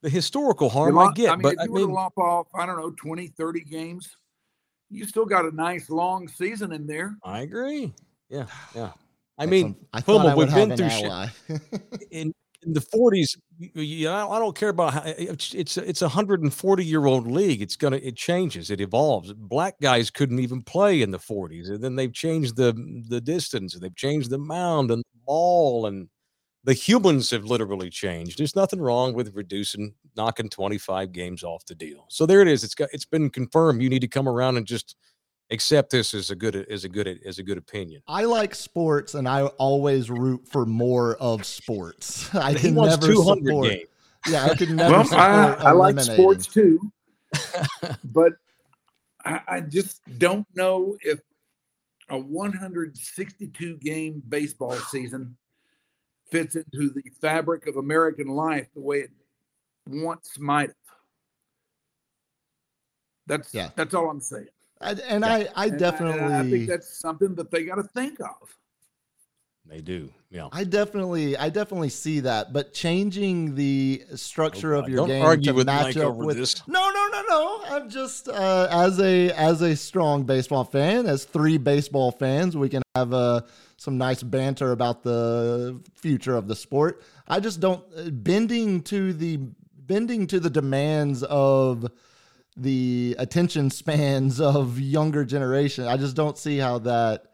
The 0.02 0.10
historical 0.10 0.68
harm 0.68 0.98
I 0.98 1.12
get, 1.12 1.30
I 1.30 1.36
mean, 1.36 1.42
but 1.42 1.54
if 1.54 1.58
you 1.58 1.62
I 1.62 1.66
mean, 1.66 1.72
were 1.72 1.86
to 1.86 1.92
lop 1.92 2.18
off, 2.18 2.48
I 2.54 2.66
don't 2.66 2.76
know, 2.76 2.90
20, 2.90 3.28
30 3.28 3.60
games, 3.60 4.16
you 4.90 5.06
still 5.06 5.24
got 5.24 5.44
a 5.44 5.54
nice 5.54 5.88
long 5.88 6.28
season 6.28 6.72
in 6.72 6.86
there. 6.86 7.16
I 7.24 7.40
agree. 7.40 7.92
Yeah, 8.28 8.46
yeah. 8.74 8.90
I 9.38 9.46
mean, 9.46 9.76
I 9.92 10.00
Puma, 10.02 10.36
we've 10.36 10.52
been 10.52 10.76
through 10.76 10.90
shit. 10.90 11.30
in 12.10 12.32
in 12.64 12.72
the 12.72 12.80
40s. 12.80 13.36
Yeah, 13.74 14.26
I 14.26 14.38
don't 14.38 14.56
care 14.56 14.68
about 14.68 14.94
how 14.94 15.02
eh, 15.02 15.14
eh, 15.18 15.26
it's 15.30 15.54
it's 15.54 15.76
it's 15.76 16.02
a 16.02 16.06
140 16.06 16.84
year 16.84 17.06
old 17.06 17.26
league. 17.26 17.62
It's 17.62 17.76
gonna 17.76 17.96
it 17.96 18.16
changes, 18.16 18.70
it 18.70 18.80
evolves. 18.80 19.32
Black 19.32 19.74
guys 19.80 20.10
couldn't 20.10 20.38
even 20.38 20.62
play 20.62 21.02
in 21.02 21.10
the 21.10 21.18
40s, 21.18 21.70
and 21.70 21.82
then 21.82 21.96
they've 21.96 22.12
changed 22.12 22.56
the 22.56 22.72
the 23.08 23.20
distance, 23.20 23.78
they've 23.78 23.96
changed 23.96 24.30
the 24.30 24.38
mound 24.38 24.90
and 24.90 25.00
the 25.00 25.20
ball 25.24 25.86
and 25.86 26.08
the 26.64 26.74
humans 26.74 27.30
have 27.30 27.44
literally 27.44 27.90
changed. 27.90 28.38
There's 28.38 28.54
nothing 28.54 28.80
wrong 28.80 29.14
with 29.14 29.34
reducing, 29.34 29.94
knocking 30.16 30.48
25 30.48 31.12
games 31.12 31.42
off 31.42 31.64
the 31.66 31.74
deal. 31.74 32.06
So 32.08 32.24
there 32.26 32.40
it 32.40 32.48
is. 32.48 32.62
It's 32.62 32.74
got 32.74 32.88
it's 32.92 33.04
been 33.04 33.30
confirmed. 33.30 33.82
You 33.82 33.88
need 33.88 34.00
to 34.00 34.08
come 34.08 34.28
around 34.28 34.56
and 34.56 34.66
just 34.66 34.96
accept 35.50 35.90
this 35.90 36.14
as 36.14 36.30
a 36.30 36.36
good 36.36 36.54
as 36.56 36.84
a 36.84 36.88
good 36.88 37.20
as 37.26 37.38
a 37.38 37.42
good 37.42 37.58
opinion. 37.58 38.02
I 38.06 38.24
like 38.24 38.54
sports, 38.54 39.14
and 39.14 39.28
I 39.28 39.46
always 39.58 40.10
root 40.10 40.46
for 40.48 40.64
more 40.64 41.16
of 41.16 41.44
sports. 41.44 42.32
I 42.34 42.54
can 42.54 42.74
never 42.74 43.12
support. 43.12 43.70
Games. 43.70 43.88
Yeah, 44.28 44.44
I 44.44 44.54
can 44.54 44.76
never. 44.76 44.98
well, 44.98 45.14
I, 45.14 45.54
I 45.54 45.72
like 45.72 45.98
sports 45.98 46.46
too, 46.46 46.92
but 48.04 48.34
I, 49.24 49.40
I 49.48 49.60
just 49.60 50.00
don't 50.18 50.46
know 50.54 50.96
if 51.00 51.18
a 52.08 52.18
162 52.18 53.78
game 53.78 54.22
baseball 54.28 54.74
season 54.74 55.36
fits 56.32 56.56
into 56.56 56.90
the 56.90 57.02
fabric 57.20 57.66
of 57.66 57.76
American 57.76 58.26
life 58.26 58.66
the 58.74 58.80
way 58.80 59.00
it 59.00 59.10
once 59.86 60.38
might 60.38 60.68
have. 60.68 60.76
That's 63.26 63.54
yeah. 63.54 63.68
That's 63.76 63.94
all 63.94 64.10
I'm 64.10 64.20
saying. 64.20 64.48
I, 64.80 64.92
and 65.08 65.22
yeah. 65.22 65.32
I, 65.32 65.48
I 65.54 65.68
definitely, 65.68 66.20
I, 66.20 66.40
I 66.40 66.50
think 66.50 66.68
that's 66.68 66.98
something 66.98 67.34
that 67.36 67.50
they 67.52 67.64
got 67.64 67.76
to 67.76 67.84
think 67.84 68.18
of. 68.20 68.56
They 69.66 69.80
do. 69.80 70.10
Yeah. 70.30 70.48
I 70.50 70.64
definitely 70.64 71.36
I 71.36 71.48
definitely 71.48 71.88
see 71.88 72.20
that. 72.20 72.52
But 72.52 72.72
changing 72.72 73.54
the 73.54 74.02
structure 74.16 74.74
oh, 74.74 74.80
of 74.80 74.88
your 74.88 74.98
Don't 74.98 75.08
game 75.08 75.24
argue 75.24 75.52
to 75.52 75.54
with 75.54 75.66
match 75.66 75.96
Mike 75.96 76.04
up 76.04 76.16
with 76.16 76.36
this. 76.36 76.66
No, 76.66 76.90
no, 76.90 77.08
no, 77.12 77.22
no. 77.28 77.64
I'm 77.68 77.88
just 77.88 78.28
uh, 78.28 78.68
as 78.70 78.98
a 79.00 79.30
as 79.30 79.62
a 79.62 79.76
strong 79.76 80.24
baseball 80.24 80.64
fan, 80.64 81.06
as 81.06 81.24
three 81.24 81.58
baseball 81.58 82.10
fans, 82.10 82.56
we 82.56 82.68
can 82.68 82.82
have 82.94 83.12
uh, 83.12 83.42
some 83.76 83.98
nice 83.98 84.22
banter 84.22 84.72
about 84.72 85.02
the 85.02 85.80
future 85.94 86.36
of 86.36 86.48
the 86.48 86.56
sport. 86.56 87.02
I 87.28 87.40
just 87.40 87.60
don't 87.60 87.84
uh, 87.96 88.10
bending 88.10 88.82
to 88.84 89.12
the 89.12 89.38
bending 89.86 90.26
to 90.28 90.40
the 90.40 90.50
demands 90.50 91.22
of 91.22 91.90
the 92.56 93.16
attention 93.18 93.70
spans 93.70 94.40
of 94.40 94.80
younger 94.80 95.24
generation. 95.24 95.86
I 95.86 95.96
just 95.96 96.16
don't 96.16 96.36
see 96.36 96.58
how 96.58 96.78
that 96.80 97.31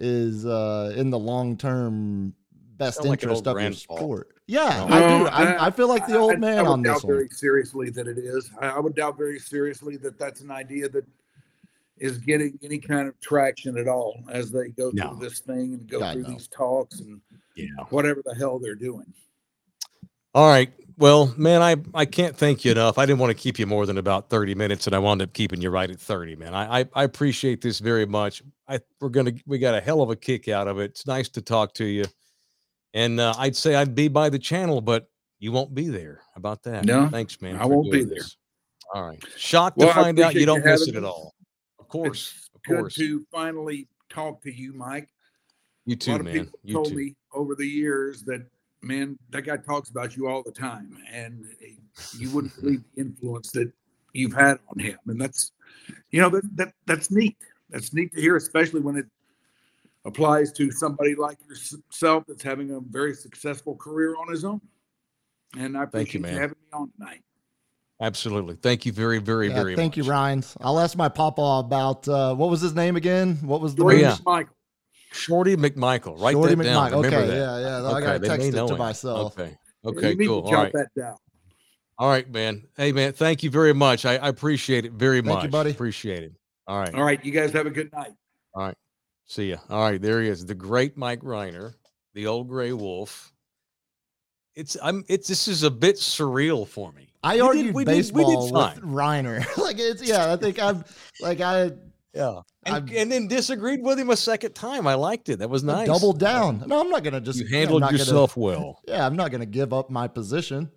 is 0.00 0.46
uh, 0.46 0.92
in 0.96 1.10
the 1.10 1.18
long 1.18 1.56
term 1.56 2.34
best 2.76 3.04
interest 3.04 3.46
like 3.46 3.56
of 3.56 3.62
your 3.62 3.72
sport. 3.72 4.40
Yeah, 4.46 4.86
no. 4.88 4.94
I 4.94 4.98
do. 5.00 5.26
I, 5.28 5.66
I, 5.66 5.70
feel 5.70 5.86
like 5.86 6.06
the 6.08 6.18
old 6.18 6.40
man 6.40 6.58
I, 6.58 6.62
I 6.62 6.66
on 6.66 6.82
this 6.82 7.04
one. 7.04 7.14
Very 7.14 7.28
seriously, 7.28 7.90
that 7.90 8.08
it 8.08 8.18
is. 8.18 8.50
I, 8.58 8.80
would 8.80 8.96
doubt 8.96 9.16
very 9.16 9.38
seriously 9.38 9.96
that 9.98 10.18
that's 10.18 10.40
an 10.40 10.50
idea 10.50 10.88
that 10.88 11.04
is 11.98 12.18
getting 12.18 12.58
any 12.62 12.78
kind 12.78 13.06
of 13.06 13.20
traction 13.20 13.76
at 13.76 13.86
all 13.86 14.18
as 14.30 14.50
they 14.50 14.70
go 14.70 14.90
no. 14.92 15.10
through 15.10 15.28
this 15.28 15.38
thing 15.40 15.74
and 15.74 15.86
go 15.86 16.00
God, 16.00 16.14
through 16.14 16.22
no. 16.22 16.30
these 16.30 16.48
talks 16.48 17.00
and 17.00 17.20
yeah. 17.54 17.66
whatever 17.90 18.22
the 18.24 18.34
hell 18.34 18.58
they're 18.58 18.74
doing. 18.74 19.12
All 20.34 20.48
right. 20.48 20.72
Well, 20.96 21.34
man, 21.38 21.62
I, 21.62 21.76
I 21.94 22.04
can't 22.04 22.36
thank 22.36 22.62
you 22.64 22.72
enough. 22.72 22.98
I 22.98 23.06
didn't 23.06 23.20
want 23.20 23.30
to 23.30 23.34
keep 23.34 23.58
you 23.58 23.66
more 23.66 23.86
than 23.86 23.96
about 23.96 24.28
30 24.28 24.54
minutes, 24.54 24.86
and 24.86 24.94
I 24.94 24.98
wound 24.98 25.22
up 25.22 25.32
keeping 25.32 25.62
you 25.62 25.70
right 25.70 25.90
at 25.90 25.98
30, 25.98 26.36
man. 26.36 26.54
I, 26.54 26.80
I, 26.80 26.84
I 26.94 27.04
appreciate 27.04 27.62
this 27.62 27.78
very 27.78 28.04
much. 28.04 28.42
I 28.68 28.80
we're 29.00 29.08
gonna 29.08 29.32
we 29.46 29.58
got 29.58 29.74
a 29.74 29.80
hell 29.80 30.02
of 30.02 30.10
a 30.10 30.16
kick 30.16 30.48
out 30.48 30.68
of 30.68 30.78
it. 30.78 30.90
It's 30.90 31.06
nice 31.06 31.30
to 31.30 31.42
talk 31.42 31.72
to 31.74 31.84
you. 31.84 32.04
And 32.92 33.18
uh, 33.18 33.34
I'd 33.38 33.56
say 33.56 33.74
I'd 33.74 33.94
be 33.94 34.08
by 34.08 34.28
the 34.28 34.38
channel, 34.38 34.80
but 34.80 35.08
you 35.38 35.52
won't 35.52 35.74
be 35.74 35.88
there. 35.88 36.20
How 36.34 36.38
about 36.38 36.62
that? 36.64 36.84
No. 36.84 37.08
Thanks, 37.08 37.40
man. 37.40 37.56
I 37.56 37.64
won't 37.64 37.90
be 37.90 38.04
this. 38.04 38.10
there. 38.10 39.02
All 39.02 39.08
right. 39.08 39.24
Shocked 39.36 39.78
well, 39.78 39.88
to 39.88 39.94
find 39.94 40.20
out 40.20 40.34
you 40.34 40.46
don't 40.46 40.64
miss 40.64 40.86
it 40.86 40.96
at 40.96 41.04
all. 41.04 41.34
Of 41.78 41.88
course. 41.88 42.34
It's 42.36 42.50
of 42.54 42.62
course. 42.62 42.96
Good 42.96 43.04
to 43.04 43.26
finally 43.32 43.88
talk 44.10 44.42
to 44.42 44.54
you, 44.54 44.74
Mike. 44.74 45.08
You 45.86 45.96
too, 45.96 46.18
man. 46.18 46.50
You 46.62 46.74
told 46.74 46.88
too. 46.88 46.94
me 46.94 47.16
over 47.32 47.54
the 47.54 47.66
years 47.66 48.22
that 48.24 48.44
man, 48.82 49.18
that 49.30 49.42
guy 49.42 49.56
talks 49.56 49.90
about 49.90 50.16
you 50.16 50.28
all 50.28 50.42
the 50.42 50.52
time, 50.52 50.96
and 51.10 51.44
you 52.16 52.30
wouldn't 52.30 52.54
believe 52.60 52.82
the 52.94 53.00
influence 53.00 53.50
that 53.52 53.70
you've 54.12 54.32
had 54.32 54.58
on 54.68 54.78
him, 54.78 54.98
and 55.06 55.20
that's, 55.20 55.52
you 56.10 56.20
know, 56.20 56.28
that, 56.30 56.56
that 56.56 56.72
that's 56.86 57.10
neat. 57.10 57.36
That's 57.70 57.92
neat 57.92 58.12
to 58.14 58.20
hear, 58.20 58.36
especially 58.36 58.80
when 58.80 58.96
it 58.96 59.06
applies 60.04 60.52
to 60.52 60.70
somebody 60.72 61.14
like 61.14 61.38
yourself 61.48 62.24
that's 62.26 62.42
having 62.42 62.72
a 62.72 62.80
very 62.80 63.14
successful 63.14 63.76
career 63.76 64.16
on 64.16 64.28
his 64.30 64.44
own. 64.44 64.60
And 65.56 65.76
I 65.76 65.84
appreciate 65.84 66.04
Thank 66.04 66.14
you, 66.14 66.20
man. 66.20 66.32
having 66.34 66.56
me 66.60 66.66
on 66.72 66.90
tonight. 66.96 67.22
Absolutely. 68.00 68.56
Thank 68.56 68.86
you 68.86 68.92
very, 68.92 69.18
very, 69.18 69.48
yeah, 69.48 69.54
very 69.54 69.76
thank 69.76 69.96
much. 69.96 70.06
you, 70.06 70.10
Ryan. 70.10 70.42
I'll 70.62 70.80
ask 70.80 70.96
my 70.96 71.08
papa 71.08 71.42
about 71.42 72.08
uh, 72.08 72.34
what 72.34 72.48
was 72.48 72.60
his 72.60 72.74
name 72.74 72.96
again? 72.96 73.36
What 73.42 73.60
was 73.60 73.74
the 73.74 73.84
name? 73.84 74.00
Yeah. 74.00 74.16
Michael. 74.24 74.54
Shorty 75.12 75.56
McMichael. 75.56 76.20
Write 76.20 76.32
Shorty 76.32 76.54
that 76.54 76.64
down. 76.64 76.90
McMichael. 76.90 77.06
okay, 77.06 77.26
that. 77.26 77.28
yeah, 77.28 77.58
yeah. 77.58 77.76
Okay, 77.76 77.96
I 77.96 78.00
gotta 78.00 78.28
text 78.28 78.48
it 78.48 78.52
to 78.52 78.76
myself. 78.76 79.38
Okay. 79.38 79.56
Okay, 79.84 80.16
cool. 80.16 80.42
All 80.42 80.52
right. 80.52 80.72
that 80.72 80.88
down. 80.96 81.16
All 81.98 82.08
right, 82.08 82.30
man. 82.30 82.66
Hey, 82.76 82.92
man. 82.92 83.12
Thank 83.12 83.42
you 83.42 83.50
very 83.50 83.74
much. 83.74 84.06
I, 84.06 84.16
I 84.16 84.28
appreciate 84.28 84.84
it 84.84 84.92
very 84.92 85.20
thank 85.20 85.26
much. 85.26 85.44
You, 85.44 85.50
buddy. 85.50 85.70
Appreciate 85.70 86.22
it. 86.22 86.32
All 86.66 86.78
right. 86.78 86.94
All 86.94 87.02
right. 87.02 87.22
You 87.24 87.32
guys 87.32 87.52
have 87.52 87.66
a 87.66 87.70
good 87.70 87.92
night. 87.92 88.12
All 88.54 88.64
right. 88.64 88.76
See 89.26 89.50
ya. 89.50 89.56
All 89.68 89.82
right. 89.82 90.00
There 90.00 90.22
he 90.22 90.28
is, 90.28 90.46
the 90.46 90.54
great 90.54 90.96
Mike 90.96 91.20
Rhyner, 91.20 91.74
the 92.14 92.26
old 92.26 92.48
gray 92.48 92.72
wolf. 92.72 93.32
It's 94.54 94.76
I'm. 94.82 95.04
It's 95.08 95.28
this 95.28 95.46
is 95.46 95.62
a 95.62 95.70
bit 95.70 95.96
surreal 95.96 96.66
for 96.66 96.92
me. 96.92 97.12
I 97.22 97.40
already 97.40 97.70
we 97.70 97.84
argued 97.84 97.86
did, 97.86 97.96
baseball 97.96 98.46
did, 98.46 98.82
with 98.82 98.94
Rhyner. 98.94 99.56
like 99.62 99.78
it's 99.78 100.02
yeah. 100.02 100.32
I 100.32 100.36
think 100.36 100.58
I'm 100.58 100.84
like 101.20 101.40
I 101.40 101.70
yeah. 102.12 102.40
And, 102.64 102.90
and, 102.90 103.10
then 103.12 103.28
disagreed 103.28 103.82
with 103.82 103.98
him 103.98 104.10
a 104.10 104.16
second 104.16 104.54
time. 104.54 104.86
I 104.86 104.94
liked 104.94 105.28
it. 105.28 105.38
That 105.38 105.48
was 105.48 105.62
nice. 105.62 105.86
Double 105.86 106.12
down. 106.12 106.64
No, 106.66 106.80
I'm 106.80 106.90
not 106.90 107.04
gonna 107.04 107.20
just 107.20 107.38
you 107.38 107.46
handled 107.46 107.90
yourself 107.90 108.34
gonna, 108.34 108.46
well. 108.46 108.80
Yeah, 108.88 109.06
I'm 109.06 109.16
not 109.16 109.30
gonna 109.30 109.46
give 109.46 109.72
up 109.72 109.90
my 109.90 110.08
position. 110.08 110.70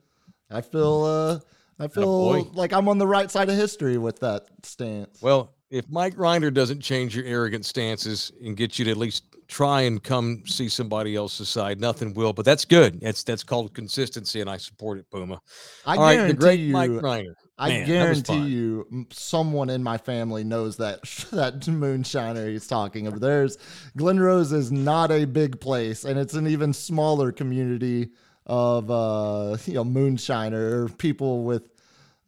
I 0.49 0.61
feel 0.61 1.03
uh 1.03 1.39
I 1.84 1.88
feel 1.88 2.43
like 2.53 2.71
I'm 2.71 2.88
on 2.88 2.99
the 2.99 3.07
right 3.07 3.29
side 3.29 3.49
of 3.49 3.55
history 3.55 3.97
with 3.97 4.19
that 4.19 4.45
stance. 4.63 5.21
Well, 5.21 5.53
if 5.74 5.89
Mike 5.89 6.15
Rhyner 6.15 6.53
doesn't 6.53 6.82
change 6.82 7.15
your 7.15 7.26
arrogant 7.26 7.65
stances 7.65 8.32
and 8.43 8.55
get 8.55 8.78
you 8.78 8.86
to 8.86 8.91
at 8.91 8.97
least 8.97 9.24
try 9.47 9.82
and 9.82 10.01
come 10.01 10.43
see 10.45 10.69
somebody 10.69 11.15
else's 11.15 11.49
side, 11.49 11.82
nothing 11.82 12.13
will. 12.13 12.32
But 12.32 12.45
that's 12.45 12.63
good. 12.63 13.01
That's 13.01 13.24
that's 13.24 13.43
called 13.43 13.74
consistency, 13.74 14.39
and 14.39 14.49
I 14.49 14.57
support 14.57 14.99
it, 14.99 15.09
Puma. 15.09 15.41
I 15.84 15.95
All 15.95 16.03
guarantee 16.03 16.21
right, 16.21 16.28
the 16.28 16.34
great 16.36 16.59
you, 16.59 16.74
Mike 16.74 16.91
Rhyner. 16.91 17.34
I 17.57 17.69
Man, 17.69 17.88
guarantee 17.88 18.45
you, 18.45 19.07
someone 19.11 19.71
in 19.71 19.82
my 19.82 19.97
family 19.97 20.43
knows 20.43 20.78
that 20.78 21.01
that 21.32 21.59
moonshiner 21.61 22.51
he's 22.51 22.67
talking 22.67 23.07
of. 23.07 23.19
There's 23.19 23.57
Glen 23.97 24.19
Rose 24.19 24.51
is 24.51 24.71
not 24.71 25.11
a 25.11 25.26
big 25.26 25.59
place, 25.59 26.05
and 26.05 26.19
it's 26.19 26.36
an 26.36 26.45
even 26.45 26.71
smaller 26.71 27.32
community 27.32 28.11
of 28.45 28.91
uh, 28.91 29.57
you 29.65 29.74
know 29.74 29.84
moonshiner 29.84 30.95
people 30.99 31.45
with 31.45 31.67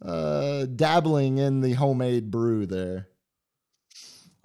uh, 0.01 0.65
dabbling 0.65 1.37
in 1.37 1.61
the 1.61 1.73
homemade 1.73 2.31
brew 2.31 2.65
there. 2.65 3.07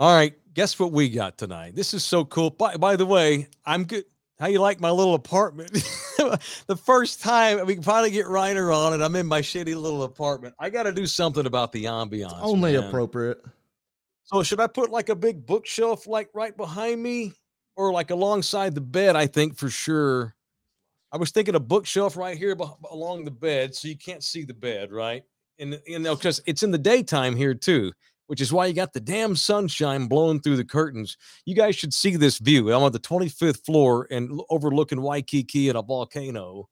All 0.00 0.16
right, 0.16 0.32
guess 0.54 0.78
what 0.78 0.92
we 0.92 1.10
got 1.10 1.36
tonight? 1.36 1.76
This 1.76 1.92
is 1.92 2.02
so 2.02 2.24
cool. 2.24 2.48
By, 2.48 2.78
by 2.78 2.96
the 2.96 3.04
way, 3.04 3.48
I'm 3.66 3.84
good. 3.84 4.06
How 4.38 4.46
you 4.46 4.58
like 4.58 4.80
my 4.80 4.90
little 4.90 5.12
apartment? 5.12 5.72
the 6.66 6.80
first 6.82 7.20
time 7.20 7.66
we 7.66 7.74
can 7.74 7.82
finally 7.82 8.10
get 8.10 8.24
Rhyner 8.24 8.74
on 8.74 8.94
it, 8.94 9.04
I'm 9.04 9.14
in 9.14 9.26
my 9.26 9.42
shitty 9.42 9.78
little 9.78 10.04
apartment. 10.04 10.54
I 10.58 10.70
got 10.70 10.84
to 10.84 10.92
do 10.92 11.04
something 11.04 11.44
about 11.44 11.72
the 11.72 11.84
ambiance. 11.84 12.32
It's 12.32 12.34
only 12.40 12.78
man. 12.78 12.84
appropriate. 12.84 13.44
So 14.24 14.42
should 14.42 14.58
I 14.58 14.68
put 14.68 14.90
like 14.90 15.10
a 15.10 15.14
big 15.14 15.44
bookshelf 15.44 16.06
like 16.06 16.30
right 16.32 16.56
behind 16.56 17.02
me, 17.02 17.34
or 17.76 17.92
like 17.92 18.10
alongside 18.10 18.74
the 18.74 18.80
bed? 18.80 19.16
I 19.16 19.26
think 19.26 19.54
for 19.54 19.68
sure. 19.68 20.34
I 21.12 21.18
was 21.18 21.30
thinking 21.30 21.56
a 21.56 21.60
bookshelf 21.60 22.16
right 22.16 22.38
here 22.38 22.56
along 22.90 23.26
the 23.26 23.30
bed, 23.30 23.74
so 23.74 23.86
you 23.86 23.98
can't 23.98 24.24
see 24.24 24.44
the 24.44 24.54
bed, 24.54 24.92
right? 24.92 25.24
And 25.58 25.78
you 25.86 25.98
know, 25.98 26.16
because 26.16 26.40
it's 26.46 26.62
in 26.62 26.70
the 26.70 26.78
daytime 26.78 27.36
here 27.36 27.52
too 27.52 27.92
which 28.30 28.40
is 28.40 28.52
why 28.52 28.64
you 28.64 28.72
got 28.72 28.92
the 28.92 29.00
damn 29.00 29.34
sunshine 29.34 30.06
blowing 30.06 30.38
through 30.38 30.56
the 30.56 30.64
curtains. 30.64 31.16
You 31.46 31.56
guys 31.56 31.74
should 31.74 31.92
see 31.92 32.14
this 32.14 32.38
view. 32.38 32.72
I'm 32.72 32.84
on 32.84 32.92
the 32.92 33.00
25th 33.00 33.66
floor 33.66 34.06
and 34.08 34.40
overlooking 34.48 35.02
Waikiki 35.02 35.68
and 35.68 35.76
a 35.76 35.82
volcano. 35.82 36.68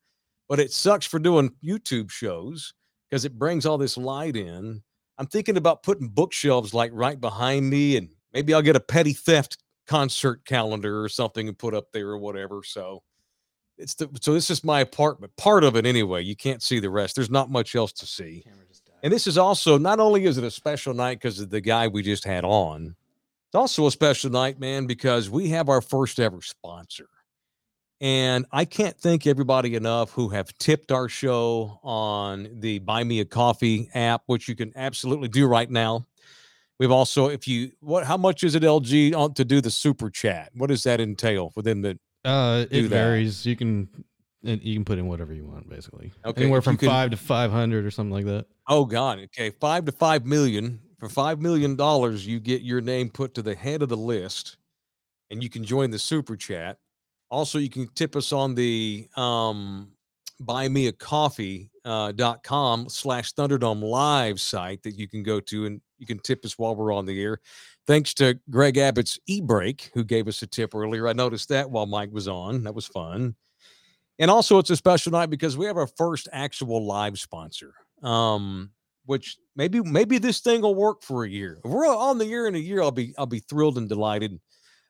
But 0.49 0.61
it 0.61 0.71
sucks 0.71 1.05
for 1.05 1.19
doing 1.19 1.51
YouTube 1.61 2.13
shows 2.13 2.73
because 3.11 3.25
it 3.25 3.37
brings 3.37 3.67
all 3.67 3.77
this 3.77 3.97
light 3.97 4.37
in. 4.37 4.85
I'm 5.19 5.27
thinking 5.27 5.57
about 5.57 5.83
putting 5.83 6.07
bookshelves 6.07 6.75
like 6.75 6.93
right 6.95 7.21
behind 7.21 7.69
me, 7.69 7.97
and 7.97 8.11
maybe 8.33 8.55
I'll 8.55 8.63
get 8.63 8.77
a 8.77 8.81
petty 8.81 9.13
theft 9.13 9.59
concert 9.89 10.45
calendar 10.45 11.03
or 11.03 11.09
something 11.09 11.49
and 11.49 11.59
put 11.59 11.75
up 11.75 11.91
there 11.93 12.11
or 12.11 12.19
whatever. 12.19 12.63
So 12.63 13.03
it's 13.79 13.95
the 13.95 14.09
so 14.21 14.33
this 14.33 14.49
is 14.49 14.63
my 14.63 14.79
apartment, 14.79 15.37
part 15.37 15.65
of 15.65 15.75
it 15.75 15.87
anyway. 15.87 16.23
You 16.23 16.37
can't 16.37 16.63
see 16.63 16.79
the 16.79 16.89
rest. 16.89 17.17
There's 17.17 17.31
not 17.31 17.51
much 17.51 17.75
else 17.75 17.91
to 17.95 18.07
see. 18.07 18.45
And 19.03 19.13
this 19.13 19.27
is 19.27 19.39
also 19.39 19.79
not 19.79 20.01
only 20.01 20.25
is 20.25 20.39
it 20.39 20.45
a 20.45 20.51
special 20.51 20.95
night 20.95 21.21
because 21.21 21.41
of 21.41 21.51
the 21.51 21.61
guy 21.61 21.89
we 21.89 22.03
just 22.03 22.25
had 22.25 22.45
on, 22.45 22.97
it's 23.49 23.55
also 23.55 23.87
a 23.87 23.91
special 23.91 24.31
night, 24.31 24.59
man, 24.59 24.87
because 24.87 25.31
we 25.31 25.49
have 25.51 25.69
our 25.69 25.81
first 25.81 26.21
ever 26.21 26.43
sponsor. 26.43 27.09
And 28.01 28.47
I 28.53 28.65
can't 28.65 28.97
thank 28.97 29.27
everybody 29.27 29.75
enough 29.75 30.11
who 30.13 30.29
have 30.29 30.57
tipped 30.59 30.93
our 30.93 31.09
show 31.09 31.81
on 31.83 32.49
the 32.61 32.79
Buy 32.81 33.03
Me 33.05 33.21
a 33.21 33.25
Coffee 33.25 33.89
app, 33.95 34.23
which 34.27 34.49
you 34.49 34.55
can 34.55 34.73
absolutely 34.77 35.29
do 35.29 35.47
right 35.47 35.69
now. 35.69 36.07
We've 36.79 36.93
also, 36.93 37.29
if 37.29 37.49
you 37.49 37.73
what, 37.81 38.05
how 38.05 38.17
much 38.17 38.45
is 38.45 38.55
it 38.55 38.63
LG 38.63 39.17
on 39.17 39.35
to 39.35 39.45
do 39.45 39.61
the 39.61 39.71
super 39.71 40.11
chat? 40.11 40.51
What 40.55 40.69
does 40.69 40.85
that 40.85 41.01
entail 41.01 41.51
for 41.51 41.63
them 41.63 41.83
to? 41.83 41.99
Uh, 42.25 42.67
it 42.71 42.85
varies. 42.85 43.45
You 43.45 43.57
can 43.57 43.89
you 44.43 44.75
can 44.75 44.85
put 44.85 44.99
in 44.99 45.09
whatever 45.09 45.35
you 45.35 45.45
want, 45.45 45.69
basically. 45.69 46.13
Okay, 46.25 46.43
anywhere 46.43 46.63
from 46.63 46.77
can, 46.77 46.89
five 46.89 47.11
to 47.11 47.17
five 47.17 47.51
hundred 47.51 47.85
or 47.85 47.91
something 47.91 48.13
like 48.13 48.27
that. 48.27 48.47
Oh 48.69 48.85
God, 48.85 49.19
okay, 49.25 49.51
five 49.51 49.85
to 49.87 49.93
five 49.93 50.27
million. 50.27 50.81
For 50.99 51.09
five 51.09 51.41
million 51.41 51.77
dollars, 51.77 52.27
you 52.27 52.41
get 52.41 52.63
your 52.63 52.81
name 52.81 53.09
put 53.09 53.33
to 53.35 53.43
the 53.43 53.55
head 53.55 53.83
of 53.83 53.89
the 53.89 53.97
list, 53.97 54.57
and 55.31 55.43
you 55.43 55.51
can 55.51 55.65
join 55.65 55.91
the 55.91 55.99
super 55.99 56.37
chat. 56.37 56.79
Also, 57.31 57.59
you 57.59 57.71
can 57.71 57.89
tip 57.95 58.17
us 58.17 58.33
on 58.33 58.55
the 58.55 59.09
um, 59.17 59.91
buy 60.41 60.69
me 60.69 60.89
a 60.89 60.93
coffee 60.93 61.71
uh, 61.85 62.13
slash 62.89 63.35
thunderdome 63.35 63.83
live 63.83 64.41
site 64.41 64.83
that 64.85 64.97
you 64.97 65.09
can 65.09 65.23
go 65.23 65.41
to 65.41 65.67
and 65.67 65.81
you 65.99 66.07
can 66.07 66.19
tip 66.21 66.45
us 66.45 66.59
while 66.59 66.77
we're 66.77 66.93
on 66.93 67.07
the 67.07 67.21
air 67.23 67.39
thanks 67.87 68.15
to 68.15 68.39
greg 68.51 68.77
abbott's 68.79 69.19
e-break 69.27 69.91
who 69.95 70.05
gave 70.05 70.29
us 70.29 70.43
a 70.43 70.47
tip 70.47 70.75
earlier 70.75 71.09
i 71.09 71.13
noticed 71.13 71.49
that 71.49 71.71
while 71.71 71.87
mike 71.87 72.11
was 72.13 72.29
on 72.29 72.63
that 72.63 72.75
was 72.75 72.87
fun 72.87 73.35
and 74.19 74.31
also, 74.31 74.59
it's 74.59 74.71
a 74.71 74.77
special 74.77 75.13
night 75.13 75.31
because 75.31 75.57
we 75.57 75.67
have 75.67 75.77
our 75.77 75.87
first 75.87 76.29
actual 76.33 76.85
live 76.85 77.19
sponsor. 77.19 77.73
Um, 78.03 78.71
which 79.07 79.37
maybe 79.57 79.81
maybe 79.81 80.19
this 80.19 80.41
thing 80.41 80.61
will 80.61 80.75
work 80.75 81.03
for 81.03 81.25
a 81.25 81.29
year. 81.29 81.59
If 81.65 81.71
we're 81.71 81.87
on 81.87 82.19
the 82.19 82.27
year 82.27 82.47
in 82.47 82.55
a 82.55 82.59
year, 82.59 82.83
I'll 82.83 82.91
be 82.91 83.15
I'll 83.17 83.27
be 83.27 83.41
thrilled 83.41 83.79
and 83.79 83.89
delighted. 83.89 84.39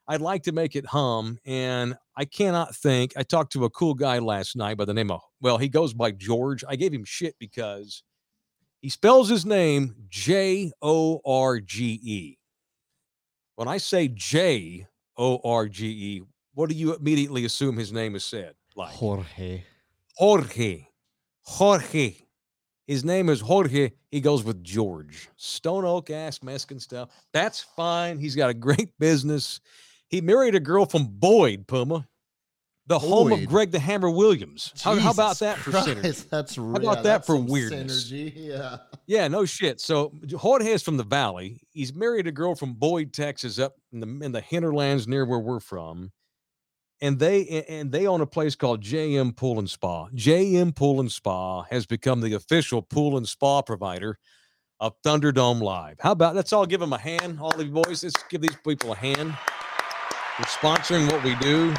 I'd 0.09 0.21
like 0.21 0.43
to 0.45 0.53
make 0.53 0.75
it 0.75 0.87
hum, 0.87 1.39
and 1.45 1.97
I 2.17 2.25
cannot 2.25 2.75
think. 2.75 3.13
I 3.17 3.23
talked 3.23 3.53
to 3.53 3.65
a 3.65 3.71
cool 3.71 3.95
guy 3.95 4.19
last 4.19 4.57
night 4.57 4.77
by 4.77 4.87
the 4.87 4.95
name 4.95 5.11
of 5.11 5.21
well, 5.41 5.59
he 5.59 5.69
goes 5.69 5.95
by 5.95 6.11
George. 6.11 6.65
I 6.69 6.77
gave 6.77 6.93
him 6.93 7.05
shit 7.05 7.37
because 7.39 8.03
he 8.81 8.89
spells 8.89 9.29
his 9.29 9.47
name 9.47 9.95
J 10.09 10.73
O 10.83 11.21
R 11.25 11.61
G 11.61 12.01
E. 12.03 12.39
When 13.57 13.69
I 13.69 13.79
say 13.79 14.09
J 14.09 14.87
O 15.17 15.41
R 15.45 15.69
G 15.69 15.87
E, 15.87 16.23
what 16.55 16.69
do 16.69 16.75
you 16.75 16.95
immediately 16.95 17.45
assume 17.45 17.77
his 17.77 17.93
name 17.93 18.17
is 18.17 18.25
said? 18.25 18.55
like? 18.79 18.95
Jorge. 18.95 19.65
Jorge. 20.17 20.87
Jorge. 21.43 22.17
His 22.89 23.05
name 23.05 23.29
is 23.29 23.41
Jorge. 23.41 23.91
He 24.11 24.23
goes 24.23 24.43
with 24.43 24.65
George. 24.65 25.29
Stone 25.37 25.85
Oak 25.85 26.09
ass 26.09 26.43
Mexican 26.43 26.81
stuff. 26.81 27.11
That's 27.35 27.61
fine. 27.61 28.19
He's 28.19 28.35
got 28.35 28.49
a 28.49 28.55
great 28.55 28.99
business. 28.99 29.61
He 30.09 30.23
married 30.23 30.55
a 30.55 30.61
girl 30.61 30.87
from 30.87 31.05
Boyd, 31.07 31.67
Puma, 31.67 32.09
the 32.87 32.99
Boyd. 32.99 33.09
home 33.09 33.33
of 33.33 33.47
Greg 33.47 33.73
the 33.73 33.79
Hammer 33.79 34.09
Williams. 34.09 34.73
How, 34.83 34.97
how, 34.97 35.11
about 35.11 35.39
that 35.41 35.59
for 35.59 35.71
Christ, 35.71 35.89
synergy? 35.89 36.29
That's 36.31 36.57
how 36.57 36.75
about 36.77 36.97
yeah, 36.97 37.03
that 37.03 37.27
for 37.27 37.37
weirdness? 37.37 38.11
Synergy, 38.11 38.33
yeah. 38.35 38.79
Yeah, 39.07 39.29
no 39.29 39.45
shit. 39.45 39.83
So 39.83 40.15
Jorge 40.35 40.73
is 40.73 40.83
from 40.83 40.97
the 40.97 41.05
Valley. 41.05 41.61
He's 41.73 41.95
married 41.95 42.27
a 42.27 42.33
girl 42.33 42.55
from 42.55 42.73
Boyd, 42.73 43.13
Texas, 43.13 43.59
up 43.59 43.75
in 43.93 44.01
the 44.01 44.25
in 44.25 44.33
the 44.33 44.41
hinterlands 44.41 45.07
near 45.07 45.27
where 45.27 45.39
we're 45.39 45.61
from 45.61 46.11
and 47.01 47.19
they 47.19 47.65
and 47.69 47.93
they 47.93 48.07
own 48.07 48.21
a 48.21 48.27
place 48.27 48.55
called 48.55 48.83
JM 48.83 49.37
Pool 49.37 49.59
and 49.59 49.71
Spa. 49.71 50.09
JM 50.11 50.75
Pool 50.75 51.01
and 51.01 51.11
Spa 51.11 51.63
has 51.65 51.87
become 51.87 52.21
the 52.21 52.35
official 52.35 52.83
pool 52.83 53.17
and 53.17 53.29
spa 53.29 53.63
provider 53.63 54.19
of 54.81 55.01
Thunderdome 55.03 55.61
Live. 55.61 55.97
How 56.01 56.13
about 56.13 56.35
let's 56.35 56.53
all 56.53 56.67
give 56.67 56.81
them 56.81 56.93
a 56.93 56.99
hand, 56.99 57.39
all 57.41 57.57
the 57.57 57.65
boys. 57.65 58.03
Let's 58.03 58.23
give 58.25 58.41
these 58.41 58.57
people 58.65 58.93
a 58.93 58.97
hand 58.97 59.37
for 60.37 60.45
sponsoring 60.45 61.11
what 61.11 61.23
we 61.25 61.35
do. 61.37 61.75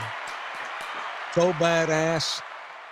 So 1.34 1.54
badass. 1.54 2.42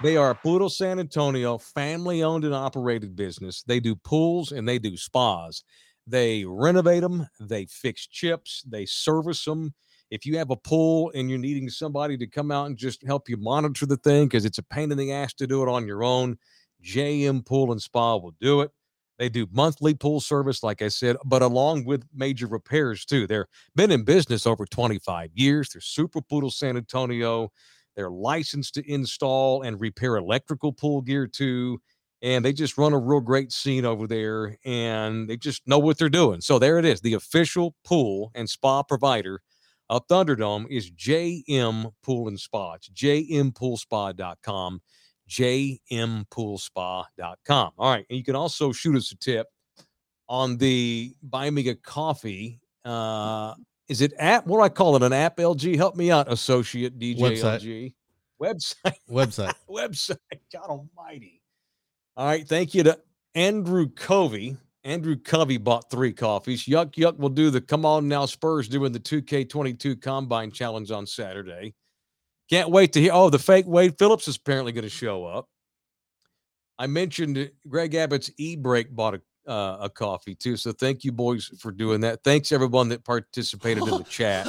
They 0.04 0.16
are 0.16 0.30
a 0.30 0.36
Puro 0.36 0.68
San 0.68 1.00
Antonio 1.00 1.58
family 1.58 2.22
owned 2.22 2.46
and 2.46 2.54
operated 2.54 3.16
business. 3.16 3.64
They 3.64 3.80
do 3.80 3.96
pools 3.96 4.52
and 4.52 4.68
they 4.68 4.78
do 4.78 4.96
spas. 4.96 5.64
They 6.06 6.46
renovate 6.48 7.02
them, 7.02 7.28
they 7.40 7.66
fix 7.66 8.08
chips, 8.08 8.64
they 8.66 8.86
service 8.86 9.44
them 9.44 9.74
if 10.10 10.26
you 10.26 10.38
have 10.38 10.50
a 10.50 10.56
pool 10.56 11.12
and 11.16 11.30
you're 11.30 11.40
needing 11.40 11.70
somebody 11.70 12.18
to 12.18 12.28
come 12.28 12.52
out 12.52 12.68
and 12.68 12.78
just 12.78 13.06
help 13.06 13.30
you 13.30 13.38
monitor 13.38 13.86
the 13.86 13.98
thing 13.98 14.26
because 14.26 14.46
it's 14.46 14.58
a 14.58 14.64
pain 14.64 14.92
in 14.92 14.98
the 14.98 15.12
ass 15.12 15.34
to 15.36 15.48
do 15.48 15.64
it 15.64 15.70
on 15.70 15.88
your 15.88 16.04
own, 16.04 16.38
JM 16.84 17.46
Pool 17.46 17.72
and 17.72 17.82
Spa 17.82 18.16
will 18.16 18.36
do 18.40 18.62
it. 18.62 18.72
They 19.18 19.30
do 19.30 19.48
monthly 19.52 19.96
pool 19.96 20.20
service, 20.20 20.62
like 20.62 20.82
I 20.82 20.90
said, 20.90 21.18
but 21.26 21.42
along 21.42 21.86
with 21.86 22.06
major 22.14 22.46
repairs 22.46 23.04
too. 23.04 23.26
They're 23.26 23.48
been 23.76 23.92
in 23.92 24.04
business 24.04 24.46
over 24.46 24.66
25 24.66 25.32
years. 25.34 25.70
They're 25.70 25.82
Super 25.82 26.22
Puro 26.22 26.50
San 26.50 26.78
Antonio. 26.78 27.52
They're 27.96 28.12
licensed 28.12 28.76
to 28.76 28.92
install 28.92 29.64
and 29.64 29.82
repair 29.82 30.18
electrical 30.18 30.72
pool 30.72 31.02
gear 31.02 31.26
too. 31.26 31.82
And 32.22 32.46
they 32.46 32.54
just 32.54 32.78
run 32.78 32.94
a 32.94 33.00
real 33.00 33.22
great 33.22 33.52
scene 33.52 33.86
over 33.86 34.08
there 34.08 34.58
and 34.66 35.28
they 35.28 35.38
just 35.38 35.68
know 35.68 35.80
what 35.80 35.98
they're 35.98 36.10
doing. 36.10 36.42
So 36.42 36.60
there 36.60 36.78
it 36.78 36.86
is 36.86 37.02
the 37.02 37.14
official 37.14 37.76
pool 37.84 38.32
and 38.36 38.50
spa 38.50 38.84
provider 38.84 39.42
of 39.90 40.08
Thunderdome 40.08 40.68
is 40.70 40.92
JM 40.92 41.92
Pool 42.04 42.28
and 42.28 42.40
Spa. 42.40 42.74
It's 42.74 42.90
jmpoolspa.com, 42.90 44.82
jmpoolspa.com. 45.30 47.72
All 47.78 47.92
right. 47.92 48.06
And 48.10 48.18
you 48.18 48.24
can 48.24 48.36
also 48.36 48.72
shoot 48.72 48.96
us 48.96 49.12
a 49.12 49.18
tip 49.18 49.48
on 50.28 50.58
the 50.58 51.14
Buy 51.24 51.50
Me 51.50 51.68
a 51.70 51.76
Coffee. 51.76 52.60
Uh, 52.84 53.54
is 53.88 54.02
it 54.02 54.14
app? 54.20 54.46
What 54.46 54.58
do 54.58 54.64
I 54.64 54.70
call 54.70 54.98
it? 54.98 55.04
An 55.04 55.14
app, 55.14 55.38
LG? 55.38 55.76
Help 55.76 55.96
me 55.96 56.12
out, 56.12 56.32
associate 56.32 57.00
DJ 57.00 57.20
Website. 57.20 57.62
LG. 57.62 57.94
Website. 58.42 58.96
Website. 59.10 59.54
Website. 59.70 60.18
God 60.54 60.70
almighty. 60.70 61.42
All 62.16 62.28
right. 62.28 62.48
Thank 62.48 62.74
you 62.74 62.84
to 62.84 62.98
Andrew 63.36 63.90
Covey 63.90 64.58
Andrew 64.88 65.18
Covey 65.18 65.58
bought 65.58 65.92
three 65.92 66.14
coffees. 66.14 66.64
Yuck 66.64 66.94
Yuck 66.94 67.18
will 67.18 67.28
do 67.28 67.50
the 67.50 67.60
come 67.60 67.86
on 67.86 68.08
now 68.08 68.26
Spurs 68.26 68.70
doing 68.70 68.94
the 68.94 69.00
2K22 69.00 70.02
combine 70.02 70.50
challenge 70.50 70.92
on 70.92 71.06
Saturday. 71.06 71.74
Can't 72.50 72.70
wait 72.70 72.94
to 72.94 73.02
hear. 73.02 73.12
Oh, 73.14 73.30
the 73.30 73.38
fake 73.38 73.68
Wade 73.68 73.98
Phillips 74.00 74.30
is 74.30 74.38
apparently 74.38 74.72
going 74.72 74.84
to 74.84 74.90
show 74.90 75.26
up. 75.26 75.50
I 76.80 76.88
mentioned 76.88 77.52
Greg 77.68 77.96
Abbott's 77.96 78.32
e 78.38 78.56
break 78.56 78.90
bought 78.90 79.16
a 79.16 79.22
uh, 79.52 79.78
a 79.82 79.90
coffee 79.90 80.36
too. 80.36 80.58
So 80.58 80.72
thank 80.72 81.04
you, 81.04 81.12
boys, 81.12 81.52
for 81.60 81.72
doing 81.72 82.02
that. 82.02 82.24
Thanks 82.24 82.52
everyone 82.52 82.90
that 82.90 83.04
participated 83.04 83.84
in 83.84 83.98
the 83.98 84.04
chat. 84.10 84.48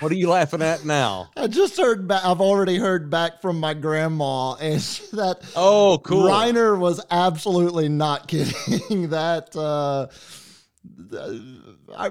What 0.00 0.10
are 0.10 0.16
you 0.16 0.28
laughing 0.28 0.60
at 0.60 0.84
now? 0.84 1.30
I 1.36 1.46
just 1.46 1.76
heard 1.76 2.08
back. 2.08 2.24
I've 2.24 2.40
already 2.40 2.76
heard 2.76 3.10
back 3.10 3.40
from 3.40 3.60
my 3.60 3.74
grandma, 3.74 4.54
and 4.54 4.80
that 5.12 5.40
oh, 5.54 6.00
cool. 6.02 6.24
Rhyner 6.24 6.78
was 6.78 7.00
absolutely 7.10 7.88
not 7.88 8.28
kidding. 8.28 9.10
that 9.10 9.54
uh, 9.56 10.08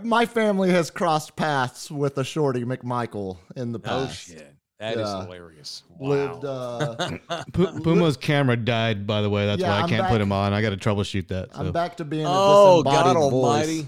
my 0.03 0.25
family 0.25 0.69
has 0.69 0.89
crossed 0.91 1.35
paths 1.35 1.91
with 1.91 2.17
a 2.17 2.23
shorty 2.23 2.63
McMichael 2.63 3.37
in 3.55 3.71
the 3.71 3.79
past. 3.79 4.29
Oh 4.31 4.35
shit. 4.35 4.55
That 4.79 4.97
yeah. 4.97 5.19
is 5.19 5.25
hilarious. 5.25 5.83
Wow. 5.97 6.09
Lived, 6.09 6.45
uh, 6.45 7.41
Puma's 7.53 8.17
camera 8.17 8.57
died, 8.57 9.07
by 9.07 9.21
the 9.21 9.29
way. 9.29 9.45
That's 9.45 9.61
yeah, 9.61 9.69
why 9.69 9.77
I 9.77 9.81
I'm 9.83 9.89
can't 9.89 10.01
back, 10.01 10.11
put 10.11 10.19
him 10.19 10.33
on. 10.33 10.51
I 10.51 10.61
got 10.61 10.71
to 10.71 10.77
troubleshoot 10.77 11.29
that. 11.29 11.53
So. 11.53 11.59
I'm 11.59 11.71
back 11.71 11.95
to 11.97 12.05
being 12.05 12.25
a 12.25 12.29
oh, 12.29 12.83
God 12.83 13.15
Almighty. 13.15 13.87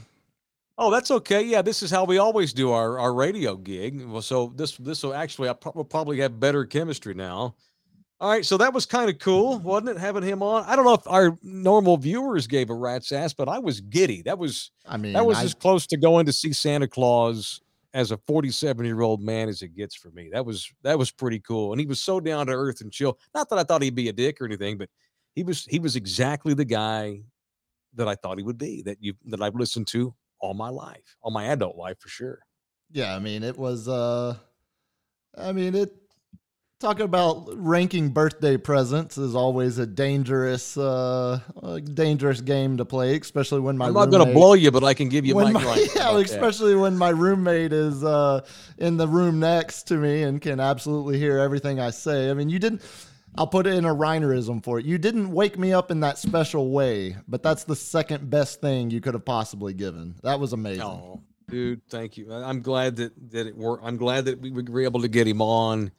Oh, 0.77 0.91
that's 0.91 1.09
okay. 1.09 1.41
Yeah, 1.41 1.61
this 1.61 1.81
is 1.81 1.89
how 1.89 2.03
we 2.03 2.17
always 2.17 2.51
do 2.51 2.71
our, 2.71 2.99
our 2.99 3.13
radio 3.13 3.55
gig. 3.55 4.05
Well, 4.05 4.21
so 4.21 4.51
this 4.55 4.75
this 4.77 5.03
will 5.03 5.13
actually 5.13 5.49
I 5.49 5.53
pro- 5.53 5.71
will 5.73 5.85
probably 5.85 6.19
have 6.19 6.39
better 6.39 6.65
chemistry 6.65 7.13
now. 7.13 7.55
All 8.19 8.29
right, 8.29 8.45
so 8.45 8.57
that 8.57 8.73
was 8.73 8.85
kind 8.85 9.09
of 9.09 9.19
cool, 9.19 9.59
wasn't 9.59 9.89
it? 9.89 9.97
Having 9.97 10.23
him 10.23 10.41
on. 10.41 10.63
I 10.65 10.75
don't 10.75 10.85
know 10.85 10.93
if 10.93 11.07
our 11.07 11.37
normal 11.43 11.97
viewers 11.97 12.47
gave 12.47 12.69
a 12.69 12.73
rat's 12.73 13.11
ass, 13.11 13.33
but 13.33 13.49
I 13.49 13.59
was 13.59 13.81
giddy. 13.81 14.21
That 14.21 14.37
was 14.37 14.71
I 14.85 14.97
mean 14.97 15.13
that 15.13 15.25
was 15.25 15.37
I, 15.37 15.43
as 15.43 15.53
close 15.53 15.85
to 15.87 15.97
going 15.97 16.25
to 16.25 16.33
see 16.33 16.51
Santa 16.53 16.87
Claus 16.87 17.61
as 17.93 18.11
a 18.11 18.17
47 18.17 18.85
year 18.85 19.01
old 19.01 19.21
man 19.21 19.47
as 19.47 19.61
it 19.61 19.75
gets 19.75 19.95
for 19.95 20.11
me. 20.11 20.29
That 20.31 20.45
was 20.45 20.69
that 20.83 20.99
was 20.99 21.09
pretty 21.11 21.39
cool, 21.39 21.71
and 21.71 21.79
he 21.79 21.87
was 21.87 22.01
so 22.01 22.19
down 22.19 22.47
to 22.47 22.53
earth 22.53 22.81
and 22.81 22.91
chill. 22.91 23.17
Not 23.33 23.49
that 23.49 23.59
I 23.59 23.63
thought 23.63 23.81
he'd 23.81 23.95
be 23.95 24.09
a 24.09 24.13
dick 24.13 24.41
or 24.41 24.45
anything, 24.45 24.77
but 24.77 24.89
he 25.35 25.43
was 25.43 25.65
he 25.65 25.79
was 25.79 25.95
exactly 25.95 26.53
the 26.53 26.65
guy 26.65 27.21
that 27.93 28.09
I 28.09 28.15
thought 28.15 28.37
he 28.37 28.43
would 28.43 28.57
be. 28.57 28.81
That 28.81 28.97
you 29.01 29.13
that 29.27 29.41
I've 29.41 29.55
listened 29.55 29.87
to 29.87 30.13
all 30.45 30.53
my 30.53 30.69
life, 30.69 31.17
all 31.21 31.31
my 31.31 31.45
adult 31.45 31.75
life 31.75 31.99
for 31.99 32.07
sure. 32.07 32.39
Yeah, 32.91 33.15
I 33.15 33.19
mean, 33.19 33.43
it 33.43 33.57
was 33.57 33.87
uh 33.87 34.35
I 35.37 35.51
mean, 35.51 35.75
it 35.75 35.91
talking 36.79 37.05
about 37.05 37.47
ranking 37.55 38.09
birthday 38.09 38.57
presents 38.57 39.17
is 39.17 39.33
always 39.33 39.79
a 39.79 39.87
dangerous 39.87 40.77
uh 40.77 41.39
a 41.63 41.81
dangerous 41.81 42.41
game 42.41 42.77
to 42.77 42.85
play, 42.85 43.17
especially 43.17 43.59
when 43.59 43.75
my 43.75 43.87
I'm 43.87 43.93
not 43.93 44.11
going 44.11 44.25
to 44.25 44.33
blow 44.33 44.53
you, 44.53 44.69
but 44.69 44.83
I 44.83 44.93
can 44.93 45.09
give 45.09 45.25
you 45.25 45.33
my, 45.33 45.51
my 45.51 45.87
Yeah, 45.95 46.17
especially 46.19 46.73
that. 46.73 46.79
when 46.79 46.95
my 46.95 47.09
roommate 47.09 47.73
is 47.73 48.03
uh 48.03 48.41
in 48.77 48.97
the 48.97 49.07
room 49.07 49.39
next 49.39 49.83
to 49.87 49.97
me 49.97 50.23
and 50.23 50.39
can 50.39 50.59
absolutely 50.59 51.17
hear 51.17 51.39
everything 51.39 51.79
I 51.79 51.89
say. 51.89 52.29
I 52.29 52.35
mean, 52.35 52.49
you 52.49 52.59
didn't 52.59 52.83
I'll 53.37 53.47
put 53.47 53.67
it 53.67 53.73
in 53.73 53.85
a 53.85 53.93
Rhynerism 53.93 54.63
for 54.63 54.79
it. 54.79 54.85
You 54.85 54.97
didn't 54.97 55.31
wake 55.31 55.57
me 55.59 55.73
up 55.73 55.91
in 55.91 55.99
that 56.01 56.17
special 56.17 56.71
way, 56.71 57.17
but 57.27 57.43
that's 57.43 57.63
the 57.63 57.75
second 57.75 58.29
best 58.29 58.61
thing 58.61 58.89
you 58.89 59.01
could 59.01 59.13
have 59.13 59.25
possibly 59.25 59.73
given. 59.73 60.15
That 60.23 60.39
was 60.39 60.53
amazing. 60.53 60.83
Oh, 60.83 61.21
dude, 61.49 61.81
thank 61.89 62.17
you. 62.17 62.31
I'm 62.31 62.61
glad 62.61 62.95
that 62.97 63.13
that 63.31 63.47
it 63.47 63.55
worked. 63.55 63.83
I'm 63.85 63.97
glad 63.97 64.25
that 64.25 64.39
we 64.39 64.51
were 64.51 64.81
able 64.81 65.01
to 65.01 65.07
get 65.07 65.27
him 65.27 65.41
on 65.41 65.91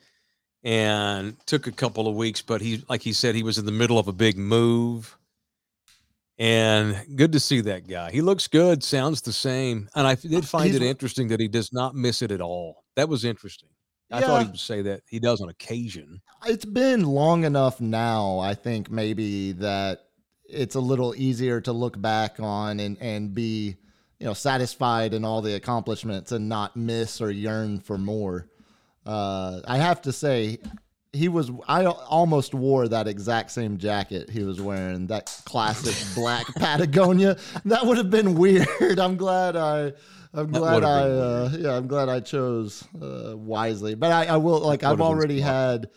and 0.64 1.36
took 1.46 1.66
a 1.66 1.72
couple 1.72 2.08
of 2.08 2.14
weeks, 2.14 2.42
but 2.42 2.60
he 2.60 2.84
like 2.88 3.02
he 3.02 3.12
said 3.12 3.34
he 3.34 3.42
was 3.42 3.58
in 3.58 3.66
the 3.66 3.72
middle 3.72 3.98
of 3.98 4.08
a 4.08 4.12
big 4.12 4.38
move. 4.38 5.16
And 6.38 7.16
good 7.16 7.32
to 7.32 7.40
see 7.40 7.62
that 7.62 7.88
guy. 7.88 8.10
He 8.10 8.20
looks 8.20 8.46
good, 8.46 8.84
sounds 8.84 9.22
the 9.22 9.32
same. 9.32 9.88
And 9.94 10.06
I 10.06 10.16
did 10.16 10.34
uh, 10.34 10.42
find 10.42 10.66
He's, 10.66 10.76
it 10.76 10.82
interesting 10.82 11.28
that 11.28 11.40
he 11.40 11.48
does 11.48 11.72
not 11.72 11.94
miss 11.94 12.20
it 12.20 12.30
at 12.30 12.42
all. 12.42 12.84
That 12.94 13.08
was 13.08 13.24
interesting. 13.24 13.70
I 14.10 14.20
yeah. 14.20 14.26
thought 14.26 14.42
he 14.42 14.48
would 14.48 14.60
say 14.60 14.82
that 14.82 15.02
he 15.08 15.18
does 15.18 15.40
on 15.40 15.48
occasion. 15.48 16.20
It's 16.46 16.64
been 16.64 17.04
long 17.04 17.44
enough 17.44 17.80
now, 17.80 18.38
I 18.38 18.54
think 18.54 18.90
maybe 18.90 19.52
that 19.52 20.06
it's 20.48 20.76
a 20.76 20.80
little 20.80 21.14
easier 21.16 21.60
to 21.62 21.72
look 21.72 22.00
back 22.00 22.38
on 22.38 22.78
and 22.78 22.96
and 23.00 23.34
be, 23.34 23.76
you 24.20 24.26
know, 24.26 24.34
satisfied 24.34 25.12
in 25.12 25.24
all 25.24 25.42
the 25.42 25.54
accomplishments 25.54 26.32
and 26.32 26.48
not 26.48 26.76
miss 26.76 27.20
or 27.20 27.30
yearn 27.30 27.80
for 27.80 27.98
more. 27.98 28.48
Uh, 29.04 29.60
I 29.66 29.78
have 29.78 30.02
to 30.02 30.12
say, 30.12 30.58
he 31.12 31.28
was. 31.28 31.50
I 31.66 31.86
almost 31.86 32.54
wore 32.54 32.86
that 32.88 33.08
exact 33.08 33.50
same 33.50 33.78
jacket 33.78 34.30
he 34.30 34.44
was 34.44 34.60
wearing, 34.60 35.06
that 35.08 35.40
classic 35.44 35.96
black 36.14 36.46
Patagonia. 36.56 37.36
That 37.64 37.86
would 37.86 37.96
have 37.96 38.10
been 38.10 38.34
weird. 38.34 38.68
I'm 38.98 39.16
glad 39.16 39.56
I 39.56 39.94
I'm 40.36 40.50
glad 40.50 40.84
I 40.84 41.02
uh, 41.02 41.50
yeah 41.58 41.76
I'm 41.76 41.86
glad 41.86 42.08
I 42.08 42.20
chose 42.20 42.84
uh, 43.00 43.36
wisely. 43.36 43.94
But 43.94 44.12
I, 44.12 44.26
I 44.26 44.36
will 44.36 44.60
like 44.60 44.84
I've 44.84 45.00
already 45.00 45.40
had 45.40 45.88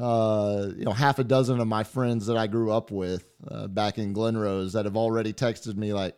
uh, 0.00 0.68
you 0.76 0.84
know 0.84 0.92
half 0.92 1.18
a 1.18 1.24
dozen 1.24 1.60
of 1.60 1.68
my 1.68 1.84
friends 1.84 2.26
that 2.26 2.36
I 2.36 2.46
grew 2.46 2.72
up 2.72 2.90
with 2.90 3.28
uh, 3.46 3.68
back 3.68 3.98
in 3.98 4.12
Glen 4.12 4.36
Rose 4.36 4.72
that 4.72 4.86
have 4.86 4.96
already 4.96 5.32
texted 5.32 5.76
me 5.76 5.92
like 5.92 6.16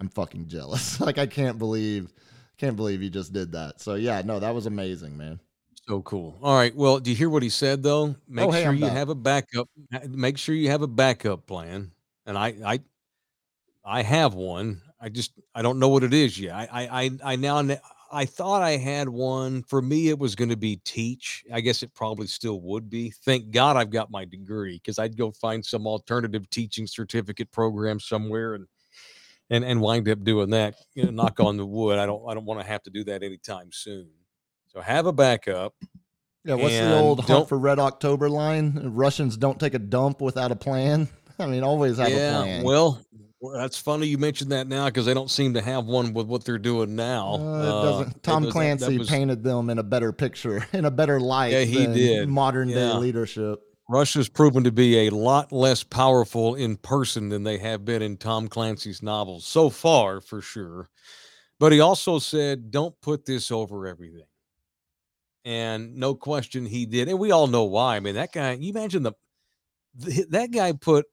I'm 0.00 0.08
fucking 0.08 0.48
jealous. 0.48 1.00
like 1.00 1.18
I 1.18 1.26
can't 1.26 1.58
believe 1.58 2.12
can't 2.56 2.76
believe 2.76 3.02
you 3.02 3.10
just 3.10 3.32
did 3.32 3.52
that. 3.52 3.80
So 3.80 3.94
yeah, 3.94 4.22
no, 4.24 4.40
that 4.40 4.54
was 4.54 4.66
amazing, 4.66 5.16
man. 5.16 5.40
So 5.86 6.02
cool. 6.02 6.38
All 6.42 6.56
right. 6.56 6.74
Well, 6.74 7.00
do 7.00 7.10
you 7.10 7.16
hear 7.16 7.30
what 7.30 7.42
he 7.42 7.48
said 7.48 7.82
though? 7.82 8.14
Make 8.28 8.46
oh, 8.46 8.50
hey, 8.50 8.62
sure 8.62 8.70
I'm 8.70 8.78
you 8.78 8.86
have 8.86 9.08
a 9.08 9.14
backup. 9.14 9.68
Make 10.08 10.38
sure 10.38 10.54
you 10.54 10.70
have 10.70 10.82
a 10.82 10.88
backup 10.88 11.46
plan. 11.46 11.92
And 12.26 12.38
I 12.38 12.54
I 12.64 12.80
I 13.84 14.02
have 14.02 14.34
one. 14.34 14.82
I 15.00 15.08
just 15.08 15.32
I 15.54 15.62
don't 15.62 15.78
know 15.78 15.88
what 15.88 16.04
it 16.04 16.14
is 16.14 16.38
yet. 16.38 16.54
I 16.54 16.88
I 16.90 17.10
I 17.32 17.36
now 17.36 17.62
I 18.12 18.24
thought 18.24 18.62
I 18.62 18.72
had 18.72 19.08
one. 19.08 19.62
For 19.62 19.80
me, 19.80 20.08
it 20.08 20.18
was 20.18 20.34
going 20.34 20.50
to 20.50 20.56
be 20.56 20.76
teach. 20.84 21.44
I 21.52 21.60
guess 21.60 21.82
it 21.82 21.94
probably 21.94 22.26
still 22.26 22.60
would 22.62 22.90
be. 22.90 23.10
Thank 23.24 23.50
God 23.50 23.76
I've 23.76 23.90
got 23.90 24.10
my 24.10 24.24
degree 24.24 24.76
because 24.76 24.98
I'd 24.98 25.16
go 25.16 25.30
find 25.30 25.64
some 25.64 25.86
alternative 25.86 26.48
teaching 26.50 26.86
certificate 26.86 27.50
program 27.52 28.00
somewhere 28.00 28.54
and 28.54 28.66
and 29.48 29.64
and 29.64 29.80
wind 29.80 30.08
up 30.08 30.24
doing 30.24 30.50
that. 30.50 30.74
You 30.94 31.04
know, 31.04 31.10
knock 31.10 31.40
on 31.40 31.56
the 31.56 31.66
wood. 31.66 31.98
I 31.98 32.06
don't 32.06 32.22
I 32.28 32.34
don't 32.34 32.46
want 32.46 32.60
to 32.60 32.66
have 32.66 32.82
to 32.84 32.90
do 32.90 33.04
that 33.04 33.22
anytime 33.22 33.70
soon. 33.72 34.08
So 34.68 34.80
have 34.80 35.06
a 35.06 35.12
backup. 35.12 35.74
Yeah, 36.44 36.54
what's 36.54 36.74
the 36.74 36.98
old 36.98 37.20
hunt 37.20 37.48
for 37.48 37.58
Red 37.58 37.78
October 37.78 38.30
line? 38.30 38.80
Russians 38.94 39.36
don't 39.36 39.60
take 39.60 39.74
a 39.74 39.78
dump 39.78 40.22
without 40.22 40.50
a 40.50 40.56
plan. 40.56 41.08
I 41.38 41.46
mean, 41.46 41.62
always 41.62 41.98
have 41.98 42.08
yeah, 42.08 42.38
a 42.38 42.42
plan. 42.42 42.64
Well, 42.64 43.00
well, 43.40 43.54
that's 43.54 43.78
funny 43.78 44.06
you 44.06 44.18
mentioned 44.18 44.52
that 44.52 44.68
now 44.68 44.86
because 44.86 45.06
they 45.06 45.14
don't 45.14 45.30
seem 45.30 45.54
to 45.54 45.62
have 45.62 45.86
one 45.86 46.12
with 46.12 46.26
what 46.26 46.44
they're 46.44 46.58
doing 46.58 46.94
now. 46.94 47.36
Uh, 47.40 48.00
uh, 48.00 48.10
Tom 48.22 48.50
Clancy 48.50 48.98
was, 48.98 49.08
painted 49.08 49.42
them 49.42 49.70
in 49.70 49.78
a 49.78 49.82
better 49.82 50.12
picture, 50.12 50.66
in 50.74 50.84
a 50.84 50.90
better 50.90 51.18
light. 51.18 51.52
Yeah, 51.52 51.64
he 51.64 51.86
did. 51.86 52.28
Modern 52.28 52.68
yeah. 52.68 52.76
day 52.76 52.92
leadership. 52.94 53.60
Russia's 53.88 54.28
proven 54.28 54.64
to 54.64 54.70
be 54.70 55.06
a 55.06 55.10
lot 55.10 55.52
less 55.52 55.82
powerful 55.82 56.54
in 56.54 56.76
person 56.76 57.30
than 57.30 57.42
they 57.42 57.58
have 57.58 57.84
been 57.84 58.02
in 58.02 58.18
Tom 58.18 58.46
Clancy's 58.46 59.02
novels 59.02 59.44
so 59.44 59.68
far, 59.68 60.20
for 60.20 60.40
sure. 60.40 60.88
But 61.58 61.72
he 61.72 61.80
also 61.80 62.18
said, 62.18 62.70
"Don't 62.70 62.94
put 63.00 63.24
this 63.24 63.50
over 63.50 63.86
everything." 63.86 64.26
And 65.46 65.96
no 65.96 66.14
question, 66.14 66.66
he 66.66 66.84
did, 66.84 67.08
and 67.08 67.18
we 67.18 67.30
all 67.30 67.46
know 67.46 67.64
why. 67.64 67.96
I 67.96 68.00
mean, 68.00 68.14
that 68.14 68.32
guy. 68.32 68.52
You 68.52 68.70
imagine 68.70 69.02
the, 69.02 69.12
the 69.94 70.26
that 70.30 70.50
guy 70.50 70.72
put 70.72 71.06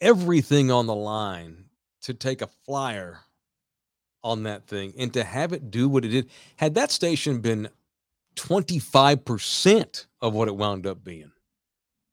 everything 0.00 0.70
on 0.70 0.86
the 0.86 0.94
line 0.94 1.66
to 2.02 2.14
take 2.14 2.42
a 2.42 2.48
flyer 2.64 3.20
on 4.22 4.42
that 4.44 4.66
thing 4.66 4.92
and 4.98 5.12
to 5.14 5.24
have 5.24 5.52
it 5.52 5.70
do 5.70 5.88
what 5.88 6.04
it 6.04 6.08
did. 6.08 6.30
Had 6.56 6.74
that 6.74 6.90
station 6.90 7.40
been 7.40 7.68
25% 8.36 10.06
of 10.20 10.34
what 10.34 10.48
it 10.48 10.56
wound 10.56 10.86
up 10.86 11.02
being, 11.04 11.32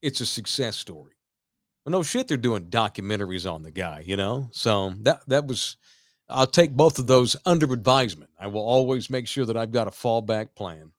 it's 0.01 0.21
a 0.21 0.25
success 0.25 0.75
story. 0.77 1.13
Well, 1.85 1.91
no 1.91 2.03
shit, 2.03 2.27
they're 2.27 2.37
doing 2.37 2.65
documentaries 2.65 3.51
on 3.51 3.63
the 3.63 3.71
guy, 3.71 4.03
you 4.05 4.15
know? 4.15 4.49
So 4.51 4.93
that 5.01 5.21
that 5.27 5.47
was 5.47 5.77
I'll 6.29 6.47
take 6.47 6.71
both 6.71 6.99
of 6.99 7.07
those 7.07 7.35
under 7.45 7.71
advisement. 7.71 8.31
I 8.39 8.47
will 8.47 8.61
always 8.61 9.09
make 9.09 9.27
sure 9.27 9.45
that 9.45 9.57
I've 9.57 9.71
got 9.71 9.87
a 9.87 9.91
fallback 9.91 10.55
plan. 10.55 10.91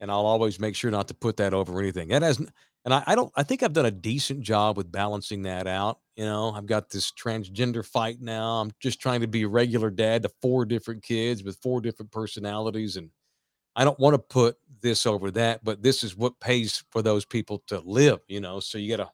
And 0.00 0.10
I'll 0.10 0.26
always 0.26 0.60
make 0.60 0.76
sure 0.76 0.90
not 0.90 1.08
to 1.08 1.14
put 1.14 1.38
that 1.38 1.54
over 1.54 1.80
anything. 1.80 2.08
That 2.08 2.22
has 2.22 2.44
and 2.84 2.92
I, 2.92 3.02
I, 3.06 3.14
don't 3.14 3.32
i 3.36 3.42
think 3.42 3.62
i've 3.62 3.72
done 3.72 3.86
a 3.86 3.90
decent 3.90 4.40
job 4.40 4.76
with 4.76 4.90
balancing 4.90 5.42
that 5.42 5.66
out 5.66 5.98
you 6.16 6.24
know? 6.24 6.52
I've 6.52 6.66
got 6.66 6.90
this 6.90 7.10
transgender 7.10 7.84
fight 7.84 8.20
now 8.20 8.60
i'm 8.60 8.70
just 8.80 9.00
trying 9.00 9.20
to 9.22 9.26
be 9.26 9.42
a 9.42 9.48
regular 9.48 9.90
dad 9.90 10.22
to 10.22 10.30
four 10.40 10.64
different 10.64 11.02
kids 11.02 11.42
with 11.42 11.58
four 11.62 11.80
different 11.80 12.12
personalities 12.12 12.96
and 12.96 13.10
i 13.74 13.84
don't 13.84 13.98
want 13.98 14.14
to 14.14 14.18
put 14.18 14.56
this 14.80 15.06
over 15.06 15.30
that 15.32 15.64
but 15.64 15.82
this 15.82 16.04
is 16.04 16.16
what 16.16 16.38
pays 16.40 16.84
for 16.90 17.02
those 17.02 17.24
people 17.24 17.62
to 17.66 17.80
live 17.80 18.20
you 18.28 18.40
know? 18.40 18.60
So 18.60 18.78
you 18.78 18.96
gotta 18.96 19.10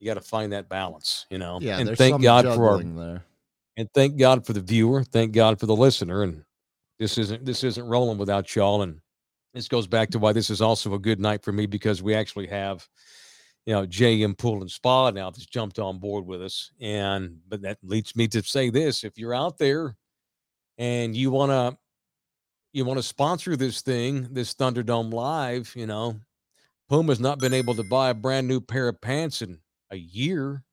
you 0.00 0.06
gotta 0.06 0.20
find 0.20 0.52
that 0.52 0.68
balance 0.68 1.26
you 1.30 1.38
know? 1.38 1.58
Yeah 1.60 1.78
and 1.78 1.96
thank 1.96 2.20
god 2.22 2.44
for 2.44 2.70
our 2.70 2.82
there. 2.82 3.24
and 3.76 3.88
thank 3.94 4.18
god 4.18 4.44
for 4.44 4.52
the 4.52 4.60
viewer 4.60 5.04
thank 5.04 5.32
god 5.32 5.60
for 5.60 5.66
the 5.66 5.76
listener 5.76 6.24
and 6.24 6.44
this 6.98 7.18
isn't 7.18 7.44
this 7.44 7.64
isn't 7.64 7.84
rolling 7.84 8.18
without 8.18 8.54
y'all 8.54 8.82
and 8.82 9.00
this 9.54 9.68
goes 9.68 9.86
back 9.86 10.10
to 10.10 10.18
why 10.18 10.32
this 10.32 10.50
is 10.50 10.60
also 10.60 10.94
a 10.94 10.98
good 10.98 11.20
night 11.20 11.42
for 11.42 11.52
me 11.52 11.66
because 11.66 12.02
we 12.02 12.14
actually 12.14 12.46
have, 12.46 12.86
you 13.66 13.74
know, 13.74 13.86
JM 13.86 14.36
Pool 14.36 14.60
and 14.60 14.70
Spa 14.70 15.10
now 15.10 15.30
that's 15.30 15.46
jumped 15.46 15.78
on 15.78 15.98
board 15.98 16.26
with 16.26 16.42
us. 16.42 16.70
And 16.80 17.38
but 17.48 17.62
that 17.62 17.78
leads 17.82 18.16
me 18.16 18.28
to 18.28 18.42
say 18.42 18.70
this: 18.70 19.04
if 19.04 19.18
you're 19.18 19.34
out 19.34 19.58
there 19.58 19.96
and 20.78 21.14
you 21.14 21.30
want 21.30 21.50
to 21.50 21.78
you 22.72 22.84
want 22.84 22.98
to 22.98 23.02
sponsor 23.02 23.54
this 23.56 23.82
thing, 23.82 24.28
this 24.32 24.54
Thunderdome 24.54 25.12
Live, 25.12 25.72
you 25.76 25.86
know, 25.86 26.16
Puma's 26.88 27.20
not 27.20 27.38
been 27.38 27.54
able 27.54 27.74
to 27.74 27.82
buy 27.82 28.10
a 28.10 28.14
brand 28.14 28.48
new 28.48 28.60
pair 28.60 28.88
of 28.88 29.00
pants 29.00 29.42
in 29.42 29.58
a 29.90 29.96
year. 29.96 30.64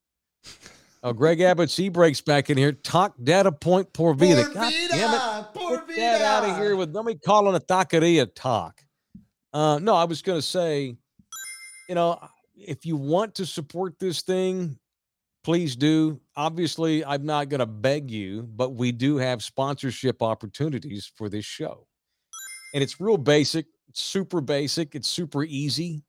Oh, 1.01 1.13
Greg 1.13 1.39
Abbott, 1.39 1.71
he 1.71 1.87
breaks 1.87 2.19
back 2.19 2.49
in 2.49 2.57
here. 2.57 2.73
Talk 2.73 3.13
data 3.23 3.51
point 3.51 3.91
por 3.93 4.13
vida. 4.13 4.43
Por 4.43 4.53
God 4.53 4.73
vida, 4.73 4.93
damn 4.93 5.13
it. 5.13 5.53
Por 5.53 5.77
Get 5.87 6.19
that 6.19 6.21
out 6.21 6.49
of 6.49 6.57
here 6.57 6.75
with 6.75 6.93
let 6.93 7.05
me 7.05 7.15
call 7.15 7.47
on 7.47 7.55
a 7.55 7.59
taqueria 7.59 8.27
talk. 8.33 8.81
Uh, 9.53 9.79
no, 9.81 9.95
I 9.95 10.03
was 10.03 10.21
going 10.21 10.37
to 10.37 10.45
say, 10.45 10.95
you 11.87 11.95
know, 11.95 12.19
if 12.55 12.85
you 12.85 12.97
want 12.97 13.33
to 13.35 13.45
support 13.45 13.97
this 13.97 14.21
thing, 14.21 14.77
please 15.43 15.75
do. 15.75 16.19
Obviously, 16.35 17.03
I'm 17.05 17.25
not 17.25 17.49
going 17.49 17.59
to 17.59 17.65
beg 17.65 18.11
you, 18.11 18.43
but 18.43 18.75
we 18.75 18.91
do 18.91 19.17
have 19.17 19.41
sponsorship 19.41 20.21
opportunities 20.21 21.11
for 21.15 21.29
this 21.29 21.45
show. 21.45 21.87
And 22.73 22.83
it's 22.83 22.99
real 22.99 23.17
basic, 23.17 23.65
super 23.93 24.41
basic, 24.41 24.95
it's 24.95 25.07
super 25.07 25.43
easy. 25.43 26.03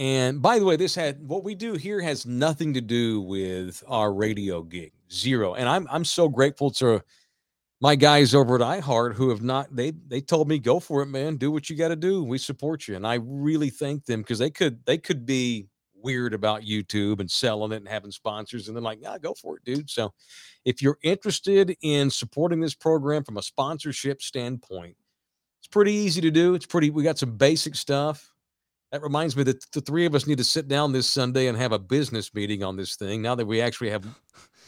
And 0.00 0.40
by 0.40 0.58
the 0.58 0.64
way, 0.64 0.76
this 0.76 0.94
had 0.94 1.28
what 1.28 1.44
we 1.44 1.54
do 1.54 1.74
here 1.74 2.00
has 2.00 2.24
nothing 2.24 2.72
to 2.72 2.80
do 2.80 3.20
with 3.20 3.84
our 3.86 4.14
radio 4.14 4.62
gig. 4.62 4.92
Zero. 5.12 5.54
And 5.54 5.68
I'm 5.68 5.86
I'm 5.90 6.06
so 6.06 6.26
grateful 6.26 6.70
to 6.72 7.02
my 7.82 7.96
guys 7.96 8.34
over 8.34 8.54
at 8.54 8.62
iHeart 8.62 9.12
who 9.12 9.28
have 9.28 9.42
not 9.42 9.76
they 9.76 9.92
they 10.08 10.22
told 10.22 10.48
me 10.48 10.58
go 10.58 10.80
for 10.80 11.02
it, 11.02 11.06
man. 11.06 11.36
Do 11.36 11.50
what 11.50 11.68
you 11.68 11.76
got 11.76 11.88
to 11.88 11.96
do. 11.96 12.24
We 12.24 12.38
support 12.38 12.88
you. 12.88 12.96
And 12.96 13.06
I 13.06 13.18
really 13.22 13.68
thank 13.68 14.06
them 14.06 14.22
because 14.22 14.38
they 14.38 14.48
could 14.48 14.82
they 14.86 14.96
could 14.96 15.26
be 15.26 15.66
weird 15.94 16.32
about 16.32 16.62
YouTube 16.62 17.20
and 17.20 17.30
selling 17.30 17.72
it 17.72 17.76
and 17.76 17.88
having 17.88 18.10
sponsors. 18.10 18.68
And 18.68 18.76
then 18.76 18.84
like, 18.84 19.00
yeah, 19.02 19.18
go 19.18 19.34
for 19.34 19.58
it, 19.58 19.64
dude. 19.64 19.90
So 19.90 20.14
if 20.64 20.80
you're 20.80 20.98
interested 21.02 21.76
in 21.82 22.08
supporting 22.08 22.60
this 22.60 22.74
program 22.74 23.22
from 23.22 23.36
a 23.36 23.42
sponsorship 23.42 24.22
standpoint, 24.22 24.96
it's 25.58 25.68
pretty 25.68 25.92
easy 25.92 26.22
to 26.22 26.30
do. 26.30 26.54
It's 26.54 26.64
pretty, 26.64 26.88
we 26.88 27.02
got 27.02 27.18
some 27.18 27.36
basic 27.36 27.74
stuff. 27.74 28.29
That 28.92 29.02
reminds 29.02 29.36
me 29.36 29.44
that 29.44 29.70
the 29.70 29.80
three 29.80 30.04
of 30.04 30.14
us 30.14 30.26
need 30.26 30.38
to 30.38 30.44
sit 30.44 30.66
down 30.66 30.92
this 30.92 31.06
Sunday 31.06 31.46
and 31.46 31.56
have 31.56 31.72
a 31.72 31.78
business 31.78 32.34
meeting 32.34 32.64
on 32.64 32.76
this 32.76 32.96
thing. 32.96 33.22
Now 33.22 33.36
that 33.36 33.46
we 33.46 33.60
actually 33.60 33.90
have 33.90 34.04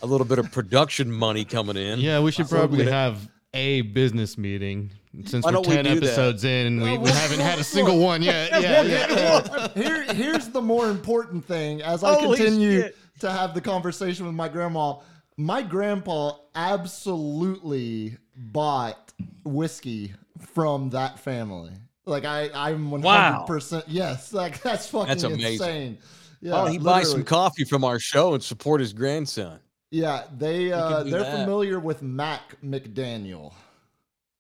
a 0.01 0.07
little 0.07 0.27
bit 0.27 0.39
of 0.39 0.51
production 0.53 1.11
money 1.11 1.45
coming 1.45 1.77
in. 1.77 1.99
Yeah, 1.99 2.21
we 2.21 2.31
should 2.31 2.49
probably 2.49 2.85
have 2.85 3.29
a 3.55 3.83
business 3.83 4.39
meeting 4.39 4.91
since 5.25 5.45
we're 5.45 5.63
10 5.63 5.85
we 5.85 5.91
episodes 5.91 6.43
that? 6.43 6.49
in 6.49 6.67
and 6.67 6.83
we, 6.83 6.99
we 6.99 7.11
haven't 7.11 7.41
had 7.41 7.59
a 7.59 7.65
single 7.65 7.99
one 7.99 8.23
yet. 8.23 8.51
Yeah, 8.63 8.83
yeah. 8.83 9.69
Here, 9.75 10.05
here's 10.15 10.49
the 10.49 10.63
more 10.63 10.89
important 10.89 11.45
thing 11.45 11.83
as 11.83 12.05
I 12.05 12.15
Holy 12.15 12.37
continue 12.37 12.83
shit. 12.83 12.97
to 13.21 13.31
have 13.31 13.55
the 13.55 13.61
conversation 13.61 14.25
with 14.25 14.35
my 14.35 14.49
grandma. 14.49 14.97
My 15.37 15.63
grandpa 15.63 16.37
absolutely 16.55 18.17
bought 18.37 19.13
whiskey 19.45 20.15
from 20.55 20.91
that 20.91 21.19
family. 21.19 21.73
Like 22.05 22.25
I, 22.25 22.51
I'm 22.55 22.91
100. 22.91 23.47
percent 23.47 23.85
yes. 23.89 24.33
Like 24.33 24.61
that's 24.63 24.89
fucking 24.89 25.09
that's 25.09 25.23
amazing. 25.23 25.53
insane. 25.53 25.99
Yeah, 26.41 26.55
oh, 26.55 26.67
he 26.67 26.79
literally. 26.79 26.79
buys 26.79 27.11
some 27.11 27.25
coffee 27.25 27.65
from 27.65 27.85
our 27.85 28.01
show 28.01 28.35
and 28.35 28.43
support 28.43 28.81
his 28.81 28.93
grandson. 28.93 29.61
Yeah, 29.91 30.25
they 30.37 30.73
uh, 30.73 31.05
they're 31.05 31.21
that. 31.21 31.41
familiar 31.41 31.79
with 31.79 32.03
Mac 32.03 32.61
McDaniel. 32.65 33.53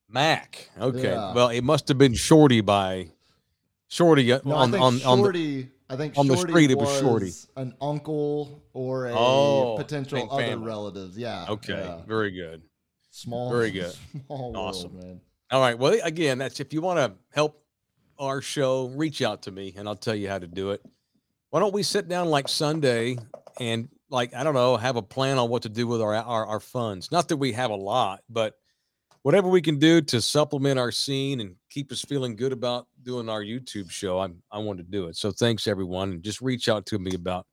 Mac. 0.08 0.70
Okay. 0.78 1.10
Yeah. 1.10 1.32
Well, 1.32 1.48
it 1.48 1.62
must 1.62 1.88
have 1.88 1.98
been 1.98 2.14
Shorty 2.14 2.60
by 2.60 3.08
Shorty 3.88 4.32
uh, 4.32 4.40
no, 4.44 4.54
on, 4.54 4.74
on, 4.74 4.98
Shorty, 4.98 5.04
on 5.04 5.22
the, 5.22 5.68
I 5.90 5.96
think 5.96 6.18
on 6.18 6.26
Shorty 6.26 6.42
the 6.42 6.48
street. 6.48 6.70
It 6.70 6.78
was 6.78 7.00
Shorty, 7.00 7.32
an 7.56 7.74
uncle 7.80 8.62
or 8.72 9.06
a 9.06 9.12
oh, 9.14 9.76
potential 9.76 10.30
other 10.30 10.42
family. 10.42 10.66
relatives. 10.66 11.16
Yeah. 11.16 11.46
Okay. 11.48 11.74
Yeah. 11.74 11.98
Very 12.06 12.30
good. 12.30 12.62
Small. 13.10 13.52
Very 13.52 13.70
good. 13.78 13.94
Small 14.26 14.56
awesome, 14.56 14.94
world, 14.94 15.04
man. 15.04 15.20
All 15.52 15.60
right. 15.60 15.78
Well, 15.78 15.98
again, 16.02 16.38
that's 16.38 16.60
if 16.60 16.72
you 16.72 16.80
want 16.80 16.98
to 16.98 17.12
help 17.30 17.62
our 18.18 18.40
show, 18.40 18.86
reach 18.86 19.20
out 19.20 19.42
to 19.42 19.50
me 19.50 19.74
and 19.76 19.86
I'll 19.86 19.94
tell 19.94 20.14
you 20.14 20.26
how 20.26 20.38
to 20.38 20.46
do 20.46 20.70
it. 20.70 20.82
Why 21.50 21.60
don't 21.60 21.74
we 21.74 21.82
sit 21.82 22.08
down 22.08 22.28
like 22.28 22.48
Sunday 22.48 23.18
and 23.60 23.90
like 24.08 24.34
I 24.34 24.44
don't 24.44 24.54
know, 24.54 24.78
have 24.78 24.96
a 24.96 25.02
plan 25.02 25.36
on 25.36 25.50
what 25.50 25.62
to 25.62 25.68
do 25.68 25.86
with 25.86 26.00
our 26.00 26.14
our, 26.14 26.46
our 26.46 26.60
funds. 26.60 27.12
Not 27.12 27.28
that 27.28 27.36
we 27.36 27.52
have 27.52 27.70
a 27.70 27.76
lot, 27.76 28.20
but 28.30 28.54
whatever 29.24 29.46
we 29.50 29.60
can 29.60 29.78
do 29.78 30.00
to 30.00 30.22
supplement 30.22 30.78
our 30.78 30.90
scene 30.90 31.40
and 31.40 31.56
keep 31.68 31.92
us 31.92 32.00
feeling 32.00 32.34
good 32.34 32.52
about 32.52 32.86
doing 33.02 33.28
our 33.28 33.42
YouTube 33.42 33.90
show, 33.90 34.20
I'm 34.20 34.42
I 34.50 34.58
want 34.58 34.78
to 34.78 34.84
do 34.84 35.08
it. 35.08 35.16
So 35.16 35.32
thanks 35.32 35.66
everyone, 35.66 36.12
and 36.12 36.22
just 36.22 36.40
reach 36.40 36.70
out 36.70 36.86
to 36.86 36.98
me 36.98 37.14
about 37.14 37.46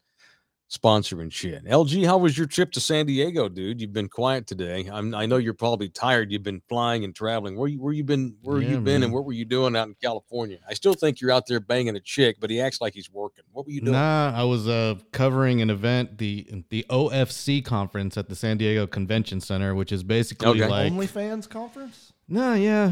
sponsoring 0.69 1.31
shit. 1.31 1.65
LG, 1.65 2.05
how 2.05 2.17
was 2.17 2.37
your 2.37 2.47
trip 2.47 2.71
to 2.73 2.79
San 2.79 3.05
Diego, 3.07 3.49
dude? 3.49 3.81
You've 3.81 3.93
been 3.93 4.07
quiet 4.07 4.45
today. 4.45 4.87
I'm, 4.91 5.15
I 5.15 5.25
know 5.25 5.37
you're 5.37 5.53
probably 5.53 5.89
tired. 5.89 6.31
You've 6.31 6.43
been 6.43 6.61
flying 6.69 7.03
and 7.03 7.15
traveling. 7.15 7.57
Where 7.57 7.67
you 7.67 7.81
where 7.81 7.93
you 7.93 8.03
been? 8.03 8.35
Where 8.41 8.61
yeah, 8.61 8.69
you 8.69 8.75
been? 8.75 9.01
Man. 9.01 9.03
And 9.03 9.13
what 9.13 9.25
were 9.25 9.33
you 9.33 9.45
doing 9.45 9.75
out 9.75 9.87
in 9.87 9.95
California? 10.01 10.59
I 10.67 10.73
still 10.73 10.93
think 10.93 11.21
you're 11.21 11.31
out 11.31 11.47
there 11.47 11.59
banging 11.59 11.95
a 11.95 11.99
chick, 11.99 12.37
but 12.39 12.49
he 12.49 12.61
acts 12.61 12.81
like 12.81 12.93
he's 12.93 13.11
working. 13.11 13.43
What 13.51 13.65
were 13.65 13.71
you 13.71 13.81
doing? 13.81 13.93
Nah, 13.93 14.31
I 14.35 14.43
was 14.43 14.67
uh, 14.67 14.95
covering 15.11 15.61
an 15.61 15.69
event, 15.69 16.17
the 16.17 16.47
the 16.69 16.85
OFC 16.89 17.65
conference 17.65 18.17
at 18.17 18.29
the 18.29 18.35
San 18.35 18.57
Diego 18.57 18.85
Convention 18.85 19.41
Center, 19.41 19.73
which 19.73 19.91
is 19.91 20.03
basically 20.03 20.61
okay. 20.61 20.67
like 20.67 20.93
OnlyFans 20.93 21.49
conference. 21.49 22.13
No, 22.27 22.53
yeah. 22.53 22.91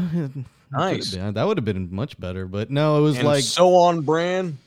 Nice. 0.70 1.12
That 1.12 1.46
would 1.46 1.56
have 1.56 1.64
been 1.64 1.88
much 1.94 2.18
better, 2.20 2.46
but 2.46 2.70
no, 2.70 2.98
it 2.98 3.00
was 3.00 3.16
and 3.16 3.26
like 3.26 3.42
so 3.42 3.74
on 3.74 4.02
brand. 4.02 4.58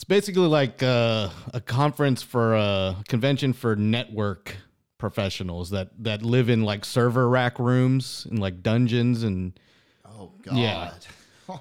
It's 0.00 0.04
basically 0.06 0.46
like 0.46 0.82
uh, 0.82 1.28
a 1.52 1.60
conference 1.60 2.22
for 2.22 2.54
a 2.54 2.96
convention 3.06 3.52
for 3.52 3.76
network 3.76 4.56
professionals 4.96 5.68
that 5.70 5.90
that 5.98 6.22
live 6.22 6.48
in 6.48 6.62
like 6.62 6.86
server 6.86 7.28
rack 7.28 7.58
rooms 7.58 8.26
and 8.30 8.38
like 8.38 8.62
dungeons 8.62 9.24
and 9.24 9.60
oh 10.06 10.32
god. 10.40 10.56
yeah 10.56 10.94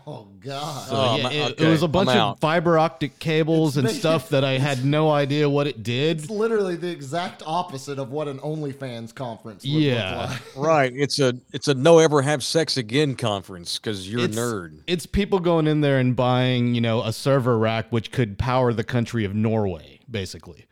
Oh 0.06 0.28
God! 0.40 0.88
So, 0.88 0.96
oh, 0.96 1.18
yeah, 1.18 1.30
it, 1.30 1.52
okay. 1.54 1.66
it, 1.66 1.70
was 1.70 1.84
a 1.84 1.88
bunch 1.88 2.10
of 2.10 2.40
fiber 2.40 2.78
optic 2.78 3.20
cables 3.20 3.78
it's 3.78 3.88
and 3.88 3.98
stuff 3.98 4.30
that 4.30 4.44
I 4.44 4.58
had 4.58 4.86
no 4.86 5.10
idea 5.10 5.50
what 5.50 5.68
it 5.68 5.84
did. 5.84 6.20
It's 6.20 6.30
literally 6.30 6.76
the 6.76 6.90
exact 6.90 7.42
opposite 7.46 7.98
of 7.98 8.12
what 8.12 8.28
an 8.28 8.40
OnlyFans 8.40 9.14
conference. 9.14 9.66
yeah, 9.66 10.28
like. 10.28 10.42
right. 10.58 10.94
It's 10.96 11.20
a 11.20 11.34
it's 11.54 11.68
a 11.68 11.74
no 11.74 12.00
ever 12.00 12.22
have 12.22 12.44
sex 12.44 12.78
again 12.78 13.16
conference 13.16 13.80
because 13.80 14.10
you're 14.10 14.26
it's, 14.26 14.38
a 14.38 14.40
nerd. 14.40 14.84
It's 14.88 15.06
people 15.06 15.40
going 15.40 15.68
in 15.68 15.82
there 15.82 15.98
and 16.00 16.16
buying 16.16 16.76
you 16.76 16.82
know 16.82 17.02
a 17.04 17.12
server 17.14 17.58
rack 17.58 17.88
which 17.90 18.12
could 18.12 18.38
power 18.38 18.74
the 18.74 18.84
country 18.84 19.26
of 19.26 19.34
Norway, 19.34 20.00
basically. 20.10 20.66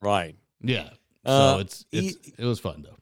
Right. 0.00 0.36
Yeah. 0.62 0.90
So 1.26 1.32
uh, 1.32 1.58
it's, 1.60 1.84
it's 1.92 2.16
e- 2.16 2.34
it 2.38 2.44
was 2.44 2.60
fun 2.60 2.82
though. 2.82 2.96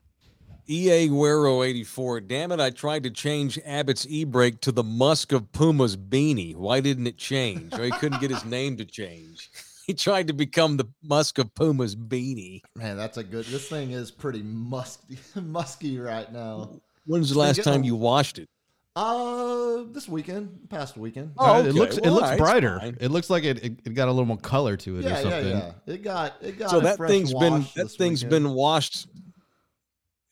EA 0.70 1.08
Guerrero 1.08 1.62
84. 1.62 2.20
Damn 2.20 2.52
it, 2.52 2.60
I 2.60 2.70
tried 2.70 3.02
to 3.04 3.10
change 3.10 3.58
Abbott's 3.64 4.06
e 4.08 4.24
brake 4.24 4.60
to 4.60 4.72
the 4.72 4.82
Musk 4.82 5.32
of 5.32 5.50
Puma's 5.52 5.96
beanie. 5.96 6.54
Why 6.54 6.80
didn't 6.80 7.06
it 7.06 7.16
change? 7.16 7.72
Or 7.72 7.84
he 7.84 7.90
couldn't 7.90 8.20
get 8.20 8.30
his 8.30 8.44
name 8.46 8.76
to 8.76 8.84
change. 8.84 9.50
He 9.86 9.94
tried 9.94 10.26
to 10.26 10.34
become 10.34 10.76
the 10.76 10.84
Musk 11.02 11.38
of 11.38 11.54
Puma's 11.54 11.96
beanie. 11.96 12.60
Man, 12.76 12.98
that's 12.98 13.16
a 13.16 13.24
good. 13.24 13.46
This 13.46 13.68
thing 13.68 13.92
is 13.92 14.10
pretty 14.10 14.42
musky, 14.42 15.18
musky 15.40 15.98
right 15.98 16.30
now. 16.30 16.80
When's 17.06 17.30
the 17.30 17.38
last 17.38 17.64
time 17.64 17.82
you 17.82 17.96
washed 17.96 18.38
it? 18.38 18.50
Uh, 18.94 19.84
this 19.92 20.08
weekend, 20.08 20.68
past 20.68 20.98
weekend. 20.98 21.32
Oh, 21.38 21.60
okay. 21.60 21.68
it 21.68 21.74
looks 21.74 22.00
well, 22.00 22.10
it 22.10 22.14
looks 22.14 22.28
right, 22.30 22.38
brighter. 22.38 22.80
It 23.00 23.10
looks 23.10 23.30
like 23.30 23.44
it, 23.44 23.64
it, 23.64 23.72
it 23.84 23.94
got 23.94 24.08
a 24.08 24.10
little 24.10 24.26
more 24.26 24.36
color 24.36 24.76
to 24.76 24.98
it 24.98 25.04
yeah, 25.04 25.12
or 25.12 25.22
something. 25.22 25.46
Yeah, 25.46 25.72
yeah. 25.86 25.94
It 25.94 26.02
got 26.02 26.34
it 26.42 26.58
got. 26.58 26.70
So 26.70 26.80
that 26.80 26.98
thing's 26.98 27.32
been 27.32 27.64
that 27.76 27.90
thing's 27.92 28.24
weekend. 28.24 28.44
been 28.44 28.50
washed 28.50 29.06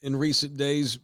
in 0.06 0.16
recent 0.16 0.56
days. 0.56 0.98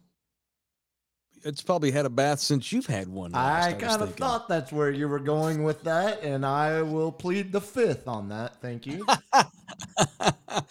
It's 1.45 1.61
probably 1.61 1.91
had 1.91 2.07
a 2.07 2.11
bath 2.11 2.39
since 2.39 2.73
you've 2.73 2.87
had 2.87 3.09
one. 3.09 3.35
I, 3.35 3.71
I 3.71 3.73
kind 3.73 4.01
of 4.01 4.15
thought 4.15 4.49
that's 4.49 4.71
where 4.71 4.93
you 4.93 5.09
were 5.09 5.19
going 5.19 5.65
with 5.65 5.83
that, 5.83 6.23
and 6.23 6.47
I 6.47 6.83
will 6.83 7.11
plead 7.11 7.51
the 7.51 7.61
fifth 7.61 8.07
on 8.07 8.29
that. 8.29 8.63
Thank 8.63 8.87
you. 8.87 9.05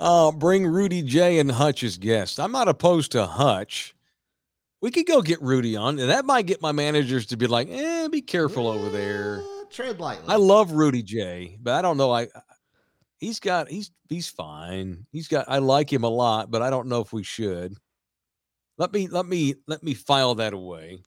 uh, 0.00 0.32
bring 0.32 0.66
Rudy 0.66 1.02
J 1.02 1.38
and 1.38 1.52
Hutch 1.52 1.84
as 1.84 1.96
guests. 1.96 2.40
I'm 2.40 2.50
not 2.50 2.66
opposed 2.66 3.12
to 3.12 3.24
Hutch. 3.24 3.94
We 4.80 4.90
could 4.90 5.06
go 5.06 5.22
get 5.22 5.40
Rudy 5.40 5.76
on, 5.76 6.00
and 6.00 6.10
that 6.10 6.24
might 6.24 6.46
get 6.46 6.60
my 6.60 6.72
managers 6.72 7.26
to 7.26 7.36
be 7.36 7.46
like, 7.46 7.68
"Eh, 7.70 8.08
be 8.08 8.20
careful 8.20 8.66
over 8.66 8.90
there." 8.90 9.44
tread 9.70 10.00
lightly. 10.00 10.26
I 10.28 10.36
love 10.36 10.72
Rudy 10.72 11.02
J, 11.02 11.56
but 11.60 11.74
I 11.74 11.82
don't 11.82 11.96
know. 11.96 12.12
I 12.12 12.28
he's 13.24 13.40
got 13.40 13.68
he's 13.70 13.90
he's 14.08 14.28
fine. 14.28 15.06
He's 15.10 15.28
got 15.28 15.46
I 15.48 15.58
like 15.58 15.92
him 15.92 16.04
a 16.04 16.08
lot, 16.08 16.50
but 16.50 16.62
I 16.62 16.70
don't 16.70 16.88
know 16.88 17.00
if 17.00 17.12
we 17.12 17.22
should. 17.22 17.74
Let 18.76 18.92
me 18.92 19.08
let 19.08 19.26
me 19.26 19.54
let 19.66 19.82
me 19.82 19.94
file 19.94 20.34
that 20.36 20.52
away. 20.52 20.98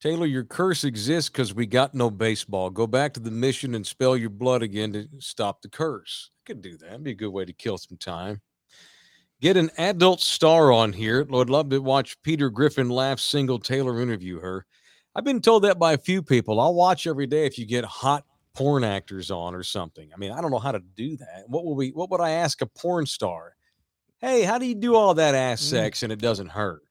Taylor, 0.00 0.26
your 0.26 0.44
curse 0.44 0.84
exists 0.84 1.30
because 1.30 1.54
we 1.54 1.64
got 1.64 1.94
no 1.94 2.10
baseball. 2.10 2.68
Go 2.68 2.86
back 2.86 3.14
to 3.14 3.20
the 3.20 3.30
mission 3.30 3.74
and 3.74 3.86
spell 3.86 4.18
your 4.18 4.28
blood 4.28 4.62
again 4.62 4.92
to 4.92 5.08
stop 5.18 5.62
the 5.62 5.70
curse. 5.70 6.30
I 6.40 6.42
could 6.46 6.60
do 6.60 6.76
that. 6.76 6.88
It'd 6.88 7.04
be 7.04 7.12
a 7.12 7.14
good 7.14 7.30
way 7.30 7.46
to 7.46 7.54
kill 7.54 7.78
some 7.78 7.96
time. 7.96 8.42
Get 9.40 9.56
an 9.56 9.70
adult 9.78 10.20
star 10.20 10.72
on 10.72 10.92
here. 10.92 11.24
Would 11.24 11.48
love 11.48 11.70
to 11.70 11.78
watch 11.78 12.20
Peter 12.22 12.50
Griffin 12.50 12.90
laugh 12.90 13.18
single 13.18 13.58
Taylor 13.58 14.00
interview 14.02 14.40
her. 14.40 14.66
I've 15.14 15.24
been 15.24 15.40
told 15.40 15.64
that 15.64 15.78
by 15.78 15.94
a 15.94 15.98
few 15.98 16.22
people. 16.22 16.60
I'll 16.60 16.74
watch 16.74 17.06
every 17.06 17.26
day 17.26 17.46
if 17.46 17.56
you 17.58 17.64
get 17.64 17.84
hot 17.84 18.24
porn 18.54 18.84
actors 18.84 19.30
on 19.30 19.54
or 19.54 19.62
something. 19.62 20.10
I 20.14 20.18
mean, 20.18 20.32
I 20.32 20.40
don't 20.40 20.50
know 20.50 20.58
how 20.58 20.72
to 20.72 20.80
do 20.80 21.16
that. 21.16 21.44
What 21.46 21.64
will 21.64 21.74
we 21.74 21.90
what 21.90 22.10
would 22.10 22.20
I 22.20 22.30
ask 22.30 22.60
a 22.62 22.66
porn 22.66 23.06
star? 23.06 23.54
Hey, 24.20 24.42
how 24.42 24.58
do 24.58 24.66
you 24.66 24.74
do 24.74 24.94
all 24.94 25.14
that 25.14 25.34
ass 25.34 25.62
mm. 25.62 25.70
sex 25.70 26.02
and 26.02 26.12
it 26.12 26.20
doesn't 26.20 26.48
hurt? 26.48 26.82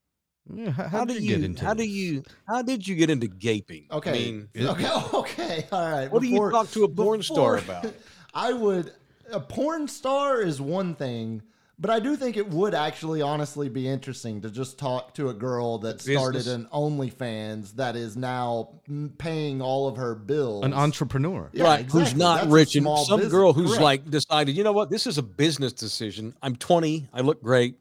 Yeah, 0.53 0.71
how, 0.71 0.87
how 0.89 1.05
do 1.05 1.13
you, 1.13 1.35
get 1.35 1.43
into 1.43 1.63
how 1.63 1.73
this? 1.73 1.85
do 1.85 1.91
you 1.91 2.23
how 2.45 2.61
did 2.61 2.85
you 2.85 2.95
get 2.95 3.09
into 3.09 3.27
gaping? 3.27 3.87
Okay. 3.91 4.09
I 4.09 4.13
mean, 4.13 4.49
okay, 4.57 4.91
okay, 5.13 5.67
all 5.71 5.89
right. 5.89 6.11
What 6.11 6.21
before, 6.21 6.49
do 6.51 6.57
you 6.57 6.63
talk 6.63 6.71
to 6.71 6.83
a 6.83 6.89
porn 6.89 7.21
before, 7.21 7.59
star 7.59 7.77
about? 7.79 7.93
I 8.33 8.51
would 8.51 8.91
a 9.31 9.39
porn 9.39 9.87
star 9.87 10.41
is 10.41 10.59
one 10.59 10.95
thing, 10.95 11.41
But 11.79 11.89
I 11.89 11.99
do 11.99 12.15
think 12.15 12.37
it 12.37 12.47
would 12.49 12.75
actually 12.75 13.21
honestly 13.21 13.67
be 13.67 13.87
interesting 13.87 14.41
to 14.41 14.51
just 14.51 14.77
talk 14.77 15.15
to 15.15 15.29
a 15.29 15.33
girl 15.33 15.79
that 15.79 16.01
started 16.01 16.39
Business. 16.39 16.53
an 16.53 16.67
OnlyFans 16.71 17.75
that 17.75 17.95
is 17.95 18.15
now 18.15 18.69
paying 19.17 19.61
all 19.61 19.87
of 19.87 19.97
her 19.97 20.13
bills. 20.13 20.65
An 20.65 20.73
entrepreneur. 20.73 21.49
Yeah, 21.51 21.63
right. 21.63 21.79
Exactly. 21.81 22.01
Who's 22.01 22.15
not 22.15 22.41
That's 22.41 22.51
rich. 22.51 22.75
And 22.75 22.85
some 22.85 23.19
business. 23.19 23.33
girl 23.33 23.53
who's 23.53 23.71
Correct. 23.71 23.83
like 23.83 24.09
decided, 24.09 24.55
you 24.55 24.63
know 24.63 24.71
what, 24.71 24.91
this 24.91 25.07
is 25.07 25.17
a 25.17 25.23
business 25.23 25.73
decision. 25.73 26.35
I'm 26.43 26.55
20. 26.55 27.09
I 27.11 27.21
look 27.21 27.41
great. 27.41 27.75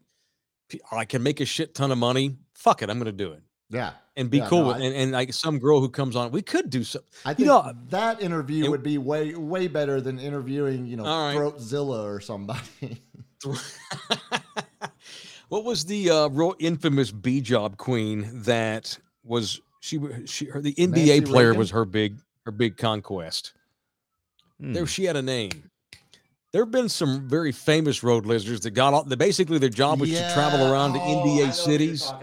I 0.91 1.05
can 1.05 1.21
make 1.21 1.39
a 1.39 1.45
shit 1.45 1.75
ton 1.75 1.91
of 1.91 1.99
money. 1.99 2.37
Fuck 2.55 2.81
it. 2.81 2.89
I'm 2.89 2.97
going 2.97 3.05
to 3.05 3.11
do 3.11 3.31
it. 3.33 3.43
Yeah. 3.69 3.91
And 4.15 4.29
be 4.29 4.39
yeah, 4.39 4.47
cool 4.47 4.61
no, 4.61 4.67
with, 4.69 4.77
I, 4.77 4.81
and, 4.81 4.95
and 4.95 5.11
like 5.11 5.33
some 5.33 5.59
girl 5.59 5.79
who 5.79 5.89
comes 5.89 6.15
on, 6.15 6.31
we 6.31 6.41
could 6.41 6.69
do 6.69 6.83
something. 6.83 7.09
I 7.25 7.33
think 7.33 7.39
you 7.39 7.45
know, 7.45 7.73
that 7.89 8.21
interview 8.21 8.65
it, 8.65 8.69
would 8.69 8.83
be 8.83 8.97
way, 8.97 9.33
way 9.35 9.67
better 9.67 10.01
than 10.01 10.19
interviewing, 10.19 10.85
you 10.85 10.97
know, 10.97 11.03
right. 11.03 11.35
Throatzilla 11.35 12.03
or 12.05 12.19
somebody. 12.19 12.61
what 15.49 15.63
was 15.63 15.85
the 15.85 16.09
uh, 16.09 16.27
real 16.29 16.55
infamous 16.59 17.11
B 17.11 17.41
job 17.41 17.77
queen 17.77 18.29
that 18.43 18.97
was 19.23 19.61
she? 19.79 19.99
She 20.25 20.45
her 20.45 20.61
the 20.61 20.73
NBA 20.73 20.89
Nancy 20.89 21.21
player 21.21 21.47
Reagan? 21.47 21.59
was 21.59 21.71
her 21.71 21.85
big 21.85 22.17
her 22.45 22.51
big 22.51 22.77
conquest. 22.77 23.53
Hmm. 24.59 24.73
There 24.73 24.87
she 24.87 25.05
had 25.05 25.15
a 25.15 25.21
name. 25.21 25.69
There 26.51 26.61
have 26.61 26.71
been 26.71 26.87
some 26.87 27.27
very 27.27 27.51
famous 27.51 28.03
road 28.03 28.27
lizards 28.27 28.61
that 28.61 28.71
got 28.71 28.93
off. 28.93 29.09
That 29.09 29.17
basically 29.17 29.57
their 29.57 29.69
job 29.69 29.99
was 29.99 30.11
yeah. 30.11 30.27
to 30.27 30.33
travel 30.35 30.71
around 30.71 30.93
to 30.93 30.99
oh, 31.01 31.25
NBA 31.25 31.51
cities. 31.51 32.13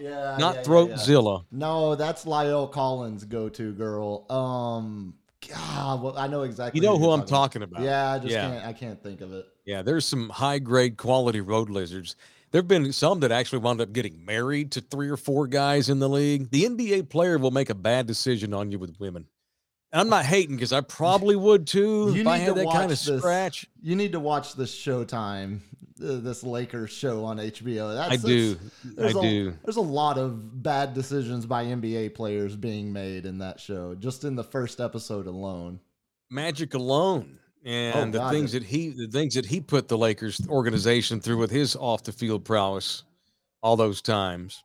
Yeah, 0.00 0.36
not 0.38 0.56
yeah, 0.56 0.62
Throatzilla. 0.62 1.44
No, 1.50 1.94
that's 1.94 2.26
Lyle 2.26 2.66
Collins' 2.66 3.24
go-to 3.24 3.72
girl. 3.72 4.26
Um, 4.30 5.14
God, 5.48 6.02
well, 6.02 6.18
I 6.18 6.26
know 6.26 6.42
exactly. 6.42 6.80
You 6.80 6.86
know 6.86 6.98
who 6.98 7.10
I'm 7.10 7.24
talking 7.24 7.62
about. 7.62 7.82
Yeah, 7.82 8.12
I 8.12 8.18
just 8.18 8.34
can't. 8.34 8.64
I 8.64 8.72
can't 8.72 9.02
think 9.02 9.20
of 9.20 9.32
it. 9.32 9.46
Yeah, 9.68 9.82
there's 9.82 10.06
some 10.06 10.30
high 10.30 10.60
grade 10.60 10.96
quality 10.96 11.42
road 11.42 11.68
lizards. 11.68 12.16
There 12.50 12.60
have 12.60 12.68
been 12.68 12.90
some 12.90 13.20
that 13.20 13.30
actually 13.30 13.58
wound 13.58 13.82
up 13.82 13.92
getting 13.92 14.24
married 14.24 14.72
to 14.72 14.80
three 14.80 15.10
or 15.10 15.18
four 15.18 15.46
guys 15.46 15.90
in 15.90 15.98
the 15.98 16.08
league. 16.08 16.50
The 16.50 16.64
NBA 16.64 17.10
player 17.10 17.36
will 17.36 17.50
make 17.50 17.68
a 17.68 17.74
bad 17.74 18.06
decision 18.06 18.54
on 18.54 18.72
you 18.72 18.78
with 18.78 18.98
women. 18.98 19.26
And 19.92 20.00
I'm 20.00 20.08
not 20.08 20.24
hating 20.24 20.56
because 20.56 20.72
I 20.72 20.80
probably 20.98 21.36
would 21.36 21.66
too 21.66 22.12
you 22.14 22.22
if 22.22 22.26
I 22.26 22.38
had 22.38 22.54
that 22.54 22.70
kind 22.70 22.84
of 22.84 22.98
this, 22.98 23.18
scratch. 23.18 23.66
You 23.82 23.94
need 23.94 24.12
to 24.12 24.20
watch 24.20 24.54
this 24.54 24.74
Showtime, 24.74 25.60
uh, 26.02 26.16
this 26.16 26.42
Lakers 26.42 26.90
show 26.90 27.26
on 27.26 27.36
HBO. 27.36 27.94
That's, 27.94 28.24
I 28.24 28.26
do. 28.26 28.56
I 28.98 29.08
a, 29.08 29.12
do. 29.12 29.54
There's 29.64 29.76
a 29.76 29.82
lot 29.82 30.16
of 30.16 30.62
bad 30.62 30.94
decisions 30.94 31.44
by 31.44 31.66
NBA 31.66 32.14
players 32.14 32.56
being 32.56 32.90
made 32.90 33.26
in 33.26 33.36
that 33.40 33.60
show, 33.60 33.94
just 33.96 34.24
in 34.24 34.34
the 34.34 34.44
first 34.44 34.80
episode 34.80 35.26
alone. 35.26 35.78
Magic 36.30 36.72
alone, 36.72 37.38
and 37.64 38.14
oh, 38.14 38.18
the 38.18 38.30
things 38.30 38.52
that 38.52 38.62
he, 38.62 38.90
the 38.90 39.08
things 39.08 39.34
that 39.34 39.46
he 39.46 39.60
put 39.60 39.88
the 39.88 39.98
Lakers 39.98 40.40
organization 40.48 41.20
through 41.20 41.38
with 41.38 41.50
his 41.50 41.76
off 41.76 42.04
the 42.04 42.12
field 42.12 42.44
prowess, 42.44 43.04
all 43.62 43.76
those 43.76 44.00
times. 44.00 44.62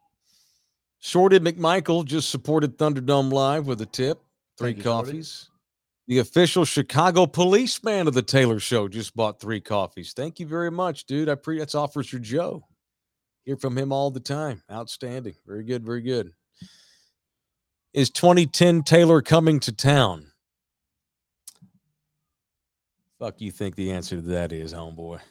Shorted 1.00 1.44
McMichael 1.44 2.06
just 2.06 2.30
supported 2.30 2.78
Thunderdome 2.78 3.32
Live 3.32 3.68
with 3.68 3.82
a 3.82 3.86
tip. 3.86 4.22
Three 4.58 4.74
Thank 4.74 4.84
coffees. 4.84 5.50
You, 6.08 6.16
the 6.16 6.20
official 6.20 6.66
Chicago 6.66 7.26
policeman 7.26 8.08
of 8.08 8.14
the 8.14 8.22
Taylor 8.22 8.60
Show 8.60 8.88
just 8.88 9.16
bought 9.16 9.40
three 9.40 9.62
coffees. 9.62 10.14
Thank 10.14 10.40
you 10.40 10.46
very 10.46 10.72
much, 10.72 11.06
dude. 11.06 11.30
I 11.30 11.36
pre 11.36 11.60
that's 11.60 11.76
Officer 11.76 12.20
Joe. 12.20 12.66
Hear 13.46 13.58
from 13.58 13.78
him 13.78 13.92
all 13.92 14.12
the 14.12 14.20
time. 14.20 14.64
Outstanding. 14.72 15.36
Very 15.46 15.64
good. 15.64 15.86
Very 15.86 16.02
good. 16.02 16.32
Is 17.94 18.10
2010 18.10 18.84
Taylor 18.84 19.22
coming 19.22 19.60
to 19.62 19.72
town? 19.72 20.28
Fuck 23.24 23.40
you 23.40 23.52
think 23.52 23.78
the 23.78 23.90
answer 23.94 24.18
to 24.18 24.22
that 24.22 24.52
is, 24.52 24.74
homeboy? 24.74 25.22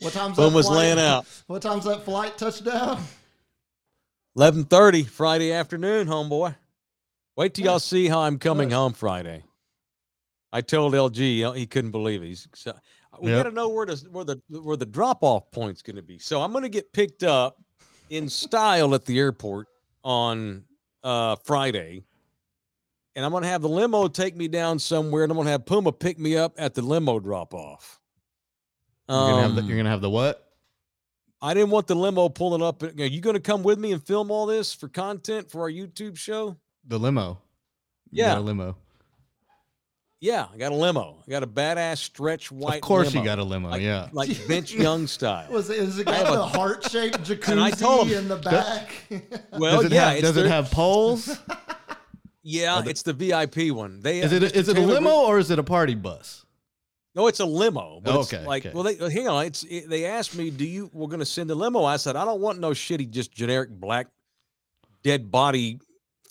what 0.00 0.12
time's 0.12 0.36
Boom 0.36 0.52
was 0.52 0.68
laying 0.68 0.98
out. 0.98 1.28
What 1.46 1.62
time's 1.62 1.84
that 1.84 2.02
flight 2.04 2.36
touchdown? 2.36 3.00
11:30 4.36 5.06
Friday 5.06 5.52
afternoon, 5.52 6.08
homeboy. 6.08 6.56
Wait 7.36 7.54
till 7.54 7.66
y'all 7.66 7.78
see 7.78 8.08
how 8.08 8.18
I'm 8.22 8.40
coming 8.40 8.72
home 8.72 8.94
Friday. 8.94 9.44
I 10.52 10.60
told 10.60 10.92
LG 10.94 11.56
he 11.56 11.66
couldn't 11.66 11.92
believe 11.92 12.24
it. 12.24 12.26
He's, 12.26 12.48
so, 12.52 12.72
we 13.20 13.30
yep. 13.30 13.44
got 13.44 13.50
to 13.50 13.54
know 13.54 13.68
where 13.68 13.86
the 13.86 13.94
where 14.10 14.24
the 14.24 14.42
where 14.48 14.76
the 14.76 14.86
drop 14.86 15.18
off 15.22 15.52
point's 15.52 15.82
going 15.82 15.94
to 15.94 16.02
be. 16.02 16.18
So 16.18 16.42
I'm 16.42 16.50
going 16.50 16.64
to 16.64 16.68
get 16.68 16.92
picked 16.92 17.22
up 17.22 17.62
in 18.08 18.28
style 18.28 18.92
at 18.96 19.04
the 19.04 19.20
airport 19.20 19.68
on 20.02 20.64
uh, 21.04 21.36
Friday, 21.44 22.02
and 23.16 23.24
I'm 23.24 23.30
going 23.30 23.42
to 23.42 23.48
have 23.48 23.62
the 23.62 23.68
limo 23.68 24.08
take 24.08 24.36
me 24.36 24.48
down 24.48 24.78
somewhere, 24.78 25.24
and 25.24 25.32
I'm 25.32 25.36
going 25.36 25.46
to 25.46 25.52
have 25.52 25.66
Puma 25.66 25.92
pick 25.92 26.18
me 26.18 26.36
up 26.36 26.54
at 26.58 26.74
the 26.74 26.82
limo 26.82 27.18
drop 27.18 27.54
off. 27.54 28.00
Um, 29.08 29.16
you're, 29.16 29.30
gonna 29.30 29.42
have 29.42 29.54
the, 29.56 29.62
you're 29.62 29.76
gonna 29.76 29.90
have 29.90 30.00
the 30.00 30.10
what? 30.10 30.46
I 31.42 31.54
didn't 31.54 31.70
want 31.70 31.86
the 31.86 31.96
limo 31.96 32.28
pulling 32.28 32.62
up. 32.62 32.82
Are 32.82 33.04
you 33.04 33.20
going 33.20 33.34
to 33.34 33.40
come 33.40 33.62
with 33.62 33.78
me 33.78 33.92
and 33.92 34.04
film 34.04 34.30
all 34.30 34.46
this 34.46 34.74
for 34.74 34.88
content 34.88 35.50
for 35.50 35.62
our 35.62 35.70
YouTube 35.70 36.16
show? 36.16 36.56
The 36.86 36.98
limo. 36.98 37.40
Yeah, 38.10 38.38
a 38.38 38.40
limo. 38.40 38.76
Yeah, 40.20 40.48
I 40.52 40.58
got 40.58 40.72
a 40.72 40.74
limo. 40.74 41.16
I 41.26 41.30
got 41.30 41.42
a 41.42 41.46
badass 41.46 41.96
stretch 41.96 42.52
white. 42.52 42.74
Of 42.76 42.80
course, 42.82 43.08
limo. 43.08 43.20
you 43.20 43.24
got 43.24 43.38
a 43.38 43.42
limo. 43.42 43.70
Like, 43.70 43.80
yeah, 43.80 44.08
like 44.12 44.28
Vince 44.48 44.72
Young 44.72 45.06
style. 45.06 45.50
Was 45.50 45.70
it, 45.70 45.78
is 45.78 45.98
it 45.98 46.04
got 46.04 46.30
the 46.30 46.44
heart 46.44 46.90
shaped 46.90 47.22
jacuzzi 47.22 48.10
him, 48.10 48.18
in 48.18 48.28
the 48.28 48.36
back? 48.36 48.90
Well, 49.58 49.82
does 49.82 49.90
yeah. 49.90 50.12
Have, 50.12 50.20
does 50.20 50.36
it 50.36 50.46
have 50.46 50.70
poles? 50.70 51.38
Yeah, 52.42 52.80
the, 52.80 52.90
it's 52.90 53.02
the 53.02 53.12
VIP 53.12 53.74
one. 53.74 54.00
They 54.00 54.20
is 54.20 54.32
it 54.32 54.42
is 54.42 54.68
it 54.68 54.78
a 54.78 54.80
limo 54.80 55.10
or 55.26 55.38
is 55.38 55.50
it 55.50 55.58
a 55.58 55.62
party 55.62 55.94
bus? 55.94 56.46
No, 57.14 57.26
it's 57.26 57.40
a 57.40 57.44
limo. 57.44 58.00
But 58.02 58.14
okay. 58.16 58.44
like, 58.46 58.64
okay. 58.64 58.74
well, 58.74 58.84
they 58.84 58.96
hang 59.10 59.28
on. 59.28 59.44
It's 59.44 59.64
it, 59.64 59.88
they 59.88 60.06
asked 60.06 60.36
me, 60.36 60.50
"Do 60.50 60.64
you? 60.64 60.90
We're 60.92 61.08
going 61.08 61.20
to 61.20 61.26
send 61.26 61.50
a 61.50 61.54
limo." 61.54 61.84
I 61.84 61.96
said, 61.96 62.16
"I 62.16 62.24
don't 62.24 62.40
want 62.40 62.60
no 62.60 62.70
shitty, 62.70 63.10
just 63.10 63.32
generic 63.32 63.70
black 63.70 64.06
dead 65.02 65.30
body 65.30 65.80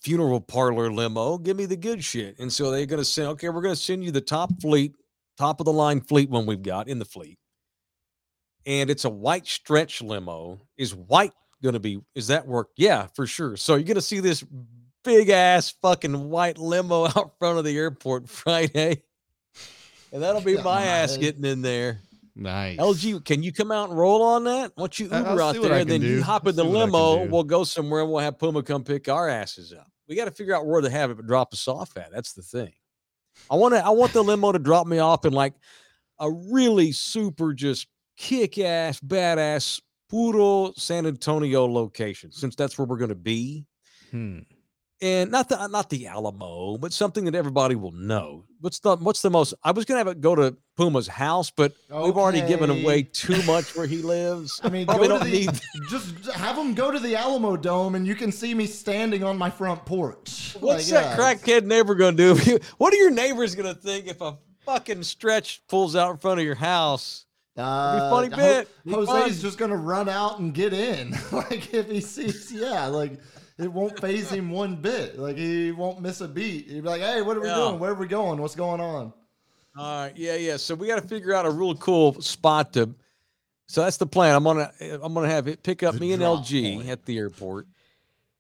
funeral 0.02 0.40
parlor 0.40 0.92
limo. 0.92 1.38
Give 1.38 1.58
me 1.58 1.66
the 1.66 1.76
good 1.76 2.04
shit." 2.04 2.40
And 2.40 2.52
so 2.52 2.72
they're 2.72 2.86
going 2.86 3.02
to 3.02 3.06
send. 3.06 3.28
Okay, 3.30 3.50
we're 3.50 3.62
going 3.62 3.76
to 3.76 3.82
send 3.82 4.04
you 4.04 4.12
the 4.12 4.22
top 4.22 4.62
fleet, 4.62 4.96
top 5.38 5.60
of 5.60 5.66
the 5.66 5.74
line 5.74 6.00
fleet 6.02 6.30
one 6.30 6.46
we've 6.46 6.64
got 6.64 6.88
in 6.88 6.98
the 6.98 7.06
fleet, 7.06 7.38
and 8.66 8.90
it's 8.90 9.04
a 9.04 9.10
white 9.10 9.48
stretch 9.48 10.02
limo. 10.02 10.62
Is 10.78 10.96
white 10.96 11.34
going 11.62 11.74
to 11.74 11.80
be? 11.80 12.00
Is 12.16 12.28
that 12.28 12.48
work? 12.48 12.70
Yeah, 12.78 13.08
for 13.16 13.28
sure. 13.28 13.58
So 13.58 13.76
you're 13.76 13.84
going 13.84 13.96
to 13.96 14.02
see 14.02 14.22
this 14.22 14.46
big 15.04 15.30
ass 15.30 15.72
fucking 15.82 16.30
white 16.30 16.58
limo 16.58 17.06
out 17.16 17.38
front 17.40 17.58
of 17.58 17.66
the 17.66 17.78
airport 17.78 18.30
Friday 18.30 19.04
and 20.12 20.24
that'll 20.24 20.42
be 20.42 20.58
my 20.62 20.84
ass 20.84 21.18
getting 21.18 21.46
in 21.46 21.62
there. 21.62 22.02
Nice. 22.36 22.78
LG, 22.78 23.26
can 23.26 23.44
you 23.44 23.52
come 23.52 23.72
out 23.72 23.90
and 23.90 24.00
roll 24.00 24.22
on 24.22 24.46
that? 24.46 24.76
Don't 24.76 24.98
you 24.98 25.06
Uber 25.06 25.42
out 25.42 25.62
there 25.62 25.74
and 25.74 25.90
then 25.90 26.02
do. 26.02 26.08
you 26.08 26.24
hop 26.24 26.48
in 26.48 26.56
the 26.56 26.64
limo? 26.64 27.26
We'll 27.26 27.44
go 27.44 27.64
somewhere 27.64 28.02
and 28.02 28.10
we'll 28.10 28.22
have 28.22 28.40
Puma 28.40 28.64
come 28.64 28.84
pick 28.84 29.10
our 29.10 29.28
asses 29.28 29.74
up. 29.74 29.88
We 30.08 30.16
got 30.16 30.26
to 30.26 30.32
figure 30.32 30.56
out 30.56 30.66
where 30.66 30.82
to 30.82 30.90
have 30.90 31.12
it, 31.12 31.18
but 31.18 31.28
drop 31.28 31.54
us 31.54 31.68
off 31.68 31.98
at. 31.98 32.12
That's 32.12 32.34
the 32.34 32.42
thing. 32.42 32.74
I 33.52 33.56
want 33.56 33.74
to. 33.76 33.86
I 33.86 33.90
want 33.90 34.14
the 34.14 34.24
limo 34.24 34.52
to 34.52 34.60
drop 34.60 34.88
me 34.88 35.00
off 35.00 35.26
in 35.26 35.34
like 35.34 35.54
a 36.20 36.32
really 36.32 36.92
super, 36.92 37.54
just 37.54 37.88
kick 38.18 38.58
ass, 38.58 39.00
badass, 39.00 39.82
puro 40.10 40.74
San 40.76 41.06
Antonio 41.06 41.66
location, 41.66 42.32
since 42.32 42.56
that's 42.56 42.78
where 42.78 42.88
we're 42.88 42.98
going 42.98 43.10
to 43.10 43.16
be. 43.16 43.66
Hmm 44.12 44.40
and 45.02 45.32
not 45.32 45.50
the 45.50 45.68
not 45.68 45.90
the 45.90 46.08
Alamo, 46.08 46.78
but 46.78 46.92
something 46.92 47.26
that 47.26 47.36
everybody 47.36 47.76
will 47.76 47.92
know. 47.92 48.46
What's 48.60 48.80
the 48.80 48.98
what's 48.98 49.22
the 49.22 49.30
most? 49.30 49.54
I 49.64 49.72
was 49.72 49.86
gonna 49.86 50.00
have 50.00 50.08
it 50.08 50.20
go 50.20 50.36
to 50.36 50.58
Puma's 50.78 51.08
house, 51.08 51.50
but 51.50 51.74
okay. 51.90 52.06
we've 52.06 52.18
already 52.18 52.42
given 52.42 52.70
away 52.70 53.04
too 53.04 53.42
much 53.44 53.76
where 53.76 53.88
he 53.88 54.02
lives. 54.02 54.60
I 54.64 54.70
mean, 54.70 54.86
go 54.86 55.20
to 55.20 55.24
the, 55.24 55.30
need... 55.30 55.50
just 55.90 56.30
have 56.32 56.58
him 56.58 56.74
go 56.74 56.92
to 56.92 57.00
the 57.00 57.16
Alamo 57.16 57.56
Dome, 57.56 57.96
and 57.96 58.06
you 58.06 58.16
can 58.16 58.32
see 58.32 58.54
me 58.54 58.66
standing 58.66 59.24
on 59.24 59.38
my 59.38 59.50
front 59.50 59.86
porch. 59.86 60.58
What's 60.60 60.92
like, 60.92 61.04
that 61.04 61.18
yeah. 61.18 61.36
crackhead 61.36 61.66
neighbor 61.66 61.96
gonna 61.96 62.18
do? 62.18 62.36
what 62.78 62.94
are 62.94 62.98
your 62.98 63.12
neighbors 63.12 63.56
gonna 63.56 63.76
think 63.76 64.08
if 64.08 64.20
a 64.22 64.38
fucking 64.66 65.04
stretch 65.04 65.62
pulls 65.68 65.96
out 65.96 66.12
in 66.12 66.18
front 66.18 66.40
of 66.40 66.46
your 66.46 66.56
house? 66.56 67.26
Uh, 67.56 68.10
funny 68.10 68.30
bit. 68.30 68.70
Jose's 68.88 69.42
just 69.42 69.58
gonna 69.58 69.76
run 69.76 70.08
out 70.08 70.40
and 70.40 70.54
get 70.54 70.74
in, 70.74 71.12
like 71.32 71.74
if 71.74 71.90
he 71.90 72.02
sees, 72.02 72.52
yeah, 72.52 72.86
like 72.88 73.20
it 73.60 73.72
won't 73.72 74.00
phase 74.00 74.30
him 74.32 74.50
one 74.50 74.78
bit. 74.78 75.20
Like 75.20 75.36
he 75.36 75.72
won't 75.72 76.02
miss 76.02 76.22
a 76.22 76.28
beat. 76.28 76.68
He'd 76.68 76.82
be 76.82 76.90
like, 76.90 77.02
"Hey, 77.02 77.22
what 77.22 77.38
are 77.38 77.42
we 77.42 77.48
yeah. 77.48 77.56
doing? 77.56 77.80
Where 77.80 77.92
are 77.92 77.96
we 77.96 78.08
going? 78.08 78.42
What's 78.42 78.56
going 78.56 78.80
on?" 78.80 79.14
All 79.78 80.04
right, 80.04 80.14
yeah, 80.16 80.36
yeah. 80.36 80.58
So 80.58 80.76
we 80.76 80.88
got 80.88 81.02
to 81.02 81.08
figure 81.08 81.34
out 81.34 81.46
a 81.46 81.52
real 81.52 81.76
cool 81.76 82.20
spot 82.22 82.74
to. 82.74 82.94
So 83.68 83.84
that's 83.84 83.98
the 83.98 84.08
plan. 84.08 84.36
I'm 84.36 84.44
gonna 84.44 84.72
I'm 84.80 85.14
gonna 85.14 85.30
have 85.30 85.48
it 85.48 85.62
pick 85.62 85.84
up 85.84 85.96
the 85.96 86.00
me 86.00 86.14
and 86.14 86.24
LG 86.24 86.78
point. 86.78 86.90
at 86.90 87.06
the 87.06 87.18
airport, 87.18 87.68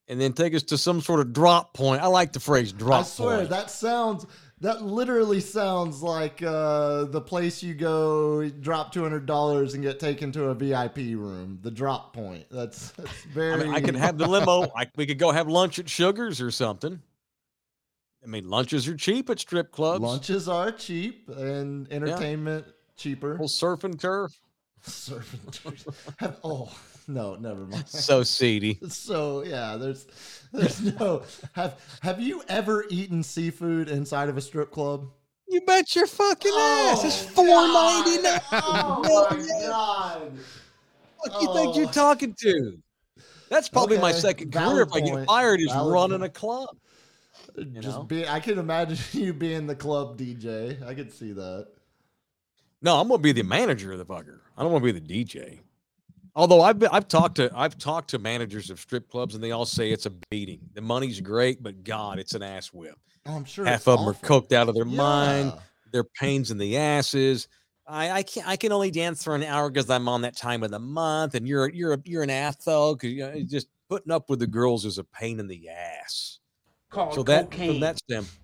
and 0.07 0.19
then 0.19 0.33
take 0.33 0.55
us 0.55 0.63
to 0.63 0.77
some 0.77 1.01
sort 1.01 1.19
of 1.19 1.33
drop 1.33 1.73
point. 1.73 2.01
I 2.01 2.07
like 2.07 2.33
the 2.33 2.39
phrase 2.39 2.71
drop. 2.71 3.01
Point. 3.01 3.05
I 3.05 3.09
swear 3.09 3.37
point. 3.37 3.49
that 3.49 3.69
sounds 3.69 4.25
that 4.61 4.83
literally 4.83 5.39
sounds 5.39 6.01
like 6.01 6.41
uh, 6.43 7.05
the 7.05 7.21
place 7.21 7.63
you 7.63 7.73
go 7.73 8.49
drop 8.49 8.91
two 8.91 9.03
hundred 9.03 9.25
dollars 9.25 9.73
and 9.73 9.83
get 9.83 9.99
taken 9.99 10.31
to 10.33 10.45
a 10.45 10.55
VIP 10.55 10.97
room. 10.97 11.59
The 11.61 11.71
drop 11.71 12.13
point. 12.13 12.45
That's 12.51 12.91
that's 12.91 13.23
very. 13.25 13.53
I, 13.53 13.63
mean, 13.63 13.75
I 13.75 13.81
could 13.81 13.95
have 13.95 14.17
the 14.17 14.27
limo. 14.27 14.71
I, 14.75 14.87
we 14.95 15.05
could 15.05 15.19
go 15.19 15.31
have 15.31 15.47
lunch 15.47 15.79
at 15.79 15.89
Sugars 15.89 16.41
or 16.41 16.51
something. 16.51 17.01
I 18.21 18.27
mean, 18.27 18.49
lunches 18.49 18.87
are 18.87 18.97
cheap 18.97 19.29
at 19.29 19.39
strip 19.39 19.71
clubs. 19.71 20.03
Lunches 20.03 20.49
are 20.49 20.71
cheap 20.71 21.29
and 21.29 21.91
entertainment 21.91 22.65
yeah. 22.67 22.73
cheaper. 22.97 23.35
Well, 23.37 23.47
surf 23.47 23.85
and 23.85 23.97
turf. 23.97 24.33
surf 24.81 25.33
and 25.33 25.53
turf. 25.53 26.13
Have, 26.19 26.37
oh 26.43 26.69
no, 27.09 27.35
never 27.35 27.65
mind. 27.65 27.85
So 27.87 28.23
seedy. 28.23 28.79
So 28.89 29.43
yeah, 29.43 29.75
there's 29.75 30.05
there's 30.53 30.81
no 30.99 31.23
have 31.53 31.79
have 32.01 32.21
you 32.21 32.43
ever 32.47 32.85
eaten 32.89 33.23
seafood 33.23 33.89
inside 33.89 34.29
of 34.29 34.37
a 34.37 34.41
strip 34.41 34.71
club? 34.71 35.07
You 35.47 35.61
bet 35.61 35.95
your 35.95 36.05
fucking 36.05 36.51
oh, 36.53 36.93
ass. 36.93 37.03
It's 37.03 37.27
oh, 37.31 37.33
four 37.33 37.45
ninety 37.45 38.21
nine. 38.21 38.41
Oh 38.51 39.27
my 39.29 39.67
god. 39.67 40.31
What 41.17 41.33
do 41.33 41.41
you 41.41 41.49
oh. 41.49 41.53
think 41.55 41.75
you're 41.75 41.87
oh. 41.87 41.91
talking 41.91 42.35
to? 42.41 42.77
That's 43.49 43.67
probably 43.67 43.97
okay. 43.97 44.03
my 44.03 44.11
second 44.11 44.53
Valid 44.53 44.73
career. 44.73 44.83
If 44.83 44.93
I 44.93 45.17
get 45.17 45.25
fired, 45.25 45.59
is 45.59 45.71
Valid 45.71 45.93
running 45.93 46.19
point. 46.19 46.35
a 46.35 46.39
club. 46.39 46.69
Uh, 47.57 47.61
you 47.61 47.81
Just 47.81 48.07
be, 48.07 48.27
I 48.27 48.39
can 48.39 48.59
imagine 48.59 48.97
you 49.19 49.33
being 49.33 49.65
the 49.65 49.75
club 49.75 50.19
DJ. 50.19 50.85
I 50.85 50.93
could 50.93 51.11
see 51.11 51.33
that. 51.33 51.69
No, 52.83 52.97
I'm 52.99 53.07
gonna 53.07 53.17
be 53.17 53.31
the 53.31 53.43
manager 53.43 53.91
of 53.91 53.97
the 53.97 54.05
fucker. 54.05 54.39
I 54.55 54.61
don't 54.61 54.71
want 54.71 54.85
to 54.85 54.93
be 54.93 54.99
the 54.99 55.25
DJ. 55.25 55.59
Although 56.35 56.61
I've 56.61 56.79
been, 56.79 56.89
I've 56.91 57.07
talked 57.07 57.35
to 57.35 57.51
I've 57.55 57.77
talked 57.77 58.11
to 58.11 58.19
managers 58.19 58.69
of 58.69 58.79
strip 58.79 59.09
clubs 59.09 59.35
and 59.35 59.43
they 59.43 59.51
all 59.51 59.65
say 59.65 59.91
it's 59.91 60.05
a 60.05 60.11
beating. 60.29 60.59
The 60.73 60.81
money's 60.81 61.19
great, 61.21 61.61
but 61.63 61.83
God, 61.83 62.19
it's 62.19 62.33
an 62.33 62.43
ass 62.43 62.71
whip. 62.73 62.97
Oh, 63.25 63.35
I'm 63.35 63.45
sure 63.45 63.65
half 63.65 63.87
of 63.87 63.99
them 63.99 64.07
awful. 64.07 64.37
are 64.37 64.41
coked 64.41 64.53
out 64.53 64.69
of 64.69 64.75
their 64.75 64.85
yeah. 64.85 64.97
mind. 64.97 65.53
They're 65.91 66.03
pains 66.03 66.51
in 66.51 66.57
the 66.57 66.77
asses. 66.77 67.47
I, 67.87 68.11
I 68.11 68.23
can 68.23 68.43
I 68.45 68.55
can 68.55 68.71
only 68.71 68.91
dance 68.91 69.23
for 69.23 69.35
an 69.35 69.43
hour 69.43 69.69
because 69.69 69.89
I'm 69.89 70.07
on 70.07 70.21
that 70.21 70.37
time 70.37 70.61
of 70.63 70.69
the 70.69 70.79
month, 70.79 71.33
and 71.33 71.47
you're 71.47 71.69
you're 71.69 71.97
you're 72.05 72.23
an 72.23 72.29
ass 72.29 72.57
though 72.63 72.93
because 72.93 73.11
you 73.11 73.21
know, 73.21 73.41
just 73.41 73.67
putting 73.89 74.11
up 74.11 74.29
with 74.29 74.39
the 74.39 74.47
girls 74.47 74.85
is 74.85 74.99
a 74.99 75.03
pain 75.03 75.39
in 75.39 75.47
the 75.47 75.69
ass. 75.69 76.39
Called 76.91 77.15
so 77.15 77.23
that 77.23 77.49
cocaine. 77.49 77.71
from 77.71 77.79
that 77.81 77.97
standpoint, 77.97 78.38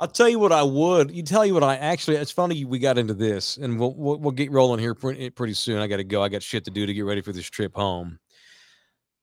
I'll 0.00 0.08
tell 0.08 0.30
you 0.30 0.38
what 0.38 0.50
I 0.50 0.62
would. 0.62 1.10
You 1.10 1.22
tell 1.22 1.44
you 1.44 1.52
what 1.52 1.62
I 1.62 1.76
actually. 1.76 2.16
It's 2.16 2.30
funny 2.30 2.64
we 2.64 2.78
got 2.78 2.96
into 2.96 3.12
this, 3.12 3.58
and 3.58 3.78
we'll 3.78 3.94
we'll, 3.94 4.18
we'll 4.18 4.32
get 4.32 4.50
rolling 4.50 4.80
here 4.80 4.94
pretty, 4.94 5.28
pretty 5.28 5.52
soon. 5.52 5.78
I 5.78 5.86
got 5.86 5.98
to 5.98 6.04
go. 6.04 6.22
I 6.22 6.30
got 6.30 6.42
shit 6.42 6.64
to 6.64 6.70
do 6.70 6.86
to 6.86 6.94
get 6.94 7.04
ready 7.04 7.20
for 7.20 7.32
this 7.32 7.48
trip 7.48 7.76
home. 7.76 8.18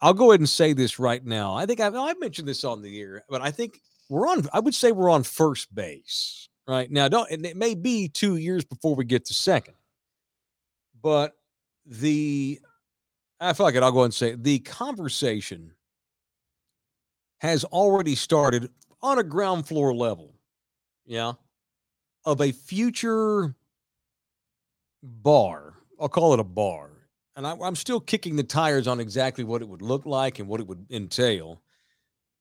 I'll 0.02 0.14
go 0.14 0.30
ahead 0.30 0.40
and 0.40 0.48
say 0.48 0.74
this 0.74 1.00
right 1.00 1.26
now. 1.26 1.56
I 1.56 1.66
think 1.66 1.80
I've, 1.80 1.96
I've 1.96 2.20
mentioned 2.20 2.48
this 2.48 2.64
on 2.64 2.84
the 2.84 3.02
air, 3.02 3.24
but 3.28 3.42
I 3.42 3.50
think 3.50 3.82
we're 4.08 4.28
on. 4.28 4.48
I 4.54 4.60
would 4.60 4.76
say 4.76 4.92
we're 4.92 5.10
on 5.10 5.24
first 5.24 5.74
base 5.74 6.48
right 6.68 6.92
now. 6.92 7.08
Don't 7.08 7.30
and 7.32 7.44
it 7.44 7.58
may 7.58 7.74
be 7.74 8.08
two 8.08 8.36
years 8.36 8.64
before 8.64 8.96
we 8.96 9.04
get 9.04 9.26
to 9.26 9.34
second, 9.34 9.74
but 11.02 11.34
the 11.88 12.60
I 13.40 13.54
feel 13.54 13.66
like 13.66 13.74
it. 13.74 13.82
I'll 13.82 13.92
go 13.92 14.00
ahead 14.00 14.06
and 14.06 14.14
say 14.14 14.36
the 14.36 14.60
conversation 14.60 15.72
has 17.40 17.64
already 17.64 18.14
started 18.14 18.70
on 19.02 19.18
a 19.18 19.24
ground 19.24 19.68
floor 19.68 19.92
level 19.96 20.37
yeah, 21.08 21.34
of 22.26 22.42
a 22.42 22.52
future 22.52 23.56
bar. 25.02 25.74
I'll 26.00 26.10
call 26.10 26.34
it 26.34 26.40
a 26.40 26.44
bar. 26.44 26.92
And 27.36 27.48
I, 27.48 27.56
I'm 27.62 27.76
still 27.76 28.00
kicking 28.00 28.36
the 28.36 28.44
tires 28.44 28.88
on 28.88 29.00
exactly 29.00 29.44
what 29.44 29.62
it 29.62 29.68
would 29.68 29.82
look 29.82 30.06
like 30.06 30.40
and 30.40 30.48
what 30.48 30.60
it 30.60 30.68
would 30.68 30.86
entail. 30.92 31.62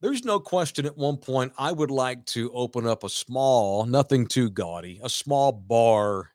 There's 0.01 0.25
no 0.25 0.39
question 0.41 0.85
at 0.85 0.97
one 0.97 1.17
point 1.17 1.53
I 1.57 1.73
would 1.73 1.91
like 1.91 2.27
to 2.27 2.53
open 2.53 2.87
up 2.87 3.05
a 3.05 3.09
small, 3.09 3.87
nothing 3.87 4.27
too 4.27 4.51
gaudy, 4.51 5.01
a 5.03 5.09
small 5.09 5.53
bar 5.53 6.33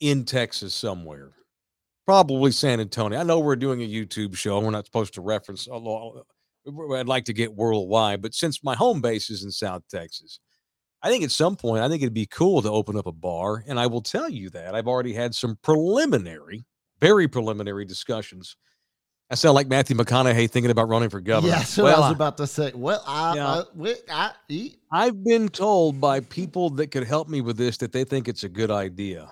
in 0.00 0.24
Texas 0.24 0.74
somewhere. 0.74 1.32
Probably 2.06 2.52
San 2.52 2.80
Antonio. 2.80 3.18
I 3.18 3.22
know 3.22 3.38
we're 3.38 3.56
doing 3.56 3.82
a 3.82 3.88
YouTube 3.88 4.36
show. 4.36 4.58
We're 4.60 4.70
not 4.70 4.86
supposed 4.86 5.14
to 5.14 5.20
reference. 5.20 5.68
I'd 5.70 7.06
like 7.06 7.24
to 7.26 7.32
get 7.32 7.54
worldwide, 7.54 8.22
but 8.22 8.34
since 8.34 8.64
my 8.64 8.74
home 8.74 9.00
base 9.00 9.30
is 9.30 9.44
in 9.44 9.50
South 9.50 9.82
Texas, 9.90 10.40
I 11.02 11.10
think 11.10 11.24
at 11.24 11.30
some 11.30 11.56
point, 11.56 11.82
I 11.82 11.88
think 11.88 12.02
it'd 12.02 12.14
be 12.14 12.26
cool 12.26 12.62
to 12.62 12.70
open 12.70 12.96
up 12.96 13.06
a 13.06 13.12
bar. 13.12 13.64
And 13.66 13.78
I 13.78 13.86
will 13.86 14.02
tell 14.02 14.28
you 14.28 14.50
that 14.50 14.74
I've 14.74 14.88
already 14.88 15.12
had 15.12 15.34
some 15.34 15.58
preliminary, 15.62 16.66
very 17.00 17.28
preliminary 17.28 17.84
discussions. 17.84 18.56
I 19.30 19.34
sound 19.34 19.54
like 19.54 19.68
Matthew 19.68 19.94
McConaughey 19.94 20.50
thinking 20.50 20.70
about 20.70 20.88
running 20.88 21.10
for 21.10 21.20
governor. 21.20 21.52
Yes, 21.52 21.76
well, 21.76 21.96
I 21.96 22.00
was 22.00 22.16
about 22.16 22.38
to 22.38 22.46
say. 22.46 22.72
Well, 22.74 23.02
I, 23.06 23.34
yeah, 23.36 23.46
uh, 23.46 23.64
I, 24.10 24.30
I, 24.48 24.70
I've 24.90 25.22
been 25.22 25.50
told 25.50 26.00
by 26.00 26.20
people 26.20 26.70
that 26.70 26.86
could 26.88 27.04
help 27.04 27.28
me 27.28 27.42
with 27.42 27.58
this 27.58 27.76
that 27.78 27.92
they 27.92 28.04
think 28.04 28.26
it's 28.26 28.44
a 28.44 28.48
good 28.48 28.70
idea. 28.70 29.30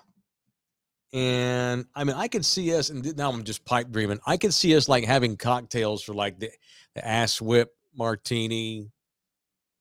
And 1.14 1.86
I 1.94 2.04
mean, 2.04 2.14
I 2.14 2.28
could 2.28 2.44
see 2.44 2.74
us, 2.74 2.90
and 2.90 3.16
now 3.16 3.30
I'm 3.30 3.42
just 3.42 3.64
pipe 3.64 3.90
dreaming. 3.90 4.18
I 4.26 4.36
could 4.36 4.52
see 4.52 4.76
us 4.76 4.86
like 4.86 5.04
having 5.04 5.38
cocktails 5.38 6.02
for 6.02 6.12
like 6.12 6.40
the, 6.40 6.50
the 6.94 7.06
ass 7.06 7.40
whip 7.40 7.74
martini, 7.96 8.90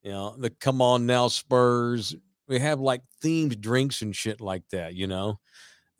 you 0.06 0.12
know, 0.12 0.36
the 0.38 0.50
come 0.50 0.80
on 0.80 1.04
now 1.04 1.26
Spurs. 1.26 2.14
We 2.46 2.60
have 2.60 2.78
like 2.78 3.02
themed 3.24 3.60
drinks 3.60 4.02
and 4.02 4.14
shit 4.14 4.40
like 4.40 4.62
that, 4.70 4.94
you 4.94 5.08
know. 5.08 5.40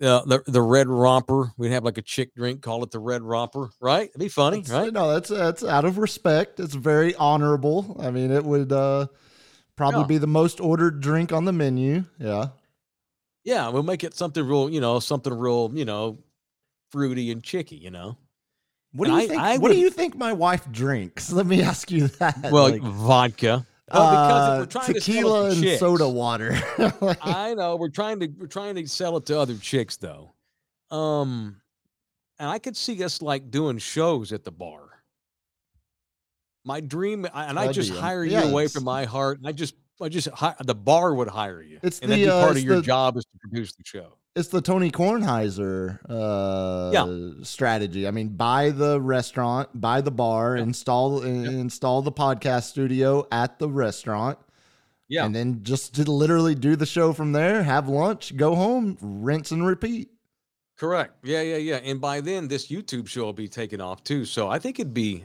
Uh, 0.01 0.25
the 0.27 0.45
the 0.47 0.63
red 0.63 0.87
romper. 0.87 1.51
We'd 1.59 1.73
have 1.73 1.83
like 1.83 1.99
a 1.99 2.03
chick 2.03 2.33
drink, 2.33 2.63
call 2.63 2.85
it 2.85 2.93
the 2.93 3.01
red 3.01 3.25
romper, 3.25 3.71
right? 3.81 4.09
It'd 4.09 4.21
be 4.21 4.29
funny, 4.29 4.59
that's, 4.59 4.71
right? 4.71 4.93
No, 4.93 5.13
that's 5.13 5.29
that's 5.29 5.65
out 5.65 5.85
of 5.85 5.99
respect. 5.99 6.61
It's 6.61 6.75
very 6.75 7.17
honorable. 7.17 7.97
I 7.99 8.13
mean, 8.13 8.31
it 8.31 8.45
would 8.45 8.71
uh 8.71 9.09
probably 9.75 10.03
yeah. 10.03 10.07
be 10.07 10.19
the 10.19 10.29
most 10.29 10.61
ordered 10.61 11.01
drink 11.01 11.33
on 11.33 11.45
the 11.45 11.53
menu. 11.53 12.05
Yeah. 12.21 12.51
Yeah, 13.43 13.71
we'll 13.71 13.83
make 13.83 14.05
it 14.05 14.15
something 14.15 14.47
real, 14.47 14.71
you 14.71 14.81
know, 14.81 15.01
something 15.01 15.37
real, 15.37 15.73
you 15.75 15.85
know, 15.85 16.19
fruity 16.93 17.33
and 17.33 17.43
chicky, 17.43 17.77
you 17.77 17.91
know. 17.91 18.17
What 18.93 19.07
do 19.07 19.13
you 19.13 19.19
I, 19.19 19.27
think? 19.27 19.43
I 19.43 19.53
what 19.55 19.63
would, 19.63 19.73
do 19.73 19.79
you 19.79 19.91
think 19.91 20.17
my 20.17 20.33
wife 20.33 20.71
drinks? 20.71 21.33
Let 21.33 21.47
me 21.47 21.61
ask 21.63 21.91
you 21.91 22.07
that. 22.07 22.53
Well, 22.53 22.71
like, 22.71 22.83
vodka. 22.83 23.67
Well, 23.93 24.11
because 24.11 24.49
uh, 24.49 24.57
we're 24.61 24.67
trying 24.67 24.95
tequila 24.95 25.49
to 25.49 25.55
and 25.55 25.63
chicks, 25.63 25.81
soda 25.81 26.09
water. 26.09 26.59
I 27.23 27.55
know 27.55 27.77
we're 27.77 27.89
trying 27.89 28.19
to 28.21 28.27
we're 28.27 28.47
trying 28.47 28.75
to 28.75 28.87
sell 28.89 29.17
it 29.17 29.27
to 29.27 29.39
other 29.39 29.57
chicks 29.57 29.97
though. 29.97 30.33
Um, 30.91 31.61
and 32.39 32.49
I 32.49 32.59
could 32.59 32.77
see 32.77 33.03
us 33.05 33.23
like 33.23 33.51
doing 33.51 33.79
shows 33.79 34.33
at 34.33 34.45
the 34.45 34.51
bar. 34.51 34.83
My 36.65 36.81
dream, 36.81 37.27
and 37.33 37.59
I 37.59 37.71
just 37.71 37.93
hire 37.93 38.25
you 38.25 38.39
away 38.39 38.67
from 38.67 38.83
my 38.83 39.05
heart. 39.05 39.39
And 39.39 39.47
I 39.47 39.53
just, 39.53 39.77
I 40.03 40.09
just, 40.09 40.29
the 40.65 40.75
bar 40.75 41.15
would 41.15 41.29
hire 41.29 41.63
you. 41.63 41.79
It's 41.81 42.01
and 42.01 42.11
the, 42.11 42.25
then 42.25 42.41
part 42.41 42.57
uh, 42.57 42.59
of 42.59 42.65
your 42.65 42.77
the, 42.77 42.83
job 42.83 43.17
is 43.17 43.25
to 43.25 43.39
produce 43.39 43.73
the 43.77 43.85
show 43.85 44.19
it's 44.37 44.49
the 44.49 44.61
Tony 44.61 44.91
Kornheiser 44.91 45.99
uh, 46.09 46.91
yeah. 46.93 47.43
strategy. 47.43 48.07
I 48.07 48.11
mean, 48.11 48.29
buy 48.29 48.71
the 48.71 49.01
restaurant, 49.01 49.71
buy 49.81 50.03
the 50.03 50.11
bar, 50.11 50.57
yeah. 50.57 50.63
install 50.63 51.27
yeah. 51.27 51.49
install 51.51 52.03
the 52.03 52.13
podcast 52.13 52.65
studio 52.65 53.27
at 53.33 53.59
the 53.59 53.69
restaurant. 53.69 54.39
Yeah. 55.09 55.25
And 55.25 55.35
then 55.35 55.63
just 55.63 55.95
to 55.95 56.11
literally 56.11 56.55
do 56.55 56.77
the 56.77 56.87
show 56.87 57.13
from 57.13 57.33
there, 57.33 57.63
have 57.63 57.89
lunch, 57.89 58.37
go 58.37 58.55
home, 58.55 58.99
rinse 59.01 59.53
and 59.53 59.67
repeat. 59.67 60.11
Correct. 60.77 61.15
Yeah, 61.23 61.41
yeah, 61.41 61.57
yeah. 61.57 61.77
And 61.77 62.01
by 62.01 62.21
then 62.21 62.49
this 62.49 62.67
YouTube 62.69 63.09
show 63.09 63.25
will 63.25 63.33
be 63.33 63.49
taken 63.49 63.81
off 63.81 64.05
too. 64.05 64.27
So 64.27 64.49
I 64.49 64.59
think 64.59 64.79
it'd 64.79 64.93
be 64.93 65.25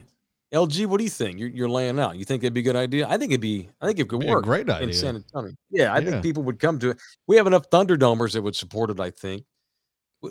LG, 0.52 0.86
what 0.86 0.98
do 0.98 1.04
you 1.04 1.10
think? 1.10 1.38
You're, 1.38 1.48
you're 1.48 1.68
laying 1.68 1.98
out. 1.98 2.16
You 2.16 2.24
think 2.24 2.42
it'd 2.42 2.52
be 2.52 2.60
a 2.60 2.62
good 2.62 2.76
idea? 2.76 3.06
I 3.08 3.16
think 3.16 3.32
it'd 3.32 3.40
be. 3.40 3.70
I 3.80 3.86
think 3.86 3.98
it 3.98 4.08
could 4.08 4.22
work. 4.22 4.44
great 4.44 4.68
idea 4.68 4.88
in 4.88 4.92
San 4.92 5.16
Antonio. 5.16 5.52
Yeah, 5.70 5.94
I 5.94 5.98
yeah. 5.98 6.10
think 6.10 6.22
people 6.22 6.42
would 6.42 6.58
come 6.58 6.78
to 6.80 6.90
it. 6.90 7.00
We 7.26 7.36
have 7.36 7.46
enough 7.46 7.70
Thunderdomers 7.70 8.32
that 8.34 8.42
would 8.42 8.54
support 8.54 8.90
it. 8.90 9.00
I 9.00 9.10
think 9.10 9.44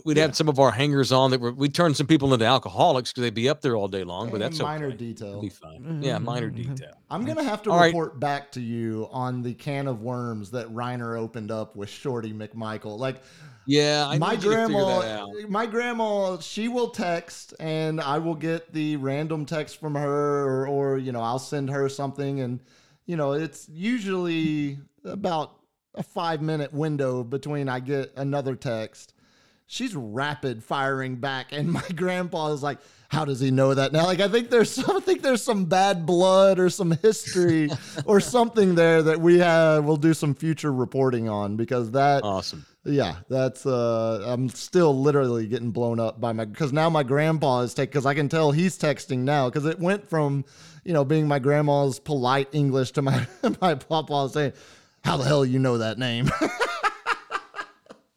we'd 0.06 0.18
yeah. 0.18 0.24
have 0.24 0.36
some 0.36 0.48
of 0.48 0.60
our 0.60 0.72
hangers 0.72 1.12
on 1.12 1.32
that 1.32 1.40
we'd 1.40 1.76
turn 1.76 1.94
some 1.94 2.08
people 2.08 2.34
into 2.34 2.46
alcoholics 2.46 3.12
because 3.12 3.24
they'd 3.24 3.34
be 3.34 3.50
up 3.50 3.62
there 3.62 3.76
all 3.76 3.88
day 3.88 4.04
long. 4.04 4.30
But 4.30 4.40
that's 4.40 4.60
minor 4.60 4.88
okay. 4.88 4.98
detail. 4.98 5.30
It'd 5.30 5.42
be 5.42 5.50
fine. 5.50 5.82
Mm-hmm. 5.82 6.04
Yeah, 6.04 6.18
minor 6.18 6.50
mm-hmm. 6.50 6.74
detail. 6.74 6.94
I'm 7.10 7.26
gonna 7.26 7.44
have 7.44 7.62
to 7.64 7.72
all 7.72 7.84
report 7.84 8.12
right. 8.12 8.20
back 8.20 8.52
to 8.54 8.62
you 8.62 9.08
on 9.12 9.42
the 9.42 9.54
can 9.54 9.88
of 9.88 10.02
worms 10.02 10.52
that 10.52 10.68
Rhyner 10.68 11.20
opened 11.20 11.52
up 11.52 11.76
with 11.76 11.90
Shorty 11.90 12.34
McMichael. 12.34 12.98
Like 12.98 13.22
yeah, 13.66 14.08
I 14.08 14.18
my 14.18 14.36
grandma. 14.36 15.28
My 15.48 15.66
grandma, 15.66 16.40
she 16.40 16.68
will 16.68 16.90
text, 16.90 17.54
and 17.60 18.02
I 18.02 18.18
will 18.18 18.36
get 18.36 18.74
the 18.74 18.96
random 18.98 19.46
text 19.46 19.80
from 19.80 19.96
her, 19.96 20.44
or, 20.46 20.68
or 20.68 20.98
you 20.98 21.12
know, 21.12 21.22
I'll 21.22 21.40
send 21.40 21.70
her 21.70 21.88
something, 21.90 22.42
and 22.42 22.60
you 23.06 23.16
know, 23.16 23.34
it's 23.34 23.68
usually 23.70 24.80
about 25.06 25.60
a 25.96 26.04
five 26.04 26.42
minute 26.42 26.74
window 26.74 27.24
between 27.24 27.70
I 27.70 27.80
get 27.80 28.14
another 28.16 28.56
text. 28.56 29.14
She's 29.68 29.96
rapid 29.96 30.64
firing 30.64 31.16
back, 31.18 31.52
and 31.52 31.72
my 31.72 31.88
grandpa 31.96 32.54
is 32.54 32.64
like, 32.64 32.80
how 33.10 33.26
does 33.26 33.42
he 33.42 33.52
know 33.52 33.74
that 33.74 33.92
now? 33.92 34.06
Like 34.06 34.22
I 34.22 34.30
think 34.30 34.50
there's 34.50 34.72
some, 34.72 34.96
I 34.96 35.00
think 35.02 35.22
there's 35.22 35.44
some 35.44 35.66
bad 35.66 36.06
blood 36.06 36.60
or 36.60 36.70
some 36.70 36.92
history 36.92 37.70
or 38.06 38.22
something 38.22 38.76
there 38.76 39.04
that 39.04 39.20
we 39.20 39.40
have 39.40 39.84
we'll 39.84 39.98
do 39.98 40.14
some 40.14 40.34
future 40.34 40.72
reporting 40.72 41.28
on 41.28 41.58
because 41.58 41.92
that 41.92 42.24
awesome. 42.24 42.66
Yeah, 42.84 43.18
that's 43.30 43.66
uh 43.66 44.24
I'm 44.26 44.50
still 44.50 45.00
literally 45.00 45.46
getting 45.48 45.70
blown 45.72 46.00
up 46.00 46.20
by 46.20 46.34
my 46.34 46.46
because 46.46 46.74
now 46.74 46.90
my 46.90 47.04
grandpa 47.04 47.60
is 47.62 47.74
taking 47.76 47.92
because 47.92 48.06
I 48.08 48.16
can 48.16 48.28
tell 48.28 48.52
he's 48.52 48.78
texting 48.78 49.20
now 49.20 49.50
because 49.50 49.66
it 49.66 49.80
went 49.80 50.10
from 50.10 50.46
you 50.84 50.94
know 50.94 51.06
being 51.06 51.28
my 51.28 51.38
grandma's 51.38 52.00
polite 52.00 52.50
English 52.54 52.92
to 52.94 53.04
my 53.04 53.28
my 53.62 53.76
papa 53.76 54.30
saying, 54.34 54.54
How 55.04 55.18
the 55.18 55.26
hell 55.26 55.46
you 55.46 55.60
know 55.60 55.78
that 55.78 56.00
name? 56.00 56.30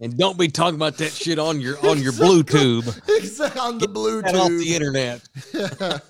And 0.01 0.19
don't 0.19 0.37
be 0.37 0.49
talking 0.49 0.75
about 0.75 0.99
that 0.99 1.12
shit 1.12 1.39
on 1.39 1.61
your 1.61 1.79
on 1.87 2.03
your 2.03 2.12
Bluetooth. 2.21 3.01
Exactly 3.17 3.61
on 3.61 3.79
the 3.79 3.87
Bluetooth. 3.87 4.35
off 4.35 4.49
the 4.51 4.75
internet. 4.75 5.23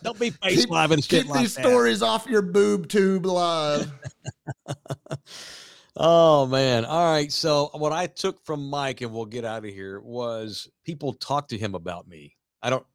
don't 0.03 0.19
be 0.19 0.31
face 0.31 0.67
live 0.69 0.91
and 0.91 1.05
shit 1.05 1.23
keep 1.25 1.31
like 1.31 1.41
these 1.43 1.55
that. 1.55 1.65
stories 1.65 2.03
off 2.03 2.27
your 2.27 2.43
boob 2.43 2.89
tube 2.89 3.27
live. 3.27 3.93
Oh 5.97 6.47
man. 6.47 6.85
All 6.85 7.11
right. 7.11 7.33
So 7.33 7.71
what 7.75 7.93
I 7.93 8.07
took 8.07 8.45
from 8.45 8.69
Mike, 8.69 9.01
and 9.01 9.13
we'll 9.13 9.27
get 9.27 9.45
out 9.45 9.65
of 9.65 9.71
here, 9.71 10.01
was 10.01 10.69
people 10.85 11.13
talk 11.15 11.49
to 11.49 11.59
him 11.59 11.75
about 11.75 12.09
me. 12.09 12.37
I 12.63 12.71
don't 12.71 12.87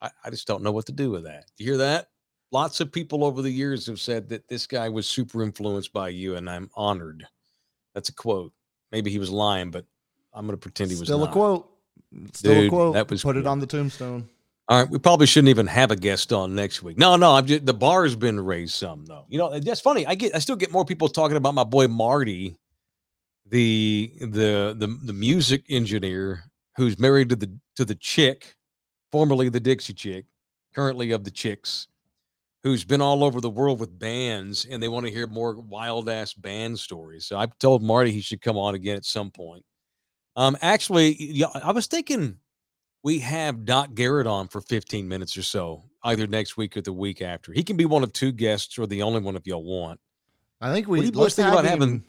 I, 0.00 0.10
I 0.24 0.30
just 0.30 0.46
don't 0.46 0.62
know 0.62 0.72
what 0.72 0.86
to 0.86 0.92
do 0.92 1.10
with 1.10 1.24
that. 1.24 1.46
You 1.58 1.66
hear 1.66 1.76
that? 1.78 2.08
Lots 2.52 2.80
of 2.80 2.92
people 2.92 3.24
over 3.24 3.42
the 3.42 3.50
years 3.50 3.86
have 3.86 3.98
said 4.00 4.28
that 4.28 4.46
this 4.48 4.66
guy 4.66 4.88
was 4.88 5.08
super 5.08 5.42
influenced 5.42 5.92
by 5.92 6.10
you, 6.10 6.36
and 6.36 6.48
I'm 6.48 6.70
honored. 6.76 7.26
That's 7.94 8.10
a 8.10 8.14
quote. 8.14 8.52
Maybe 8.92 9.10
he 9.10 9.18
was 9.18 9.30
lying, 9.30 9.70
but 9.70 9.86
I'm 10.32 10.46
going 10.46 10.56
to 10.56 10.60
pretend 10.60 10.90
he 10.90 10.96
was 10.96 11.08
Still 11.08 11.18
not. 11.20 11.30
a 11.30 11.32
quote. 11.32 11.68
Still 12.32 12.54
Dude, 12.54 12.66
a 12.66 12.68
quote. 12.68 12.94
that 12.94 13.10
was 13.10 13.22
Put 13.22 13.36
it 13.36 13.46
on 13.46 13.58
the 13.58 13.66
tombstone. 13.66 14.28
All 14.68 14.80
right, 14.80 14.90
we 14.90 14.98
probably 14.98 15.26
shouldn't 15.26 15.50
even 15.50 15.66
have 15.66 15.90
a 15.90 15.96
guest 15.96 16.32
on 16.32 16.54
next 16.54 16.82
week. 16.82 16.96
No, 16.96 17.16
no, 17.16 17.32
I'm 17.34 17.44
just 17.44 17.66
the 17.66 17.74
bar's 17.74 18.16
been 18.16 18.40
raised 18.40 18.74
some 18.74 19.04
though. 19.04 19.26
You 19.28 19.38
know, 19.38 19.58
that's 19.60 19.80
funny. 19.80 20.06
I 20.06 20.14
get, 20.14 20.34
I 20.34 20.38
still 20.38 20.56
get 20.56 20.72
more 20.72 20.86
people 20.86 21.08
talking 21.08 21.36
about 21.36 21.54
my 21.54 21.64
boy 21.64 21.86
Marty, 21.86 22.56
the 23.46 24.10
the 24.20 24.74
the 24.78 24.98
the 25.04 25.12
music 25.12 25.64
engineer 25.68 26.44
who's 26.76 26.98
married 26.98 27.28
to 27.28 27.36
the 27.36 27.54
to 27.76 27.84
the 27.84 27.94
chick, 27.94 28.56
formerly 29.12 29.50
the 29.50 29.60
Dixie 29.60 29.92
chick, 29.92 30.24
currently 30.74 31.10
of 31.10 31.24
the 31.24 31.30
Chicks, 31.30 31.88
who's 32.62 32.84
been 32.84 33.02
all 33.02 33.22
over 33.22 33.42
the 33.42 33.50
world 33.50 33.80
with 33.80 33.98
bands, 33.98 34.64
and 34.64 34.82
they 34.82 34.88
want 34.88 35.04
to 35.04 35.12
hear 35.12 35.26
more 35.26 35.60
wild 35.60 36.08
ass 36.08 36.32
band 36.32 36.78
stories. 36.78 37.26
So 37.26 37.36
I 37.36 37.46
told 37.60 37.82
Marty 37.82 38.12
he 38.12 38.22
should 38.22 38.40
come 38.40 38.56
on 38.56 38.74
again 38.74 38.96
at 38.96 39.04
some 39.04 39.30
point. 39.30 39.64
Um, 40.36 40.56
actually, 40.62 41.16
yeah, 41.18 41.48
I 41.54 41.72
was 41.72 41.86
thinking 41.86 42.38
we 43.04 43.20
have 43.20 43.64
Doc 43.64 43.94
Garrett 43.94 44.26
on 44.26 44.48
for 44.48 44.60
15 44.60 45.06
minutes 45.06 45.36
or 45.36 45.42
so, 45.42 45.84
either 46.02 46.26
next 46.26 46.56
week 46.56 46.76
or 46.76 46.80
the 46.80 46.92
week 46.92 47.22
after. 47.22 47.52
He 47.52 47.62
can 47.62 47.76
be 47.76 47.84
one 47.84 48.02
of 48.02 48.12
two 48.12 48.32
guests 48.32 48.78
or 48.78 48.86
the 48.86 49.02
only 49.02 49.20
one 49.20 49.36
if 49.36 49.46
y'all 49.46 49.62
want. 49.62 50.00
I 50.60 50.72
think 50.72 50.88
What 50.88 51.00
we 51.00 51.10
boys 51.10 51.22
let's 51.22 51.34
think 51.36 51.48
about 51.48 51.64
him, 51.64 51.70
having? 51.80 52.04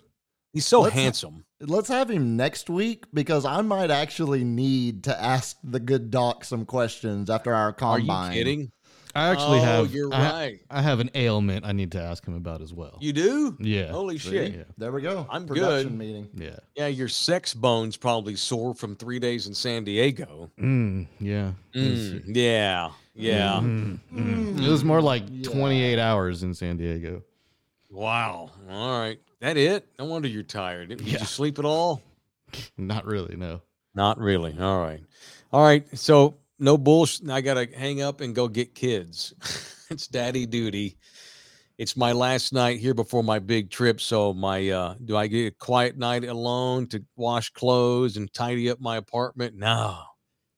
He's 0.53 0.65
so 0.65 0.81
let's 0.81 0.95
handsome. 0.95 1.43
let's 1.59 1.89
have 1.89 2.09
him 2.09 2.37
next 2.37 2.69
week 2.69 3.03
because 3.13 3.43
I 3.43 3.61
might 3.61 3.91
actually 3.91 4.45
need 4.45 5.03
to 5.03 5.21
ask 5.21 5.57
the 5.65 5.81
good 5.81 6.09
doc 6.09 6.45
some 6.45 6.65
questions 6.65 7.29
after 7.29 7.53
our 7.53 7.67
Are 7.67 7.73
combine. 7.73 8.31
you 8.31 8.37
kidding? 8.39 8.71
I 9.15 9.29
actually 9.29 9.59
oh, 9.59 9.63
have. 9.63 9.93
You're 9.93 10.13
I, 10.13 10.31
right. 10.31 10.59
I 10.69 10.81
have 10.81 10.99
an 10.99 11.09
ailment 11.15 11.65
I 11.65 11.71
need 11.71 11.93
to 11.93 12.01
ask 12.01 12.25
him 12.27 12.35
about 12.35 12.61
as 12.61 12.73
well. 12.73 12.97
You 12.99 13.13
do? 13.13 13.55
yeah. 13.61 13.87
Holy 13.91 14.17
See? 14.17 14.31
shit. 14.31 14.53
Yeah. 14.53 14.63
There 14.77 14.91
we 14.91 15.01
go. 15.01 15.25
I'm 15.29 15.45
Production 15.47 15.89
good. 15.89 15.97
meeting. 15.97 16.29
Yeah. 16.35 16.57
Yeah, 16.75 16.87
your 16.87 17.07
sex 17.07 17.53
bones 17.53 17.95
probably 17.95 18.35
sore 18.35 18.73
from 18.73 18.95
three 18.95 19.19
days 19.19 19.47
in 19.47 19.53
San 19.53 19.85
Diego. 19.85 20.51
Mm, 20.59 21.07
yeah. 21.19 21.51
It 21.73 21.89
was- 21.89 22.13
Mm, 22.13 22.35
yeah, 22.35 22.89
yeah. 23.13 23.59
Mm, 23.61 23.99
mm. 24.13 24.61
It 24.61 24.69
was 24.69 24.83
more 24.83 25.01
like 25.01 25.23
Yeah. 25.29 25.49
28 25.49 25.97
hours 25.97 26.43
in 26.43 26.53
San 26.53 26.75
Diego. 26.75 27.23
Wow. 27.89 28.51
All 28.69 28.99
right. 28.99 29.17
That 29.39 29.55
it? 29.55 29.87
No 29.97 30.05
wonder 30.05 30.27
you're 30.27 30.43
tired. 30.43 30.89
Did 30.89 31.01
Yeah. 31.01 31.19
you 31.19 31.25
sleep 31.25 31.57
at 31.57 31.65
all? 31.65 32.01
Not 32.77 33.05
really, 33.05 33.37
no. 33.37 33.61
Not 33.93 34.17
really. 34.19 34.57
All 34.59 34.81
right. 34.81 35.01
All 35.53 35.63
right. 35.63 35.85
So 35.97 36.35
no 36.59 36.77
bullshit. 36.77 37.29
I 37.29 37.41
gotta 37.41 37.67
hang 37.75 38.01
up 38.01 38.21
and 38.21 38.35
go 38.35 38.47
get 38.47 38.75
kids. 38.75 39.33
it's 39.89 40.07
daddy 40.07 40.45
duty. 40.45 40.97
It's 41.77 41.97
my 41.97 42.13
last 42.13 42.53
night 42.53 42.79
here 42.79 42.93
before 42.93 43.23
my 43.23 43.39
big 43.39 43.69
trip. 43.69 43.99
So 43.99 44.33
my 44.33 44.69
uh 44.69 44.95
do 45.03 45.17
I 45.17 45.27
get 45.27 45.47
a 45.47 45.51
quiet 45.51 45.97
night 45.97 46.23
alone 46.23 46.87
to 46.87 47.03
wash 47.15 47.49
clothes 47.51 48.17
and 48.17 48.31
tidy 48.33 48.69
up 48.69 48.79
my 48.79 48.97
apartment? 48.97 49.55
No. 49.55 50.01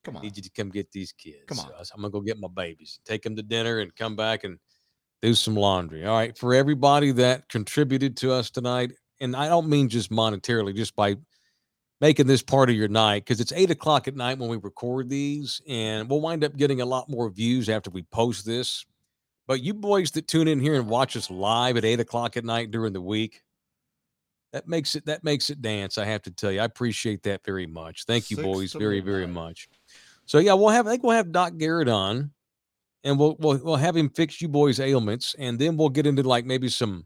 Come 0.04 0.16
on. 0.16 0.22
I 0.22 0.26
need 0.26 0.38
you 0.38 0.44
to 0.44 0.52
come 0.52 0.70
get 0.70 0.92
these 0.92 1.12
kids. 1.12 1.44
Come 1.48 1.60
on. 1.60 1.68
So 1.84 1.94
I'm 1.96 2.02
gonna 2.02 2.12
go 2.12 2.22
get 2.22 2.40
my 2.40 2.48
babies, 2.48 3.00
take 3.06 3.24
them 3.24 3.36
to 3.36 3.44
dinner, 3.44 3.80
and 3.80 3.96
come 3.96 4.16
back 4.16 4.44
and 4.44 4.58
do 5.22 5.34
some 5.34 5.56
laundry. 5.56 6.06
All 6.06 6.16
right, 6.16 6.38
for 6.38 6.54
everybody 6.54 7.12
that 7.14 7.50
contributed 7.50 8.16
to 8.18 8.32
us 8.32 8.50
tonight, 8.50 8.92
and 9.20 9.36
I 9.36 9.48
don't 9.48 9.68
mean 9.68 9.90
just 9.90 10.12
monetarily, 10.12 10.76
just 10.76 10.96
by 10.96 11.18
making 12.00 12.28
this 12.28 12.44
part 12.44 12.70
of 12.70 12.76
your 12.76 12.88
night, 12.88 13.26
because 13.26 13.40
it's 13.40 13.54
eight 13.54 13.72
o'clock 13.72 14.08
at 14.08 14.16
night 14.16 14.38
when 14.38 14.50
we 14.50 14.58
record 14.58 15.10
these, 15.10 15.62
and 15.68 16.10
we'll 16.10 16.22
wind 16.22 16.44
up 16.44 16.56
getting 16.56 16.82
a 16.82 16.86
lot 16.86 17.10
more 17.10 17.30
views 17.30 17.70
after 17.70 17.90
we 17.90 18.04
post 18.04 18.46
this. 18.46 18.86
But 19.48 19.64
you 19.64 19.74
boys 19.74 20.12
that 20.12 20.28
tune 20.28 20.48
in 20.48 20.60
here 20.60 20.76
and 20.76 20.88
watch 20.88 21.16
us 21.16 21.32
live 21.32 21.78
at 21.78 21.86
eight 21.86 22.00
o'clock 22.00 22.38
at 22.38 22.46
night 22.46 22.70
during 22.70 22.94
the 22.94 23.02
week, 23.02 23.42
that 24.54 24.68
makes 24.68 24.96
it 24.96 25.06
that 25.06 25.24
makes 25.24 25.50
it 25.50 25.62
dance. 25.62 25.98
I 25.98 26.06
have 26.06 26.22
to 26.24 26.32
tell 26.32 26.52
you, 26.52 26.60
I 26.60 26.66
appreciate 26.66 27.24
that 27.24 27.44
very 27.46 27.66
much. 27.66 28.06
Thank 28.06 28.30
you, 28.30 28.38
Six 28.38 28.46
boys, 28.46 28.74
very 28.74 29.00
very 29.00 29.28
much. 29.28 29.70
So 30.26 30.40
yeah, 30.40 30.54
we'll 30.54 30.70
have 30.70 30.88
I 30.88 30.92
think 30.92 31.04
we'll 31.04 31.16
have 31.16 31.32
Doc 31.32 31.58
Garrett 31.58 31.90
on, 31.90 32.32
and 33.04 33.18
we'll 33.18 33.36
we'll 33.40 33.60
we'll 33.64 33.76
have 33.76 33.96
him 33.96 34.10
fix 34.10 34.42
you 34.42 34.48
boys' 34.48 34.80
ailments, 34.80 35.36
and 35.40 35.58
then 35.58 35.78
we'll 35.78 35.90
get 35.90 36.06
into 36.06 36.24
like 36.24 36.46
maybe 36.46 36.70
some 36.70 37.06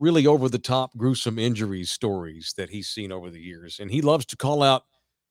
really 0.00 0.26
over 0.26 0.48
the 0.48 0.58
top 0.58 0.96
gruesome 0.96 1.38
injuries 1.38 1.90
stories 1.90 2.54
that 2.56 2.70
he's 2.70 2.88
seen 2.88 3.12
over 3.12 3.30
the 3.30 3.40
years, 3.40 3.78
and 3.78 3.90
he 3.90 4.00
loves 4.02 4.26
to 4.26 4.36
call 4.36 4.62
out 4.62 4.84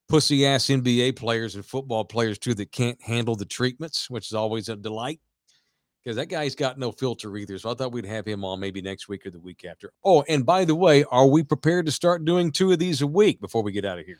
pussy 0.07 0.45
ass 0.45 0.67
NBA 0.67 1.15
players 1.15 1.55
and 1.55 1.65
football 1.65 2.05
players 2.05 2.37
too 2.39 2.53
that 2.55 2.71
can't 2.71 3.01
handle 3.01 3.35
the 3.35 3.45
treatments, 3.45 4.09
which 4.09 4.27
is 4.27 4.33
always 4.33 4.69
a 4.69 4.75
delight. 4.75 5.19
Because 6.03 6.15
that 6.15 6.27
guy's 6.27 6.55
got 6.55 6.79
no 6.79 6.93
filter 6.93 7.35
either. 7.35 7.57
So 7.59 7.69
I 7.69 7.73
thought 7.73 7.91
we'd 7.91 8.05
have 8.05 8.25
him 8.25 8.45
on 8.45 8.61
maybe 8.61 8.81
next 8.81 9.09
week 9.09 9.25
or 9.25 9.31
the 9.31 9.39
week 9.39 9.65
after. 9.69 9.91
Oh, 10.05 10.23
and 10.29 10.45
by 10.45 10.63
the 10.63 10.73
way, 10.73 11.03
are 11.11 11.27
we 11.27 11.43
prepared 11.43 11.85
to 11.87 11.91
start 11.91 12.23
doing 12.23 12.51
two 12.53 12.71
of 12.71 12.79
these 12.79 13.01
a 13.01 13.07
week 13.07 13.41
before 13.41 13.61
we 13.63 13.73
get 13.73 13.83
out 13.83 13.99
of 13.99 14.05
here? 14.05 14.19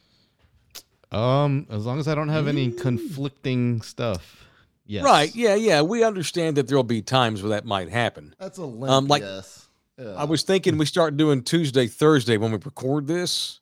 Um, 1.11 1.65
as 1.69 1.85
long 1.85 1.97
as 1.97 2.07
I 2.09 2.15
don't 2.15 2.27
have 2.29 2.47
any 2.49 2.69
conflicting 2.71 3.81
stuff. 3.81 4.45
Yes. 4.85 5.05
Right. 5.05 5.33
Yeah. 5.33 5.55
Yeah. 5.55 5.81
We 5.81 6.03
understand 6.03 6.57
that 6.57 6.67
there'll 6.67 6.83
be 6.83 7.01
times 7.01 7.41
where 7.41 7.49
that 7.51 7.63
might 7.65 7.89
happen. 7.89 8.35
That's 8.39 8.57
a 8.57 8.65
limp 8.65 8.91
Um, 8.91 9.07
like- 9.07 9.21
yes. 9.21 9.67
Yeah. 9.99 10.13
I 10.13 10.23
was 10.23 10.43
thinking 10.43 10.77
we 10.77 10.85
start 10.85 11.17
doing 11.17 11.43
Tuesday, 11.43 11.87
Thursday 11.87 12.37
when 12.37 12.51
we 12.51 12.57
record 12.57 13.05
this. 13.05 13.59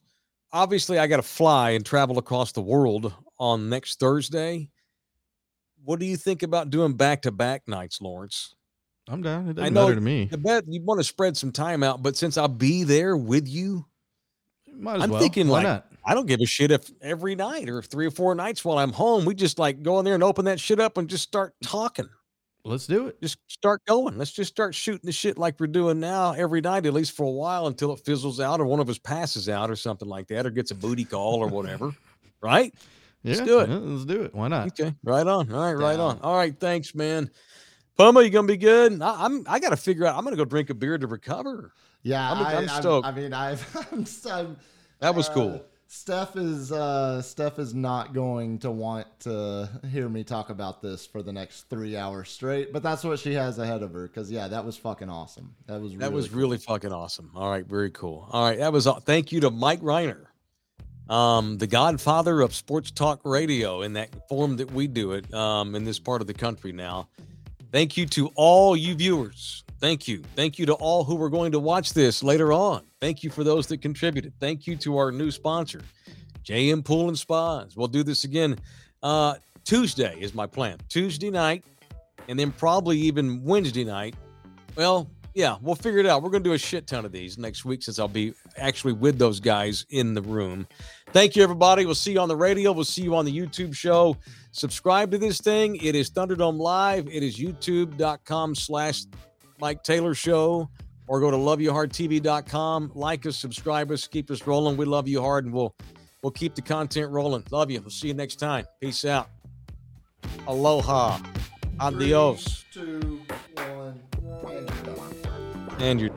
Obviously, 0.54 1.00
I 1.00 1.08
got 1.08 1.18
to 1.18 1.24
fly 1.24 1.72
and 1.72 1.86
travel 1.86 2.18
across 2.20 2.52
the 2.52 2.62
world 2.62 3.14
on 3.40 3.70
next 3.70 4.00
Thursday. 4.00 4.70
What 5.84 6.00
do 6.00 6.06
you 6.06 6.16
think 6.18 6.44
about 6.44 6.70
doing 6.70 6.94
back 6.94 7.24
to 7.24 7.32
back 7.32 7.68
nights, 7.68 8.02
Lawrence? 8.02 8.54
I'm 9.10 9.22
down. 9.22 9.48
It 9.48 9.52
I 9.52 9.54
doesn't 9.54 9.74
know 9.74 9.84
matter 9.84 9.96
to 9.96 10.02
me. 10.02 10.26
The 10.26 10.38
bet 10.38 10.66
you 10.68 10.82
want 10.84 11.00
to 11.00 11.04
spread 11.04 11.38
some 11.38 11.52
time 11.52 11.82
out, 11.82 12.04
but 12.04 12.16
since 12.18 12.38
I'll 12.38 12.48
be 12.48 12.84
there 12.84 13.16
with 13.16 13.48
you, 13.48 13.86
Might 14.76 14.98
as 14.98 15.04
I'm 15.04 15.10
well. 15.12 15.22
thinking 15.22 15.48
Why 15.48 15.60
like 15.60 15.64
not? 15.64 15.88
I 16.06 16.14
don't 16.14 16.28
give 16.28 16.40
a 16.42 16.46
shit 16.46 16.72
if 16.72 16.92
every 17.02 17.36
night 17.36 17.70
or 17.70 17.82
three 17.82 18.06
or 18.06 18.12
four 18.12 18.36
nights 18.36 18.64
while 18.64 18.78
I'm 18.78 18.92
home, 18.94 19.26
we 19.26 19.34
just 19.34 19.60
like 19.60 19.82
go 19.82 19.98
in 20.00 20.06
there 20.06 20.14
and 20.14 20.24
open 20.24 20.46
that 20.46 20.60
shit 20.60 20.80
up 20.80 20.98
and 20.98 21.10
just 21.10 21.24
start 21.24 21.54
talking. 21.64 22.10
Let's 22.68 22.86
do 22.88 23.08
it. 23.08 23.22
Just 23.22 23.38
start 23.48 23.82
going. 23.86 24.18
Let's 24.18 24.32
just 24.32 24.50
start 24.50 24.76
shooting 24.76 25.02
the 25.06 25.12
shit 25.12 25.38
like 25.38 25.60
we're 25.60 25.68
doing 25.68 26.00
now 26.00 26.34
every 26.34 26.62
night, 26.62 26.86
at 26.86 26.94
least 26.94 27.14
for 27.14 27.24
a 27.26 27.32
while 27.32 27.68
until 27.68 27.94
it 27.94 28.02
fizzles 28.06 28.40
out 28.40 28.60
or 28.60 28.66
one 28.66 28.80
of 28.80 28.90
us 28.90 28.98
passes 28.98 29.48
out 29.50 29.70
or 29.72 29.76
something 29.76 30.08
like 30.08 30.28
that 30.28 30.46
or 30.46 30.50
gets 30.50 30.72
a 30.72 30.76
booty 30.76 31.06
call 31.06 31.36
or 31.36 31.48
whatever. 31.48 31.92
right? 32.42 32.74
Yeah, 33.24 33.36
Let's 33.36 33.46
do 33.48 33.60
it. 33.62 33.70
yeah, 33.70 33.76
let's 33.78 34.06
do 34.06 34.22
it. 34.24 34.36
Why 34.36 34.48
not? 34.48 34.68
Okay. 34.68 34.94
Right 35.04 35.26
on. 35.26 35.52
All 35.52 35.60
right. 35.62 35.74
Right 35.74 36.00
on. 36.00 36.20
All 36.22 36.36
right. 36.36 36.58
Thanks, 36.58 36.94
man. 36.94 37.30
Puma, 37.98 38.22
you 38.22 38.30
gonna 38.30 38.48
be 38.48 38.58
good? 38.58 39.02
I, 39.02 39.26
I'm. 39.26 39.44
I 39.48 39.60
got 39.60 39.70
to 39.70 39.78
figure 39.78 40.06
out. 40.06 40.16
I'm 40.18 40.24
gonna 40.24 40.36
go 40.36 40.46
drink 40.46 40.70
a 40.70 40.76
beer 40.76 40.98
to 41.00 41.08
recover. 41.08 41.74
Yeah, 42.04 42.32
I'm- 42.32 42.46
I, 42.46 42.52
I'm 42.58 42.70
I'm 42.70 42.82
stoked. 42.82 43.08
I 43.08 43.12
mean, 43.12 43.34
I've 43.34 43.88
I'm, 43.92 44.06
so- 44.06 44.56
That 45.00 45.16
was 45.16 45.30
uh, 45.30 45.34
cool. 45.34 45.66
Steph 45.90 46.36
is 46.36 46.72
uh, 46.72 47.22
Steph 47.22 47.60
is 47.60 47.74
not 47.74 48.14
going 48.14 48.60
to 48.60 48.70
want 48.72 49.08
to 49.22 49.70
hear 49.90 50.10
me 50.10 50.24
talk 50.24 50.50
about 50.50 50.82
this 50.82 51.06
for 51.06 51.24
the 51.24 51.32
next 51.32 51.70
three 51.70 51.96
hours 51.96 52.30
straight, 52.30 52.74
but 52.74 52.84
that's 52.84 53.04
what 53.06 53.20
she 53.20 53.34
has 53.34 53.58
ahead 53.58 53.82
of 53.84 53.94
her. 53.94 54.04
Because 54.08 54.30
yeah, 54.30 54.48
that 54.50 54.66
was 54.66 54.76
fucking 54.78 55.10
awesome. 55.10 55.56
That 55.66 55.80
was 55.82 55.94
That 55.94 56.00
really 56.00 56.14
was 56.14 56.28
cool. 56.28 56.40
really 56.40 56.58
fucking 56.58 56.92
awesome. 56.92 57.32
All 57.36 57.50
right, 57.50 57.66
very 57.66 57.90
cool. 57.92 58.28
All 58.32 58.44
right, 58.44 58.60
that 58.60 58.74
was 58.74 58.86
all. 58.86 59.00
Thank 59.00 59.32
you 59.32 59.40
to 59.42 59.50
Mike 59.50 59.80
Rhyner, 59.82 60.26
um, 61.10 61.58
the 61.58 61.68
godfather 61.68 62.42
of 62.42 62.54
sports 62.54 62.92
talk 62.92 63.22
radio 63.24 63.82
in 63.82 63.94
that 63.94 64.28
form 64.28 64.58
that 64.58 64.70
we 64.72 64.88
do 64.88 65.14
it 65.14 65.34
um, 65.34 65.74
in 65.74 65.86
this 65.86 66.00
part 66.00 66.20
of 66.20 66.28
the 66.28 66.34
country 66.34 66.74
now. 66.74 67.08
Thank 67.72 67.96
you 67.96 68.06
to 68.08 68.28
all 68.36 68.76
you 68.76 68.94
viewers. 68.96 69.64
Thank 69.80 70.08
you. 70.08 70.24
Thank 70.36 70.58
you 70.58 70.66
to 70.66 70.74
all 70.74 71.04
who 71.04 71.16
were 71.16 71.30
going 71.30 71.52
to 71.52 71.60
watch 71.60 71.94
this 71.94 72.24
later 72.24 72.52
on. 72.52 72.84
Thank 73.00 73.24
you 73.24 73.30
for 73.30 73.44
those 73.44 73.68
that 73.68 73.82
contributed. 73.82 74.34
Thank 74.40 74.66
you 74.66 74.76
to 74.78 74.98
our 74.98 75.12
new 75.12 75.30
sponsor, 75.30 75.82
JM 76.44 76.84
Pool 76.84 77.10
and 77.10 77.18
Spas. 77.18 77.76
We'll 77.76 77.88
do 77.88 78.04
this 78.04 78.24
again 78.24 78.58
uh, 79.04 79.36
Tuesday 79.64 80.18
is 80.20 80.34
my 80.34 80.48
plan. 80.48 80.78
Tuesday 80.90 81.30
night, 81.30 81.64
and 82.28 82.40
then 82.40 82.52
probably 82.52 82.98
even 82.98 83.44
Wednesday 83.44 83.84
night. 83.84 84.16
Well, 84.76 85.10
yeah, 85.34 85.58
we'll 85.62 85.76
figure 85.76 86.00
it 86.00 86.06
out. 86.06 86.24
We're 86.24 86.30
going 86.30 86.44
to 86.44 86.50
do 86.50 86.54
a 86.54 86.58
shit 86.58 86.88
ton 86.88 87.06
of 87.06 87.12
these 87.12 87.38
next 87.38 87.64
week 87.64 87.84
since 87.84 88.00
I'll 88.00 88.08
be 88.08 88.34
actually 88.58 88.94
with 88.94 89.20
those 89.20 89.40
guys 89.40 89.86
in 89.90 90.14
the 90.14 90.22
room. 90.22 90.68
Thank 91.12 91.36
you, 91.36 91.44
everybody. 91.44 91.86
We'll 91.86 91.96
see 91.96 92.14
you 92.14 92.20
on 92.20 92.28
the 92.28 92.36
radio. 92.36 92.72
We'll 92.72 92.86
see 92.86 93.04
you 93.04 93.16
on 93.16 93.24
the 93.24 93.38
YouTube 93.38 93.76
show. 93.76 94.18
Subscribe 94.52 95.12
to 95.12 95.18
this 95.18 95.40
thing. 95.40 95.76
It 95.76 95.96
is 95.96 96.10
Thunderdome 96.10 96.58
Live. 96.58 97.08
It 97.08 97.22
is 97.22 97.38
youtube.com 97.38 98.56
slash 98.56 99.04
Mike 99.60 99.84
Taylor 99.84 100.14
Show. 100.14 100.70
Or 101.10 101.22
go 101.22 101.32
to 101.32 101.38
loveyouhardtv.com. 101.38 102.92
Like 102.94 103.26
us, 103.26 103.38
subscribe 103.38 103.92
us, 103.92 104.08
keep 104.08 104.30
us 104.30 104.46
rolling. 104.46 104.76
We 104.76 104.84
love 104.86 105.08
you 105.08 105.22
hard, 105.22 105.46
and 105.46 105.54
we'll 105.54 105.74
We'll 106.28 106.32
keep 106.32 106.56
the 106.56 106.62
content 106.62 107.12
rolling. 107.12 107.44
Love 107.52 107.72
you. 107.72 107.80
We'll 107.80 107.90
see 107.90 108.08
you 108.08 108.14
next 108.14 108.38
time. 108.38 108.66
Peace 108.82 109.06
out. 109.06 109.30
Aloha. 110.48 111.20
Adios. 111.80 112.66
Three, 112.74 113.00
two, 113.00 113.22
one, 113.56 114.02
and 114.52 114.70
you're 114.70 114.96
done. 114.96 115.76
And 115.80 116.02
you're. 116.02 116.10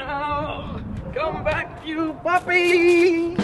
Oh, 0.00 0.82
come 1.14 1.44
back, 1.44 1.86
you 1.86 2.12
puppy! 2.22 3.36